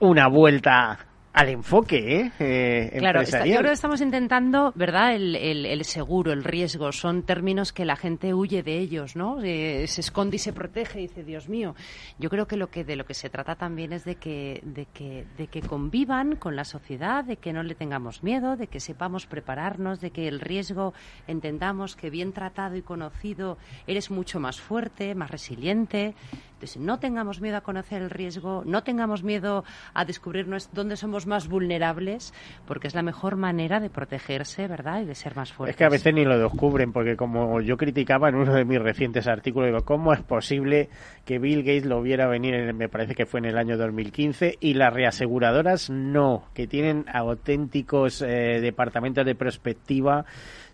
una 0.00 0.26
vuelta 0.26 0.98
al 1.34 1.48
enfoque 1.48 2.20
¿eh? 2.20 2.32
eh 2.38 2.96
claro, 2.98 3.22
yo 3.24 3.38
creo 3.40 3.62
que 3.62 3.72
estamos 3.72 4.00
intentando, 4.00 4.72
¿verdad? 4.76 5.16
El, 5.16 5.34
el, 5.34 5.84
seguro, 5.84 6.32
el 6.32 6.44
riesgo, 6.44 6.92
son 6.92 7.24
términos 7.24 7.72
que 7.72 7.84
la 7.84 7.96
gente 7.96 8.32
huye 8.32 8.62
de 8.62 8.78
ellos, 8.78 9.16
¿no? 9.16 9.42
Eh, 9.42 9.84
se 9.88 10.00
esconde 10.00 10.36
y 10.36 10.38
se 10.38 10.52
protege 10.52 11.00
y 11.00 11.08
dice, 11.08 11.24
Dios 11.24 11.48
mío. 11.48 11.74
Yo 12.20 12.30
creo 12.30 12.46
que 12.46 12.56
lo 12.56 12.68
que 12.68 12.84
de 12.84 12.94
lo 12.94 13.04
que 13.04 13.14
se 13.14 13.30
trata 13.30 13.56
también 13.56 13.92
es 13.92 14.04
de 14.04 14.14
que, 14.14 14.60
de 14.62 14.86
que, 14.86 15.26
de 15.36 15.48
que 15.48 15.60
convivan 15.60 16.36
con 16.36 16.54
la 16.54 16.64
sociedad, 16.64 17.24
de 17.24 17.36
que 17.36 17.52
no 17.52 17.64
le 17.64 17.74
tengamos 17.74 18.22
miedo, 18.22 18.56
de 18.56 18.68
que 18.68 18.78
sepamos 18.78 19.26
prepararnos, 19.26 20.00
de 20.00 20.12
que 20.12 20.28
el 20.28 20.38
riesgo 20.38 20.94
entendamos 21.26 21.96
que 21.96 22.10
bien 22.10 22.32
tratado 22.32 22.76
y 22.76 22.82
conocido 22.82 23.58
eres 23.88 24.08
mucho 24.08 24.38
más 24.38 24.60
fuerte, 24.60 25.16
más 25.16 25.32
resiliente. 25.32 26.14
Entonces, 26.54 26.76
no 26.80 26.98
tengamos 27.00 27.40
miedo 27.40 27.56
a 27.56 27.62
conocer 27.62 28.00
el 28.00 28.10
riesgo, 28.10 28.62
no 28.64 28.84
tengamos 28.84 29.24
miedo 29.24 29.64
a 29.92 30.04
descubrirnos 30.04 30.70
dónde 30.72 30.96
somos 30.96 31.23
más 31.26 31.48
vulnerables 31.48 32.32
porque 32.66 32.88
es 32.88 32.94
la 32.94 33.02
mejor 33.02 33.36
manera 33.36 33.80
de 33.80 33.90
protegerse, 33.90 34.66
¿verdad? 34.66 35.02
Y 35.02 35.04
de 35.04 35.14
ser 35.14 35.36
más 35.36 35.52
fuertes. 35.52 35.74
Es 35.74 35.78
que 35.78 35.84
a 35.84 35.88
veces 35.88 36.14
ni 36.14 36.24
lo 36.24 36.38
descubren 36.38 36.92
porque 36.92 37.16
como 37.16 37.60
yo 37.60 37.76
criticaba 37.76 38.28
en 38.28 38.36
uno 38.36 38.54
de 38.54 38.64
mis 38.64 38.80
recientes 38.80 39.26
artículos, 39.26 39.68
digo, 39.68 39.84
¿cómo 39.84 40.12
es 40.12 40.22
posible 40.22 40.88
que 41.24 41.38
Bill 41.38 41.62
Gates 41.62 41.86
lo 41.86 42.02
viera 42.02 42.26
venir, 42.26 42.72
me 42.74 42.88
parece 42.88 43.14
que 43.14 43.26
fue 43.26 43.40
en 43.40 43.46
el 43.46 43.58
año 43.58 43.76
2015, 43.76 44.58
y 44.60 44.74
las 44.74 44.92
reaseguradoras 44.92 45.90
no, 45.90 46.44
que 46.54 46.66
tienen 46.66 47.06
auténticos 47.12 48.22
eh, 48.22 48.60
departamentos 48.60 49.24
de 49.24 49.34
perspectiva 49.34 50.24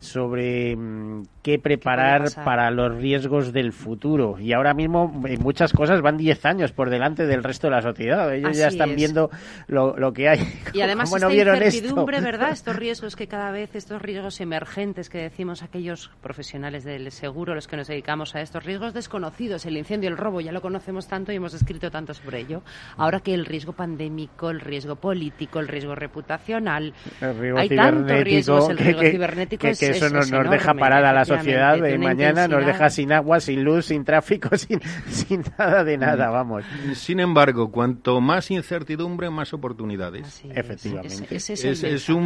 sobre 0.01 0.75
mm, 0.75 1.27
qué 1.43 1.59
preparar 1.59 2.25
para 2.45 2.71
los 2.71 2.97
riesgos 2.97 3.53
del 3.53 3.73
futuro. 3.73 4.39
Y 4.41 4.55
ahora 4.55 4.73
mismo 4.73 5.23
en 5.27 5.43
muchas 5.43 5.73
cosas 5.73 6.01
van 6.01 6.17
10 6.17 6.45
años 6.47 6.73
por 6.73 6.89
delante 6.89 7.27
del 7.27 7.45
resto 7.45 7.67
de 7.67 7.73
la 7.73 7.83
sociedad. 7.83 8.35
Ellos 8.35 8.57
ya 8.57 8.69
están 8.69 8.97
viendo 8.97 9.31
lo, 9.69 9.97
lo, 9.97 10.13
que 10.13 10.29
hay. 10.29 10.41
Y 10.73 10.81
además 10.83 11.13
esta 11.13 11.33
incertidumbre, 11.33 12.21
¿verdad? 12.23 12.51
Estos 12.51 12.77
riesgos 12.77 13.15
que 13.15 13.27
cada 13.27 13.51
vez, 13.51 13.75
estos 13.75 14.01
riesgos 14.01 14.41
emergentes 14.41 15.11
que 15.11 15.19
decimos 15.19 15.63
aquellos 15.63 16.11
profesionales 16.23 16.83
del 16.85 17.11
seguro, 17.13 17.55
los 17.55 17.69
que 17.69 17.77
nos 17.77 17.89
dedicamos 17.89 18.35
a 18.35 18.41
estos 18.41 18.65
riesgos 18.65 18.95
desconocidos, 18.95 19.67
el 19.67 19.77
incendio, 19.77 20.09
el 20.09 20.17
robo, 20.17 20.41
ya 20.41 20.53
lo 20.53 20.63
conocemos 20.63 21.07
tanto 21.09 21.31
y 21.31 21.37
hemos 21.37 21.53
escrito 21.53 21.91
tanto 21.91 22.15
sobre 22.15 22.41
ello. 22.41 22.63
Ahora 22.97 23.21
que 23.21 23.35
el 23.35 23.45
riesgo 23.45 23.75
pandémico, 23.75 24.49
el 24.49 24.61
riesgo 24.61 24.97
político, 24.97 25.61
el 25.61 25.69
riesgo 25.69 25.95
reputacional, 25.95 26.95
hay 27.21 27.69
tantos 27.69 28.21
riesgos, 28.21 28.71
el 28.71 28.79
riesgo 28.79 29.03
cibernético 29.03 29.67
es 29.67 29.90
eso 29.91 30.11
nos, 30.11 30.31
deja 30.31 30.75
parar 30.75 31.05
a 31.05 31.13
la 31.13 31.25
sociedad 31.25 31.79
de 31.81 31.99
mañana, 31.99 32.49
nos 32.49 32.65
deja 32.65 32.91
sin 32.91 33.13
agua, 33.13 33.41
sin 33.41 33.65
luz, 33.65 33.87
sin 33.87 34.05
tráfico, 34.05 34.57
sin, 34.57 34.81
sin 35.09 35.45
nada 35.59 35.85
de 35.85 35.97
nada, 35.97 36.29
mm. 36.29 36.33
vamos. 36.33 36.65
Sin 36.95 37.21
embargo, 37.21 37.71
cuanto 37.71 38.21
más 38.21 38.51
incertidumbre, 38.51 39.31
más 39.31 39.53
oportunidades. 39.53 40.43
Efectivamente. 40.55 41.37
Es, 41.37 42.09
un 42.09 42.25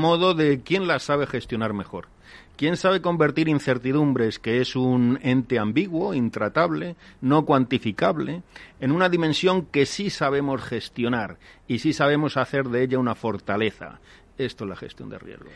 modo 0.00 0.34
de 0.34 0.60
quién 0.60 0.86
la 0.86 0.98
sabe 0.98 1.26
gestionar 1.26 1.72
mejor. 1.72 2.08
¿Quién 2.56 2.76
sabe 2.76 3.00
convertir 3.00 3.48
incertidumbres, 3.48 4.38
que 4.38 4.60
es 4.60 4.76
un 4.76 5.18
ente 5.22 5.58
ambiguo, 5.58 6.14
intratable, 6.14 6.94
no 7.20 7.44
cuantificable, 7.44 8.42
en 8.80 8.92
una 8.92 9.08
dimensión 9.08 9.66
que 9.66 9.86
sí 9.86 10.08
sabemos 10.08 10.62
gestionar 10.62 11.38
y 11.66 11.80
sí 11.80 11.92
sabemos 11.92 12.36
hacer 12.36 12.68
de 12.68 12.84
ella 12.84 12.98
una 12.98 13.16
fortaleza? 13.16 13.98
Esto 14.38 14.64
es 14.64 14.70
la 14.70 14.76
gestión 14.76 15.08
de 15.08 15.18
riesgos. 15.18 15.52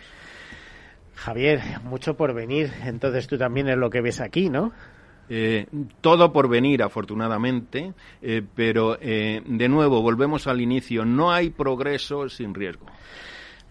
Javier, 1.18 1.60
mucho 1.82 2.16
por 2.16 2.32
venir. 2.32 2.72
Entonces 2.84 3.26
tú 3.26 3.36
también 3.36 3.68
es 3.68 3.76
lo 3.76 3.90
que 3.90 4.00
ves 4.00 4.20
aquí, 4.20 4.48
¿no? 4.48 4.72
Eh, 5.28 5.66
todo 6.00 6.32
por 6.32 6.48
venir, 6.48 6.82
afortunadamente, 6.82 7.92
eh, 8.22 8.42
pero 8.54 8.96
eh, 9.00 9.42
de 9.44 9.68
nuevo, 9.68 10.00
volvemos 10.00 10.46
al 10.46 10.60
inicio, 10.60 11.04
no 11.04 11.32
hay 11.32 11.50
progreso 11.50 12.28
sin 12.28 12.54
riesgo. 12.54 12.86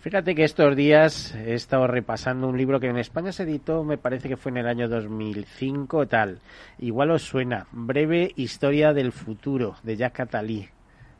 Fíjate 0.01 0.35
que 0.35 0.43
estos 0.43 0.75
días 0.75 1.33
he 1.35 1.55
estado 1.55 1.87
repasando 1.87 2.47
un 2.47 2.57
libro 2.57 2.79
que 2.79 2.87
en 2.87 2.97
España 2.97 3.31
se 3.31 3.43
editó, 3.43 3.83
me 3.83 3.97
parece 3.97 4.29
que 4.29 4.37
fue 4.37 4.51
en 4.51 4.57
el 4.57 4.67
año 4.67 4.87
2005 4.87 6.05
tal. 6.05 6.39
Igual 6.77 7.11
os 7.11 7.23
suena, 7.23 7.65
Breve 7.71 8.31
Historia 8.35 8.93
del 8.93 9.11
Futuro, 9.11 9.77
de 9.83 9.95
Jacques 9.95 10.19
Attali. 10.19 10.69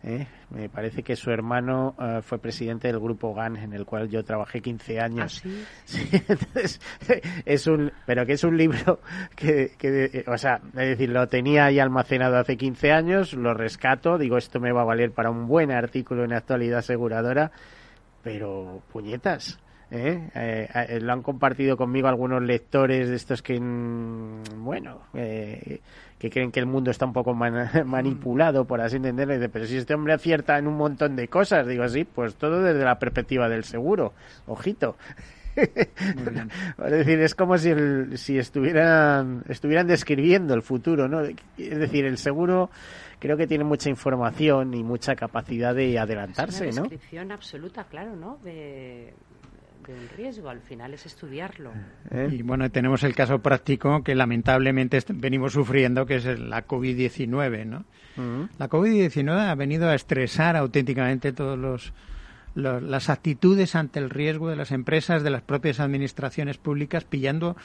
¿Eh? 0.08 0.28
Me 0.50 0.70
parece 0.70 1.04
que 1.04 1.16
su 1.16 1.30
hermano 1.32 1.96
eh, 2.00 2.22
fue 2.22 2.40
presidente 2.40 2.88
del 2.88 3.00
grupo 3.00 3.34
GAN, 3.34 3.58
en 3.58 3.74
el 3.74 3.86
cual 3.86 4.10
yo 4.10 4.24
trabajé 4.24 4.62
15 4.62 5.00
años. 5.00 5.44
¿Ah, 5.46 5.50
sí? 5.86 6.10
entonces, 6.28 6.80
es 7.46 7.68
un, 7.68 7.92
pero 8.06 8.26
que 8.26 8.34
es 8.34 8.44
un 8.44 8.58
libro 8.58 9.02
que, 9.36 9.74
que, 9.78 10.24
o 10.28 10.38
sea, 10.38 10.62
es 10.68 10.90
decir, 10.90 11.10
lo 11.10 11.28
tenía 11.28 11.66
ahí 11.66 11.80
almacenado 11.80 12.38
hace 12.38 12.56
15 12.56 12.92
años, 12.92 13.34
lo 13.34 13.54
rescato, 13.54 14.18
digo, 14.18 14.38
esto 14.38 14.60
me 14.60 14.72
va 14.72 14.82
a 14.82 14.86
valer 14.86 15.12
para 15.12 15.30
un 15.30 15.48
buen 15.48 15.72
artículo 15.72 16.24
en 16.24 16.34
actualidad 16.34 16.80
aseguradora, 16.80 17.52
pero 18.24 18.82
puñetas. 18.92 19.60
¿eh? 19.92 20.30
Eh, 20.36 20.68
eh, 20.90 21.00
lo 21.00 21.14
han 21.14 21.22
compartido 21.22 21.78
conmigo 21.78 22.08
algunos 22.08 22.42
lectores 22.42 23.10
de 23.10 23.16
estos 23.16 23.42
que, 23.42 23.60
mm, 23.60 24.64
bueno, 24.64 25.02
eh, 25.14 25.80
que 26.18 26.30
creen 26.30 26.52
que 26.52 26.60
el 26.60 26.66
mundo 26.66 26.92
está 26.92 27.06
un 27.06 27.14
poco 27.14 27.34
manipulado, 27.86 28.66
por 28.66 28.82
así 28.82 28.98
entenderlo. 28.98 29.36
pero 29.52 29.66
si 29.66 29.78
este 29.78 29.94
hombre 29.94 30.14
acierta 30.14 30.58
en 30.58 30.68
un 30.68 30.76
montón 30.76 31.16
de 31.16 31.28
cosas, 31.28 31.68
digo 31.68 31.84
así, 31.84 32.04
pues 32.04 32.36
todo 32.36 32.62
desde 32.62 32.84
la 32.84 32.98
perspectiva 33.00 33.50
del 33.50 33.64
seguro. 33.64 34.14
Ojito. 34.48 34.96
es 35.58 36.92
decir, 36.92 37.20
es 37.20 37.34
como 37.34 37.58
si, 37.58 37.74
si 38.16 38.38
estuvieran, 38.38 39.44
estuvieran 39.50 39.88
describiendo 39.88 40.54
el 40.54 40.62
futuro, 40.62 41.08
¿no? 41.08 41.22
Es 41.22 41.80
decir, 41.80 42.06
el 42.06 42.18
seguro 42.18 42.70
creo 43.20 43.38
que 43.38 43.48
tiene 43.48 43.64
mucha 43.64 43.90
información 43.90 44.74
y 44.76 44.84
mucha 44.84 45.16
capacidad 45.16 45.74
de 45.74 45.98
adelantarse, 45.98 46.70
es 46.70 46.78
una 46.78 46.84
descripción 46.84 47.32
absoluta, 47.32 47.86
claro, 47.86 48.16
¿no? 48.16 48.38
De, 48.44 49.14
un 49.94 50.10
riesgo, 50.16 50.50
al 50.50 50.62
final 50.62 50.94
es 50.94 51.06
estudiarlo. 51.06 51.72
¿Eh? 52.12 52.30
Y 52.32 52.42
bueno, 52.42 52.70
tenemos 52.70 53.04
el 53.04 53.16
caso 53.16 53.40
práctico 53.40 54.04
que 54.04 54.16
lamentablemente 54.16 55.00
venimos 55.14 55.54
sufriendo, 55.54 56.06
que 56.06 56.16
es 56.16 56.26
la 56.26 56.68
COVID-19, 56.68 57.66
¿no? 57.66 57.86
La 58.58 58.68
COVID-19 58.68 59.50
ha 59.50 59.56
venido 59.56 59.90
a 59.90 59.96
estresar 59.96 60.56
auténticamente 60.56 61.34
todos 61.34 61.58
los 61.58 61.94
las 62.58 63.10
actitudes 63.12 63.76
ante 63.76 64.00
el 64.00 64.10
riesgo 64.10 64.50
de 64.50 64.56
las 64.56 64.72
empresas, 64.72 65.22
de 65.22 65.30
las 65.30 65.44
propias 65.44 65.80
administraciones 65.80 66.58
públicas, 66.58 67.04
pillando 67.04 67.56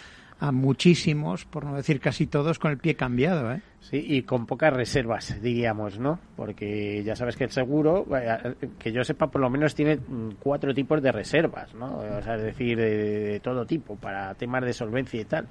a 0.42 0.50
muchísimos, 0.50 1.44
por 1.44 1.64
no 1.64 1.76
decir 1.76 2.00
casi 2.00 2.26
todos, 2.26 2.58
con 2.58 2.72
el 2.72 2.78
pie 2.78 2.96
cambiado. 2.96 3.52
¿eh? 3.52 3.62
Sí, 3.78 4.04
y 4.04 4.22
con 4.22 4.44
pocas 4.44 4.72
reservas, 4.72 5.40
diríamos, 5.40 6.00
¿no? 6.00 6.18
Porque 6.34 7.04
ya 7.04 7.14
sabes 7.14 7.36
que 7.36 7.44
el 7.44 7.50
seguro, 7.50 8.04
que 8.80 8.90
yo 8.90 9.04
sepa, 9.04 9.28
por 9.28 9.40
lo 9.40 9.48
menos 9.48 9.76
tiene 9.76 10.00
cuatro 10.40 10.74
tipos 10.74 11.00
de 11.00 11.12
reservas, 11.12 11.72
¿no? 11.76 11.96
O 11.98 12.22
sea, 12.22 12.34
es 12.34 12.42
decir, 12.42 12.76
de, 12.76 13.38
todo 13.40 13.64
tipo, 13.66 13.94
para 13.94 14.34
temas 14.34 14.64
de 14.64 14.72
solvencia 14.72 15.20
y 15.20 15.24
tal. 15.24 15.46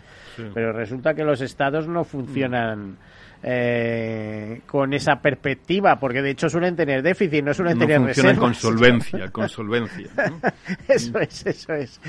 Pero 0.54 0.74
resulta 0.74 1.14
que 1.14 1.24
los 1.24 1.40
estados 1.40 1.88
no 1.88 2.04
funcionan 2.04 2.98
eh, 3.44 4.62
con 4.68 4.94
esa 4.94 5.16
perspectiva, 5.22 5.98
porque 6.00 6.22
de 6.22 6.32
hecho 6.32 6.50
suelen 6.50 6.76
tener 6.76 7.02
déficit, 7.02 7.44
no 7.44 7.54
suelen 7.54 7.80
tener 7.80 8.02
reservas. 8.02 8.38
con 8.38 8.54
solvencia, 8.54 9.30
con 9.32 9.50
solvencia. 9.50 10.08
eso 10.88 11.20
es, 11.20 11.46
eso 11.46 11.74
es. 11.74 12.02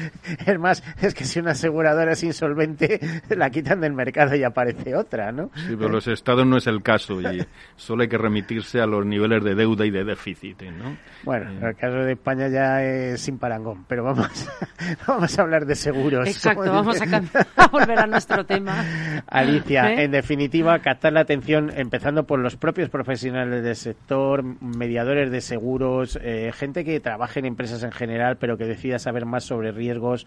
Es 0.47 0.59
más, 0.59 0.83
es 1.01 1.15
que 1.15 1.25
si 1.25 1.41
una 1.41 1.53
aseguradora 1.53 2.13
es 2.13 2.23
insolvente 2.23 3.01
la 3.31 3.51
quitan 3.51 3.81
del 3.81 3.93
mercado 3.93 4.35
y 4.37 4.45
aparece 4.45 4.95
otra, 4.95 5.33
¿no? 5.33 5.51
Sí, 5.55 5.75
pero 5.77 5.89
los 5.89 6.07
estados 6.09 6.47
no 6.47 6.57
es 6.57 6.67
el 6.67 6.83
caso 6.83 7.21
y 7.21 7.45
solo 7.77 8.03
hay 8.03 8.09
que 8.09 8.19
remitirse 8.19 8.81
a 8.81 8.87
los 8.87 9.05
niveles 9.07 9.43
de 9.43 9.55
deuda 9.55 9.87
y 9.87 9.91
de 9.91 10.05
déficit, 10.05 10.63
¿no? 10.63 10.97
Bueno, 11.25 11.51
eh. 11.51 11.71
el 11.71 11.77
caso 11.77 11.97
de 11.97 12.13
España 12.13 12.49
ya 12.49 12.83
es 12.83 13.21
sin 13.21 13.39
parangón, 13.39 13.85
pero 13.89 14.05
vamos, 14.05 14.29
vamos 15.07 15.39
a 15.39 15.43
hablar 15.43 15.67
de 15.67 15.75
seguros. 15.75 16.29
Exacto, 16.29 16.71
vamos 16.71 17.01
a, 17.57 17.67
volver 17.69 17.99
a 17.99 18.07
nuestro 18.07 18.45
tema. 18.45 18.85
Alicia, 19.27 19.93
¿Eh? 19.93 20.05
en 20.05 20.11
definitiva, 20.11 20.79
captar 20.81 21.13
la 21.13 21.22
atención 21.23 21.71
empezando 21.75 22.25
por 22.25 22.39
los 22.39 22.57
propios 22.57 22.91
profesionales 22.91 23.63
del 23.63 23.77
sector, 23.77 24.43
mediadores 24.43 25.31
de 25.31 25.41
seguros, 25.41 26.19
eh, 26.23 26.53
gente 26.55 26.85
que 26.85 27.01
trabaje 27.01 27.41
en 27.41 27.47
empresas 27.47 27.83
en 27.83 27.93
general, 27.93 28.37
pero 28.37 28.57
que 28.57 28.65
decida 28.65 28.99
saber 28.99 29.27
más 29.27 29.45
sobre 29.45 29.73
riesgos, 29.73 30.27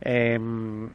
em, 0.00 0.88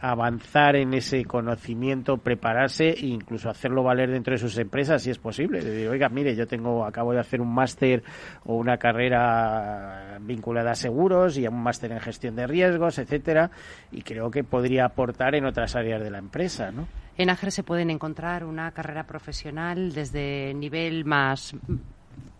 avanzar 0.00 0.76
en 0.76 0.94
ese 0.94 1.24
conocimiento, 1.24 2.18
prepararse 2.18 2.90
e 2.90 3.06
incluso 3.06 3.48
hacerlo 3.48 3.82
valer 3.82 4.10
dentro 4.10 4.32
de 4.32 4.38
sus 4.38 4.58
empresas 4.58 5.02
si 5.02 5.10
es 5.10 5.18
posible. 5.18 5.60
Oiga, 5.88 6.08
mire, 6.08 6.34
yo 6.34 6.46
tengo, 6.46 6.84
acabo 6.84 7.12
de 7.12 7.20
hacer 7.20 7.40
un 7.40 7.54
máster 7.54 8.02
o 8.44 8.56
una 8.56 8.78
carrera 8.78 10.18
vinculada 10.20 10.72
a 10.72 10.74
seguros 10.74 11.38
y 11.38 11.46
a 11.46 11.50
un 11.50 11.62
máster 11.62 11.92
en 11.92 12.00
gestión 12.00 12.36
de 12.36 12.46
riesgos, 12.46 12.98
etcétera, 12.98 13.50
y 13.92 14.02
creo 14.02 14.30
que 14.30 14.44
podría 14.44 14.86
aportar 14.86 15.34
en 15.34 15.44
otras 15.44 15.76
áreas 15.76 16.02
de 16.02 16.10
la 16.10 16.18
empresa, 16.18 16.70
¿no? 16.70 16.86
En 17.20 17.28
AGER 17.28 17.52
se 17.52 17.62
pueden 17.62 17.90
encontrar 17.90 18.44
una 18.44 18.70
carrera 18.70 19.06
profesional 19.06 19.92
desde 19.92 20.54
nivel 20.54 21.04
más 21.04 21.54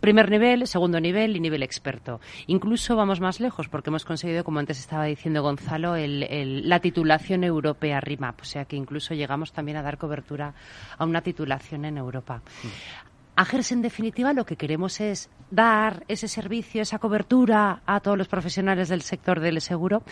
primer 0.00 0.30
nivel, 0.30 0.66
segundo 0.66 0.98
nivel 0.98 1.36
y 1.36 1.40
nivel 1.40 1.62
experto. 1.62 2.18
Incluso 2.46 2.96
vamos 2.96 3.20
más 3.20 3.40
lejos 3.40 3.68
porque 3.68 3.90
hemos 3.90 4.06
conseguido, 4.06 4.42
como 4.42 4.58
antes 4.58 4.78
estaba 4.78 5.04
diciendo 5.04 5.42
Gonzalo, 5.42 5.96
la 5.98 6.80
titulación 6.80 7.44
europea 7.44 8.00
RIMAP. 8.00 8.40
O 8.40 8.44
sea 8.46 8.64
que 8.64 8.76
incluso 8.76 9.12
llegamos 9.12 9.52
también 9.52 9.76
a 9.76 9.82
dar 9.82 9.98
cobertura 9.98 10.54
a 10.96 11.04
una 11.04 11.20
titulación 11.20 11.84
en 11.84 11.98
Europa. 11.98 12.40
AGERS, 13.40 13.72
en 13.72 13.82
definitiva, 13.82 14.32
lo 14.32 14.44
que 14.44 14.56
queremos 14.56 15.00
es 15.00 15.30
dar 15.50 16.04
ese 16.08 16.28
servicio, 16.28 16.82
esa 16.82 16.98
cobertura 16.98 17.82
a 17.86 18.00
todos 18.00 18.16
los 18.16 18.28
profesionales 18.28 18.88
del 18.88 19.02
sector 19.02 19.40
del 19.40 19.60
seguro, 19.60 20.02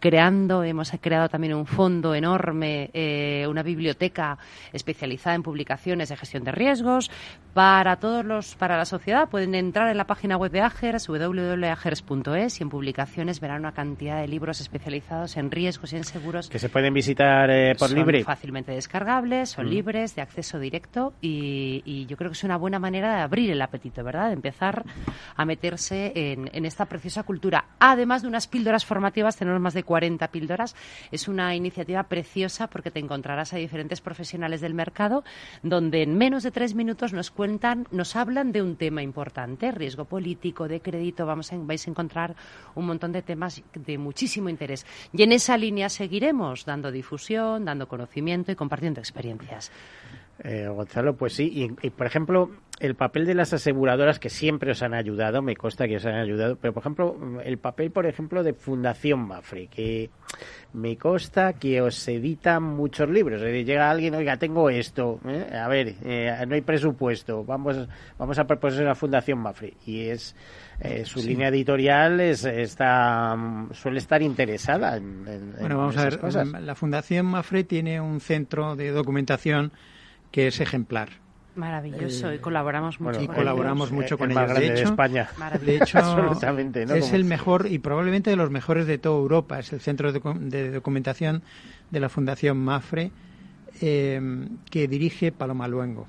creando, 0.00 0.64
hemos 0.64 0.90
creado 1.00 1.28
también 1.28 1.54
un 1.54 1.66
fondo 1.66 2.14
enorme, 2.14 2.90
eh, 2.92 3.46
una 3.48 3.62
biblioteca 3.62 4.36
especializada 4.72 5.34
en 5.36 5.42
publicaciones 5.42 6.08
de 6.10 6.16
gestión 6.16 6.44
de 6.44 6.52
riesgos 6.52 7.10
para 7.54 7.96
todos 7.96 8.24
los, 8.24 8.54
para 8.56 8.76
la 8.76 8.84
sociedad. 8.84 9.28
Pueden 9.28 9.54
entrar 9.54 9.88
en 9.88 9.96
la 9.96 10.06
página 10.06 10.36
web 10.36 10.50
de 10.50 10.60
AGERS, 10.62 11.06
www.agers.es, 11.08 12.60
y 12.60 12.62
en 12.62 12.68
publicaciones 12.68 13.40
verán 13.40 13.60
una 13.60 13.72
cantidad 13.72 14.20
de 14.20 14.28
libros 14.28 14.60
especializados 14.60 15.36
en 15.36 15.50
riesgos 15.50 15.92
y 15.92 15.96
en 15.96 16.04
seguros. 16.04 16.48
Que 16.48 16.58
se 16.58 16.68
pueden 16.68 16.92
visitar 16.92 17.50
eh, 17.50 17.74
por 17.78 17.88
son 17.88 17.98
libre. 17.98 18.24
fácilmente 18.24 18.72
descargables, 18.72 19.50
son 19.50 19.66
Mm. 19.66 19.68
libres, 19.70 20.14
de 20.16 20.22
acceso 20.22 20.58
directo, 20.58 21.14
y, 21.20 21.82
y 21.84 22.06
yo 22.06 22.16
creo 22.16 22.30
que 22.30 22.34
es 22.36 22.44
una 22.44 22.56
buena 22.56 22.71
manera 22.78 23.16
de 23.16 23.22
abrir 23.22 23.50
el 23.50 23.62
apetito, 23.62 24.02
¿verdad? 24.04 24.28
De 24.28 24.34
empezar 24.34 24.84
a 25.36 25.44
meterse 25.44 26.12
en, 26.14 26.50
en 26.52 26.64
esta 26.64 26.86
preciosa 26.86 27.22
cultura. 27.22 27.66
Además 27.78 28.22
de 28.22 28.28
unas 28.28 28.46
píldoras 28.46 28.84
formativas, 28.84 29.36
tenemos 29.36 29.60
más 29.60 29.74
de 29.74 29.82
40 29.82 30.28
píldoras. 30.28 30.74
Es 31.10 31.28
una 31.28 31.54
iniciativa 31.54 32.02
preciosa 32.04 32.68
porque 32.68 32.90
te 32.90 33.00
encontrarás 33.00 33.52
a 33.52 33.56
diferentes 33.56 34.00
profesionales 34.00 34.60
del 34.60 34.74
mercado 34.74 35.24
donde 35.62 36.02
en 36.02 36.16
menos 36.16 36.42
de 36.42 36.50
tres 36.50 36.74
minutos 36.74 37.12
nos 37.12 37.30
cuentan, 37.30 37.86
nos 37.90 38.16
hablan 38.16 38.52
de 38.52 38.62
un 38.62 38.76
tema 38.76 39.02
importante, 39.02 39.70
riesgo 39.72 40.04
político, 40.04 40.68
de 40.68 40.80
crédito. 40.80 41.26
Vamos 41.26 41.52
a, 41.52 41.56
vais 41.58 41.86
a 41.86 41.90
encontrar 41.90 42.34
un 42.74 42.86
montón 42.86 43.12
de 43.12 43.22
temas 43.22 43.62
de 43.74 43.98
muchísimo 43.98 44.48
interés. 44.48 44.86
Y 45.12 45.22
en 45.22 45.32
esa 45.32 45.56
línea 45.56 45.88
seguiremos 45.88 46.64
dando 46.64 46.90
difusión, 46.90 47.64
dando 47.64 47.88
conocimiento 47.88 48.52
y 48.52 48.56
compartiendo 48.56 49.00
experiencias. 49.00 49.70
Eh, 50.44 50.66
Gonzalo, 50.68 51.14
pues 51.16 51.34
sí. 51.34 51.50
Y, 51.52 51.86
y, 51.86 51.90
por 51.90 52.06
ejemplo, 52.06 52.50
el 52.80 52.96
papel 52.96 53.26
de 53.26 53.34
las 53.34 53.52
aseguradoras 53.52 54.18
que 54.18 54.28
siempre 54.28 54.72
os 54.72 54.82
han 54.82 54.92
ayudado, 54.92 55.40
me 55.40 55.54
consta 55.54 55.86
que 55.86 55.96
os 55.96 56.06
han 56.06 56.14
ayudado, 56.16 56.56
pero 56.56 56.72
por 56.72 56.80
ejemplo, 56.82 57.40
el 57.44 57.58
papel, 57.58 57.92
por 57.92 58.06
ejemplo, 58.06 58.42
de 58.42 58.52
Fundación 58.54 59.20
Mafre, 59.20 59.68
que 59.68 60.10
me 60.72 60.96
consta 60.96 61.52
que 61.52 61.80
os 61.80 62.08
editan 62.08 62.62
muchos 62.62 63.08
libros. 63.08 63.40
Llega 63.42 63.88
alguien, 63.88 64.14
oiga, 64.16 64.36
tengo 64.36 64.68
esto, 64.68 65.20
¿eh? 65.28 65.54
a 65.56 65.68
ver, 65.68 65.94
eh, 66.02 66.34
no 66.48 66.54
hay 66.56 66.62
presupuesto, 66.62 67.44
vamos, 67.44 67.86
vamos 68.18 68.36
a 68.38 68.44
proponer 68.44 68.88
a 68.88 68.94
Fundación 68.96 69.38
Mafre. 69.38 69.74
Y 69.86 70.00
es. 70.06 70.34
Eh, 70.80 71.04
su 71.04 71.20
Sí. 71.20 71.28
línea 71.28 71.48
editorial 71.48 72.18
es, 72.18 72.44
está, 72.44 73.36
suele 73.70 73.98
estar 73.98 74.20
interesada 74.22 74.96
en, 74.96 75.24
en- 75.28 75.52
Bueno, 75.52 75.74
en 75.74 75.76
vamos 75.76 75.96
a 75.98 76.04
ver. 76.04 76.18
cosas. 76.18 76.48
La 76.48 76.74
Fundación 76.74 77.26
Mafre 77.26 77.62
tiene 77.62 78.00
un 78.00 78.18
centro 78.18 78.74
de 78.74 78.90
documentación 78.90 79.70
que 80.32 80.48
es 80.48 80.60
ejemplar. 80.60 81.10
Maravilloso, 81.54 82.30
Eh, 82.30 82.36
y 82.36 82.38
colaboramos 82.38 82.98
mucho 82.98 83.20
y 83.20 83.26
colaboramos 83.28 83.90
ellos. 83.90 84.02
mucho 84.02 84.14
el 84.14 84.18
con 84.18 84.32
más 84.32 84.44
ellos. 84.44 84.48
grande 84.50 84.68
de 84.68 84.72
de 84.74 84.80
hecho, 84.80 84.88
España. 84.88 85.28
de 85.66 85.76
hecho 85.76 85.98
Absolutamente, 85.98 86.86
¿no? 86.86 86.94
es 86.94 87.04
Como- 87.04 87.14
el 87.16 87.24
mejor 87.24 87.66
y 87.70 87.78
probablemente 87.78 88.30
de 88.30 88.36
los 88.36 88.50
mejores 88.50 88.86
de 88.86 88.96
toda 88.98 89.18
Europa. 89.18 89.58
Es 89.58 89.72
el 89.74 89.80
centro 89.80 90.12
de 90.12 90.70
documentación 90.70 91.42
de 91.90 92.00
la 92.00 92.08
Fundación 92.08 92.56
Mafre 92.58 93.10
eh, 93.82 94.48
que 94.70 94.88
dirige 94.88 95.30
Paloma 95.30 95.68
Luengo. 95.68 96.06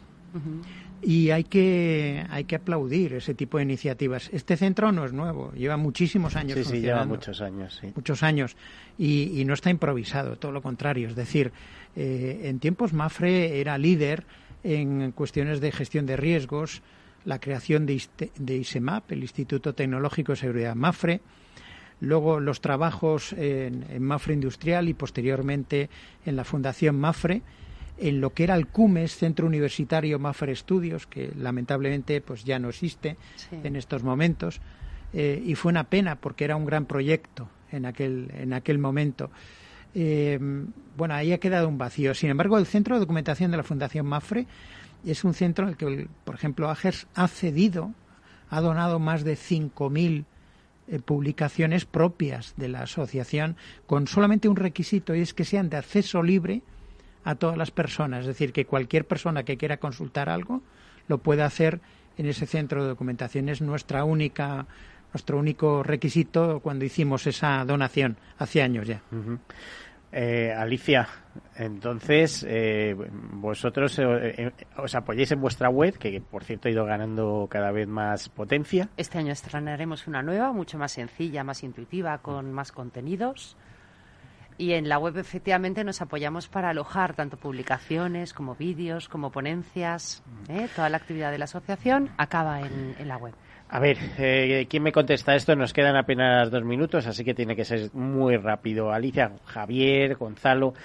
Y 1.05 1.31
hay 1.31 1.43
que, 1.43 2.25
hay 2.29 2.45
que 2.45 2.55
aplaudir 2.55 3.13
ese 3.13 3.33
tipo 3.33 3.57
de 3.57 3.63
iniciativas. 3.63 4.29
Este 4.31 4.55
centro 4.55 4.91
no 4.91 5.03
es 5.05 5.11
nuevo, 5.11 5.51
lleva 5.53 5.75
muchísimos 5.75 6.35
años 6.35 6.57
Sí, 6.57 6.63
sí, 6.63 6.81
lleva 6.81 7.05
muchos 7.05 7.41
años, 7.41 7.77
sí. 7.81 7.91
Muchos 7.95 8.23
años. 8.23 8.55
Y, 8.97 9.39
y 9.39 9.45
no 9.45 9.53
está 9.53 9.69
improvisado, 9.69 10.37
todo 10.37 10.51
lo 10.51 10.61
contrario. 10.61 11.09
Es 11.09 11.15
decir, 11.15 11.51
eh, 11.95 12.41
en 12.45 12.59
tiempos 12.59 12.93
Mafre 12.93 13.59
era 13.59 13.77
líder 13.77 14.23
en 14.63 15.11
cuestiones 15.11 15.59
de 15.59 15.71
gestión 15.71 16.05
de 16.05 16.15
riesgos, 16.15 16.81
la 17.25 17.39
creación 17.39 17.85
de, 17.85 18.01
de 18.37 18.55
ISEMAP, 18.55 19.11
el 19.11 19.21
Instituto 19.21 19.73
Tecnológico 19.73 20.31
de 20.33 20.37
Seguridad 20.37 20.75
Mafre, 20.75 21.21
luego 21.99 22.39
los 22.39 22.61
trabajos 22.61 23.33
en, 23.33 23.85
en 23.89 24.03
Mafre 24.03 24.33
Industrial 24.33 24.87
y 24.89 24.93
posteriormente 24.93 25.89
en 26.25 26.35
la 26.35 26.43
Fundación 26.43 26.97
Mafre, 26.97 27.41
en 27.97 28.21
lo 28.21 28.31
que 28.33 28.43
era 28.43 28.55
el 28.55 28.67
CUMES, 28.67 29.15
Centro 29.15 29.45
Universitario 29.47 30.19
Mafre 30.19 30.51
Estudios, 30.51 31.07
que 31.07 31.31
lamentablemente 31.37 32.19
pues 32.21 32.43
ya 32.43 32.59
no 32.59 32.69
existe 32.69 33.17
Sí. 33.35 33.55
en 33.63 33.75
estos 33.75 34.03
momentos, 34.03 34.61
eh, 35.13 35.41
y 35.45 35.55
fue 35.55 35.71
una 35.71 35.83
pena 35.85 36.15
porque 36.15 36.43
era 36.45 36.55
un 36.55 36.65
gran 36.65 36.85
proyecto 36.85 37.49
en 37.71 37.85
aquel, 37.85 38.31
en 38.35 38.53
aquel 38.53 38.79
momento. 38.79 39.29
Eh, 39.95 40.39
bueno, 40.97 41.13
ahí 41.13 41.33
ha 41.33 41.37
quedado 41.39 41.67
un 41.67 41.77
vacío. 41.77 42.13
Sin 42.15 42.29
embargo, 42.31 42.57
el 42.57 42.65
Centro 42.65 42.95
de 42.95 42.99
Documentación 43.01 43.51
de 43.51 43.57
la 43.57 43.63
Fundación 43.63 44.05
Mafre 44.07 44.47
es 45.05 45.23
un 45.23 45.33
centro 45.35 45.67
al 45.67 45.77
que, 45.77 46.07
por 46.23 46.33
ejemplo, 46.35 46.69
AGERS 46.69 47.07
ha 47.13 47.27
cedido, 47.27 47.91
ha 48.49 48.61
donado 48.61 48.97
más 48.99 49.23
de 49.23 49.35
5.000 49.35 50.25
eh, 50.87 50.99
publicaciones 50.99 51.85
propias 51.85 52.53
de 52.57 52.69
la 52.69 52.81
asociación 52.83 53.55
con 53.85 54.07
solamente 54.07 54.49
un 54.49 54.55
requisito 54.55 55.13
y 55.15 55.21
es 55.21 55.33
que 55.33 55.45
sean 55.45 55.69
de 55.69 55.77
acceso 55.77 56.23
libre 56.23 56.61
a 57.23 57.35
todas 57.35 57.57
las 57.57 57.71
personas. 57.71 58.21
Es 58.21 58.27
decir, 58.27 58.53
que 58.53 58.65
cualquier 58.65 59.05
persona 59.05 59.43
que 59.43 59.57
quiera 59.57 59.77
consultar 59.77 60.29
algo 60.29 60.61
lo 61.07 61.17
puede 61.17 61.43
hacer 61.43 61.81
en 62.17 62.27
ese 62.27 62.45
centro 62.45 62.83
de 62.83 62.89
documentación. 62.89 63.49
Es 63.49 63.61
nuestra 63.61 64.03
única, 64.03 64.65
nuestro 65.13 65.37
único 65.37 65.83
requisito 65.83 66.59
cuando 66.59 66.85
hicimos 66.85 67.27
esa 67.27 67.63
donación 67.65 68.17
hace 68.37 68.61
años 68.61 68.87
ya. 68.87 69.01
Eh, 70.15 70.53
Alicia, 70.55 71.07
entonces 71.55 72.45
eh, 72.47 72.95
vosotros 73.33 73.97
eh, 73.97 74.03
eh, 74.05 74.51
os 74.77 74.93
apoyáis 74.93 75.31
en 75.31 75.41
vuestra 75.41 75.69
web, 75.69 75.97
que 75.97 76.21
por 76.21 76.43
cierto 76.43 76.67
ha 76.67 76.71
ido 76.71 76.85
ganando 76.85 77.47
cada 77.49 77.71
vez 77.71 77.87
más 77.87 78.29
potencia. 78.29 78.89
Este 78.95 79.17
año 79.17 79.31
estrenaremos 79.31 80.05
una 80.05 80.21
nueva, 80.21 80.51
mucho 80.53 80.77
más 80.77 80.91
sencilla, 80.91 81.43
más 81.43 81.63
intuitiva, 81.63 82.19
con 82.19 82.53
más 82.53 82.71
contenidos. 82.71 83.57
Y 84.57 84.73
en 84.73 84.89
la 84.89 84.97
web 84.97 85.17
efectivamente 85.17 85.83
nos 85.83 86.01
apoyamos 86.01 86.47
para 86.47 86.69
alojar 86.69 87.15
tanto 87.15 87.37
publicaciones 87.37 88.33
como 88.33 88.55
vídeos, 88.55 89.09
como 89.09 89.31
ponencias. 89.31 90.23
¿eh? 90.49 90.67
Toda 90.75 90.89
la 90.89 90.97
actividad 90.97 91.31
de 91.31 91.37
la 91.37 91.45
asociación 91.45 92.09
acaba 92.17 92.61
en, 92.61 92.95
en 92.99 93.07
la 93.07 93.17
web. 93.17 93.33
A 93.69 93.79
ver, 93.79 93.97
eh, 94.19 94.67
¿quién 94.69 94.83
me 94.83 94.91
contesta 94.91 95.33
esto? 95.35 95.55
Nos 95.55 95.73
quedan 95.73 95.95
apenas 95.95 96.51
dos 96.51 96.63
minutos, 96.63 97.07
así 97.07 97.23
que 97.23 97.33
tiene 97.33 97.55
que 97.55 97.65
ser 97.65 97.89
muy 97.93 98.37
rápido. 98.37 98.91
Alicia, 98.91 99.31
Javier, 99.45 100.15
Gonzalo. 100.15 100.75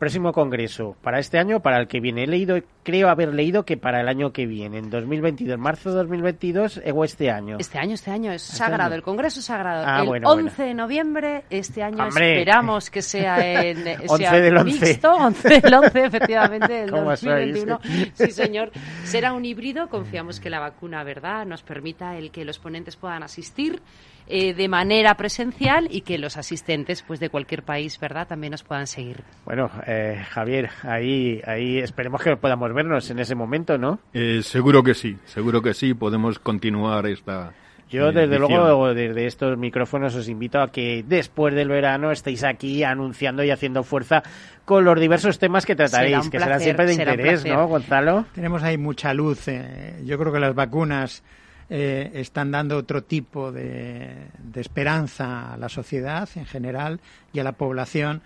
Próximo 0.00 0.32
congreso, 0.32 0.96
¿para 1.02 1.18
este 1.18 1.36
año 1.38 1.60
para 1.60 1.78
el 1.78 1.86
que 1.86 2.00
viene? 2.00 2.24
He 2.24 2.26
leído, 2.26 2.56
creo 2.82 3.10
haber 3.10 3.34
leído 3.34 3.66
que 3.66 3.76
para 3.76 4.00
el 4.00 4.08
año 4.08 4.32
que 4.32 4.46
viene, 4.46 4.78
en 4.78 4.88
2022, 4.88 5.58
marzo 5.58 5.90
de 5.90 5.96
2022 5.96 6.78
eh, 6.78 6.92
o 6.94 7.04
este 7.04 7.30
año. 7.30 7.58
Este 7.60 7.78
año, 7.78 7.92
este 7.92 8.10
año 8.10 8.32
es 8.32 8.44
Este 8.44 8.56
sagrado, 8.56 8.84
año. 8.84 8.94
el 8.94 9.02
congreso 9.02 9.40
es 9.40 9.44
sagrado. 9.44 9.84
Ah, 9.86 10.00
el 10.00 10.06
bueno, 10.08 10.30
11 10.30 10.42
bueno. 10.56 10.68
de 10.68 10.74
noviembre, 10.74 11.44
este 11.50 11.82
año 11.82 12.02
¡Hombre! 12.02 12.30
esperamos 12.38 12.88
que 12.88 13.02
sea 13.02 13.60
en 13.62 13.86
11 14.08 14.08
sea 14.16 14.32
del 14.40 14.56
11. 14.56 14.86
mixto, 14.86 15.12
11 15.12 15.60
del 15.60 15.74
11, 15.74 16.04
efectivamente, 16.06 16.72
del 16.72 16.90
¿Cómo 16.90 17.14
sois? 17.14 17.54
2021. 17.54 17.80
Sí, 18.14 18.30
señor. 18.30 18.70
Será 19.04 19.34
un 19.34 19.44
híbrido, 19.44 19.90
confiamos 19.90 20.40
que 20.40 20.48
la 20.48 20.60
vacuna, 20.60 21.04
¿verdad?, 21.04 21.44
nos 21.44 21.62
permita 21.62 22.16
el 22.16 22.30
que 22.30 22.46
los 22.46 22.58
ponentes 22.58 22.96
puedan 22.96 23.22
asistir 23.22 23.82
eh, 24.30 24.54
de 24.54 24.68
manera 24.68 25.14
presencial 25.16 25.88
y 25.90 26.02
que 26.02 26.18
los 26.18 26.36
asistentes 26.36 27.02
pues 27.02 27.20
de 27.20 27.28
cualquier 27.30 27.62
país, 27.62 27.98
¿verdad?, 27.98 28.28
también 28.28 28.52
nos 28.52 28.62
puedan 28.62 28.86
seguir. 28.86 29.22
Bueno, 29.44 29.70
eh, 29.86 30.22
Javier, 30.30 30.70
ahí, 30.82 31.40
ahí 31.46 31.78
esperemos 31.78 32.22
que 32.22 32.36
podamos 32.36 32.72
vernos 32.72 33.10
en 33.10 33.18
ese 33.18 33.34
momento, 33.34 33.76
¿no? 33.76 33.98
Eh, 34.14 34.40
seguro 34.42 34.82
que 34.82 34.94
sí, 34.94 35.18
seguro 35.24 35.60
que 35.62 35.74
sí, 35.74 35.94
podemos 35.94 36.38
continuar 36.38 37.06
esta 37.06 37.52
yo, 37.90 38.12
desde 38.12 38.38
luego, 38.38 38.94
desde 38.94 39.26
estos 39.26 39.58
micrófonos 39.58 40.14
os 40.14 40.28
invito 40.28 40.60
a 40.60 40.70
que 40.70 41.04
después 41.04 41.52
del 41.56 41.68
verano 41.68 42.12
estéis 42.12 42.44
aquí 42.44 42.84
anunciando 42.84 43.42
y 43.42 43.50
haciendo 43.50 43.82
fuerza 43.82 44.22
con 44.64 44.84
los 44.84 44.98
diversos 45.00 45.40
temas 45.40 45.66
que 45.66 45.74
trataréis, 45.74 46.30
que 46.30 46.38
serán 46.38 46.60
siempre 46.60 46.86
de 46.86 46.92
interés, 46.94 47.44
¿no, 47.44 47.66
Gonzalo? 47.66 48.26
Tenemos 48.32 48.62
ahí 48.62 48.78
mucha 48.78 49.12
luz. 49.12 49.48
Eh. 49.48 50.00
Yo 50.04 50.18
creo 50.18 50.32
que 50.32 50.38
las 50.38 50.54
vacunas 50.54 51.24
eh, 51.72 52.10
están 52.14 52.50
dando 52.50 52.76
otro 52.76 53.04
tipo 53.04 53.52
de, 53.52 54.26
esperanza 54.56 55.52
a 55.52 55.56
la 55.56 55.68
sociedad 55.68 56.28
en 56.34 56.44
general 56.44 57.00
y 57.32 57.38
a 57.38 57.44
la 57.44 57.52
población. 57.52 58.22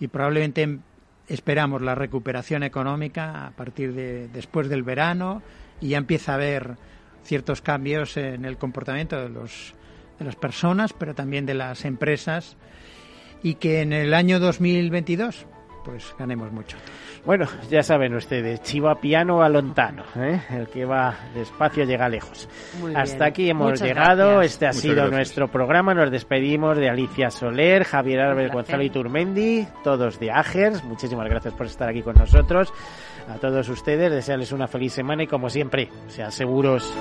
Y 0.00 0.08
probablemente 0.08 0.80
esperamos 1.28 1.80
la 1.80 1.94
recuperación 1.94 2.64
económica 2.64 3.46
a 3.46 3.50
partir 3.52 3.92
de 3.92 4.26
después 4.28 4.68
del 4.68 4.82
verano 4.82 5.42
y 5.80 5.90
ya 5.90 5.98
empieza 5.98 6.32
a 6.32 6.34
haber 6.34 6.76
ciertos 7.22 7.62
cambios 7.62 8.16
en 8.16 8.44
el 8.44 8.58
comportamiento 8.58 9.20
de, 9.20 9.28
los, 9.28 9.74
de 10.18 10.24
las 10.24 10.34
personas, 10.34 10.92
pero 10.92 11.14
también 11.14 11.46
de 11.46 11.54
las 11.54 11.84
empresas, 11.84 12.56
y 13.44 13.54
que 13.54 13.80
en 13.82 13.92
el 13.92 14.12
año 14.12 14.40
2022 14.40 15.46
pues 15.84 16.14
ganemos 16.18 16.52
mucho. 16.52 16.76
Bueno, 17.24 17.46
ya 17.70 17.82
saben 17.82 18.14
ustedes, 18.14 18.62
chiva 18.62 18.94
piano 19.00 19.42
a 19.42 19.48
lontano, 19.48 20.04
¿eh? 20.16 20.40
el 20.50 20.68
que 20.68 20.84
va 20.84 21.14
despacio 21.34 21.84
llega 21.84 22.08
lejos. 22.08 22.48
Hasta 22.94 23.26
aquí 23.26 23.50
hemos 23.50 23.80
llegado, 23.80 24.42
este 24.42 24.66
ha 24.66 24.72
sido 24.72 25.08
nuestro 25.08 25.48
programa, 25.48 25.94
nos 25.94 26.10
despedimos 26.10 26.76
de 26.78 26.88
Alicia 26.88 27.30
Soler, 27.30 27.84
Javier 27.84 28.20
Álvarez 28.20 28.52
Gonzalo 28.52 28.82
y 28.82 28.90
Turmendi, 28.90 29.66
todos 29.84 30.18
de 30.18 30.30
Agers, 30.30 30.84
muchísimas 30.84 31.28
gracias 31.28 31.54
por 31.54 31.66
estar 31.66 31.88
aquí 31.88 32.02
con 32.02 32.16
nosotros 32.16 32.72
a 33.28 33.38
todos 33.38 33.68
ustedes, 33.68 34.10
desearles 34.10 34.52
una 34.52 34.66
feliz 34.66 34.92
semana 34.92 35.22
y 35.22 35.26
como 35.26 35.50
siempre, 35.50 35.90
sean 36.08 36.32
seguros. 36.32 36.92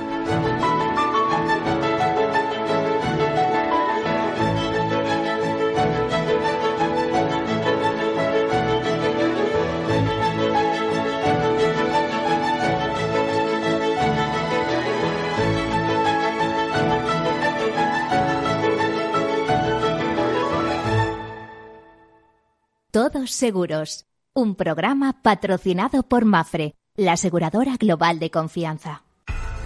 Todos 23.27 23.35
seguros 23.35 24.05
un 24.33 24.55
programa 24.55 25.21
patrocinado 25.21 26.03
por 26.03 26.23
Mafre, 26.23 26.75
la 26.95 27.13
aseguradora 27.13 27.75
global 27.75 28.19
de 28.19 28.31
confianza. 28.31 29.03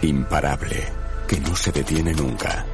Imparable, 0.02 0.78
que 1.28 1.40
no 1.40 1.56
se 1.56 1.72
detiene 1.72 2.14
nunca. 2.14 2.66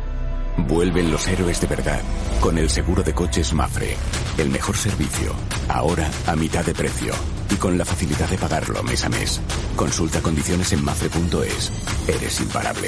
Vuelven 0.58 1.12
los 1.12 1.28
héroes 1.28 1.60
de 1.60 1.68
verdad 1.68 2.00
con 2.40 2.58
el 2.58 2.70
seguro 2.70 3.04
de 3.04 3.14
coches 3.14 3.54
Mafre. 3.54 3.98
El 4.38 4.50
mejor 4.50 4.78
servicio, 4.78 5.34
ahora 5.68 6.10
a 6.26 6.38
mitad 6.38 6.64
de 6.64 6.74
precio 6.74 7.14
y 7.50 7.56
con 7.56 7.78
la 7.78 7.84
facilidad 7.84 8.30
de 8.30 8.38
pagarlo 8.38 8.82
mes 8.84 9.04
a 9.04 9.10
mes. 9.10 9.42
Consulta 9.76 10.22
condiciones 10.22 10.72
en 10.72 10.86
mafre.es. 10.86 11.72
Eres 12.08 12.40
imparable. 12.40 12.88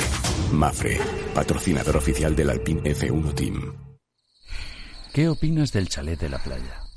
Mafre, 0.54 1.00
patrocinador 1.34 1.98
oficial 1.98 2.34
del 2.34 2.50
Alpine 2.52 2.82
F1 2.82 3.36
Team. 3.36 3.74
¿Qué 5.12 5.28
opinas 5.28 5.74
del 5.74 5.90
chalet 5.90 6.18
de 6.18 6.30
la 6.30 6.38
playa? 6.38 6.89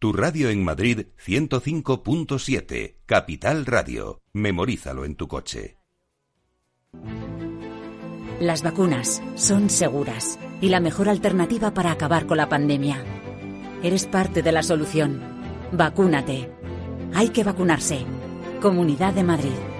Tu 0.00 0.14
radio 0.14 0.48
en 0.48 0.64
Madrid 0.64 1.08
105.7, 1.26 2.96
Capital 3.04 3.66
Radio. 3.66 4.22
Memorízalo 4.32 5.04
en 5.04 5.14
tu 5.14 5.28
coche. 5.28 5.76
Las 8.40 8.62
vacunas 8.62 9.22
son 9.34 9.68
seguras 9.68 10.38
y 10.62 10.70
la 10.70 10.80
mejor 10.80 11.10
alternativa 11.10 11.74
para 11.74 11.92
acabar 11.92 12.24
con 12.24 12.38
la 12.38 12.48
pandemia. 12.48 13.04
Eres 13.82 14.06
parte 14.06 14.40
de 14.40 14.52
la 14.52 14.62
solución. 14.62 15.20
Vacúnate. 15.70 16.50
Hay 17.12 17.28
que 17.28 17.44
vacunarse. 17.44 18.06
Comunidad 18.62 19.12
de 19.12 19.24
Madrid. 19.24 19.79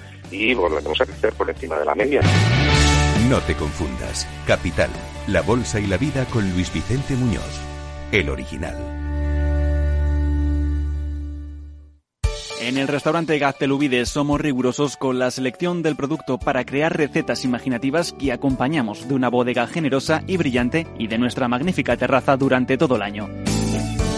y 0.31 0.53
volveremos 0.53 0.99
a 1.01 1.05
crecer 1.05 1.33
por 1.33 1.49
encima 1.49 1.77
de 1.77 1.85
la 1.85 1.95
media. 1.95 2.21
No 3.29 3.39
te 3.41 3.55
confundas. 3.55 4.27
Capital, 4.47 4.89
la 5.27 5.41
bolsa 5.41 5.79
y 5.79 5.87
la 5.87 5.97
vida 5.97 6.25
con 6.25 6.49
Luis 6.51 6.73
Vicente 6.73 7.15
Muñoz, 7.15 7.61
el 8.11 8.29
original. 8.29 9.01
En 12.61 12.77
el 12.77 12.87
restaurante 12.87 13.39
Gaztelubides 13.39 14.09
somos 14.09 14.39
rigurosos 14.39 14.95
con 14.95 15.17
la 15.17 15.31
selección 15.31 15.81
del 15.81 15.95
producto 15.95 16.37
para 16.37 16.63
crear 16.63 16.95
recetas 16.95 17.43
imaginativas 17.43 18.13
que 18.13 18.31
acompañamos 18.31 19.07
de 19.07 19.15
una 19.15 19.29
bodega 19.29 19.65
generosa 19.65 20.23
y 20.27 20.37
brillante 20.37 20.85
y 20.99 21.07
de 21.07 21.17
nuestra 21.17 21.47
magnífica 21.47 21.97
terraza 21.97 22.37
durante 22.37 22.77
todo 22.77 22.97
el 22.97 23.01
año. 23.01 23.27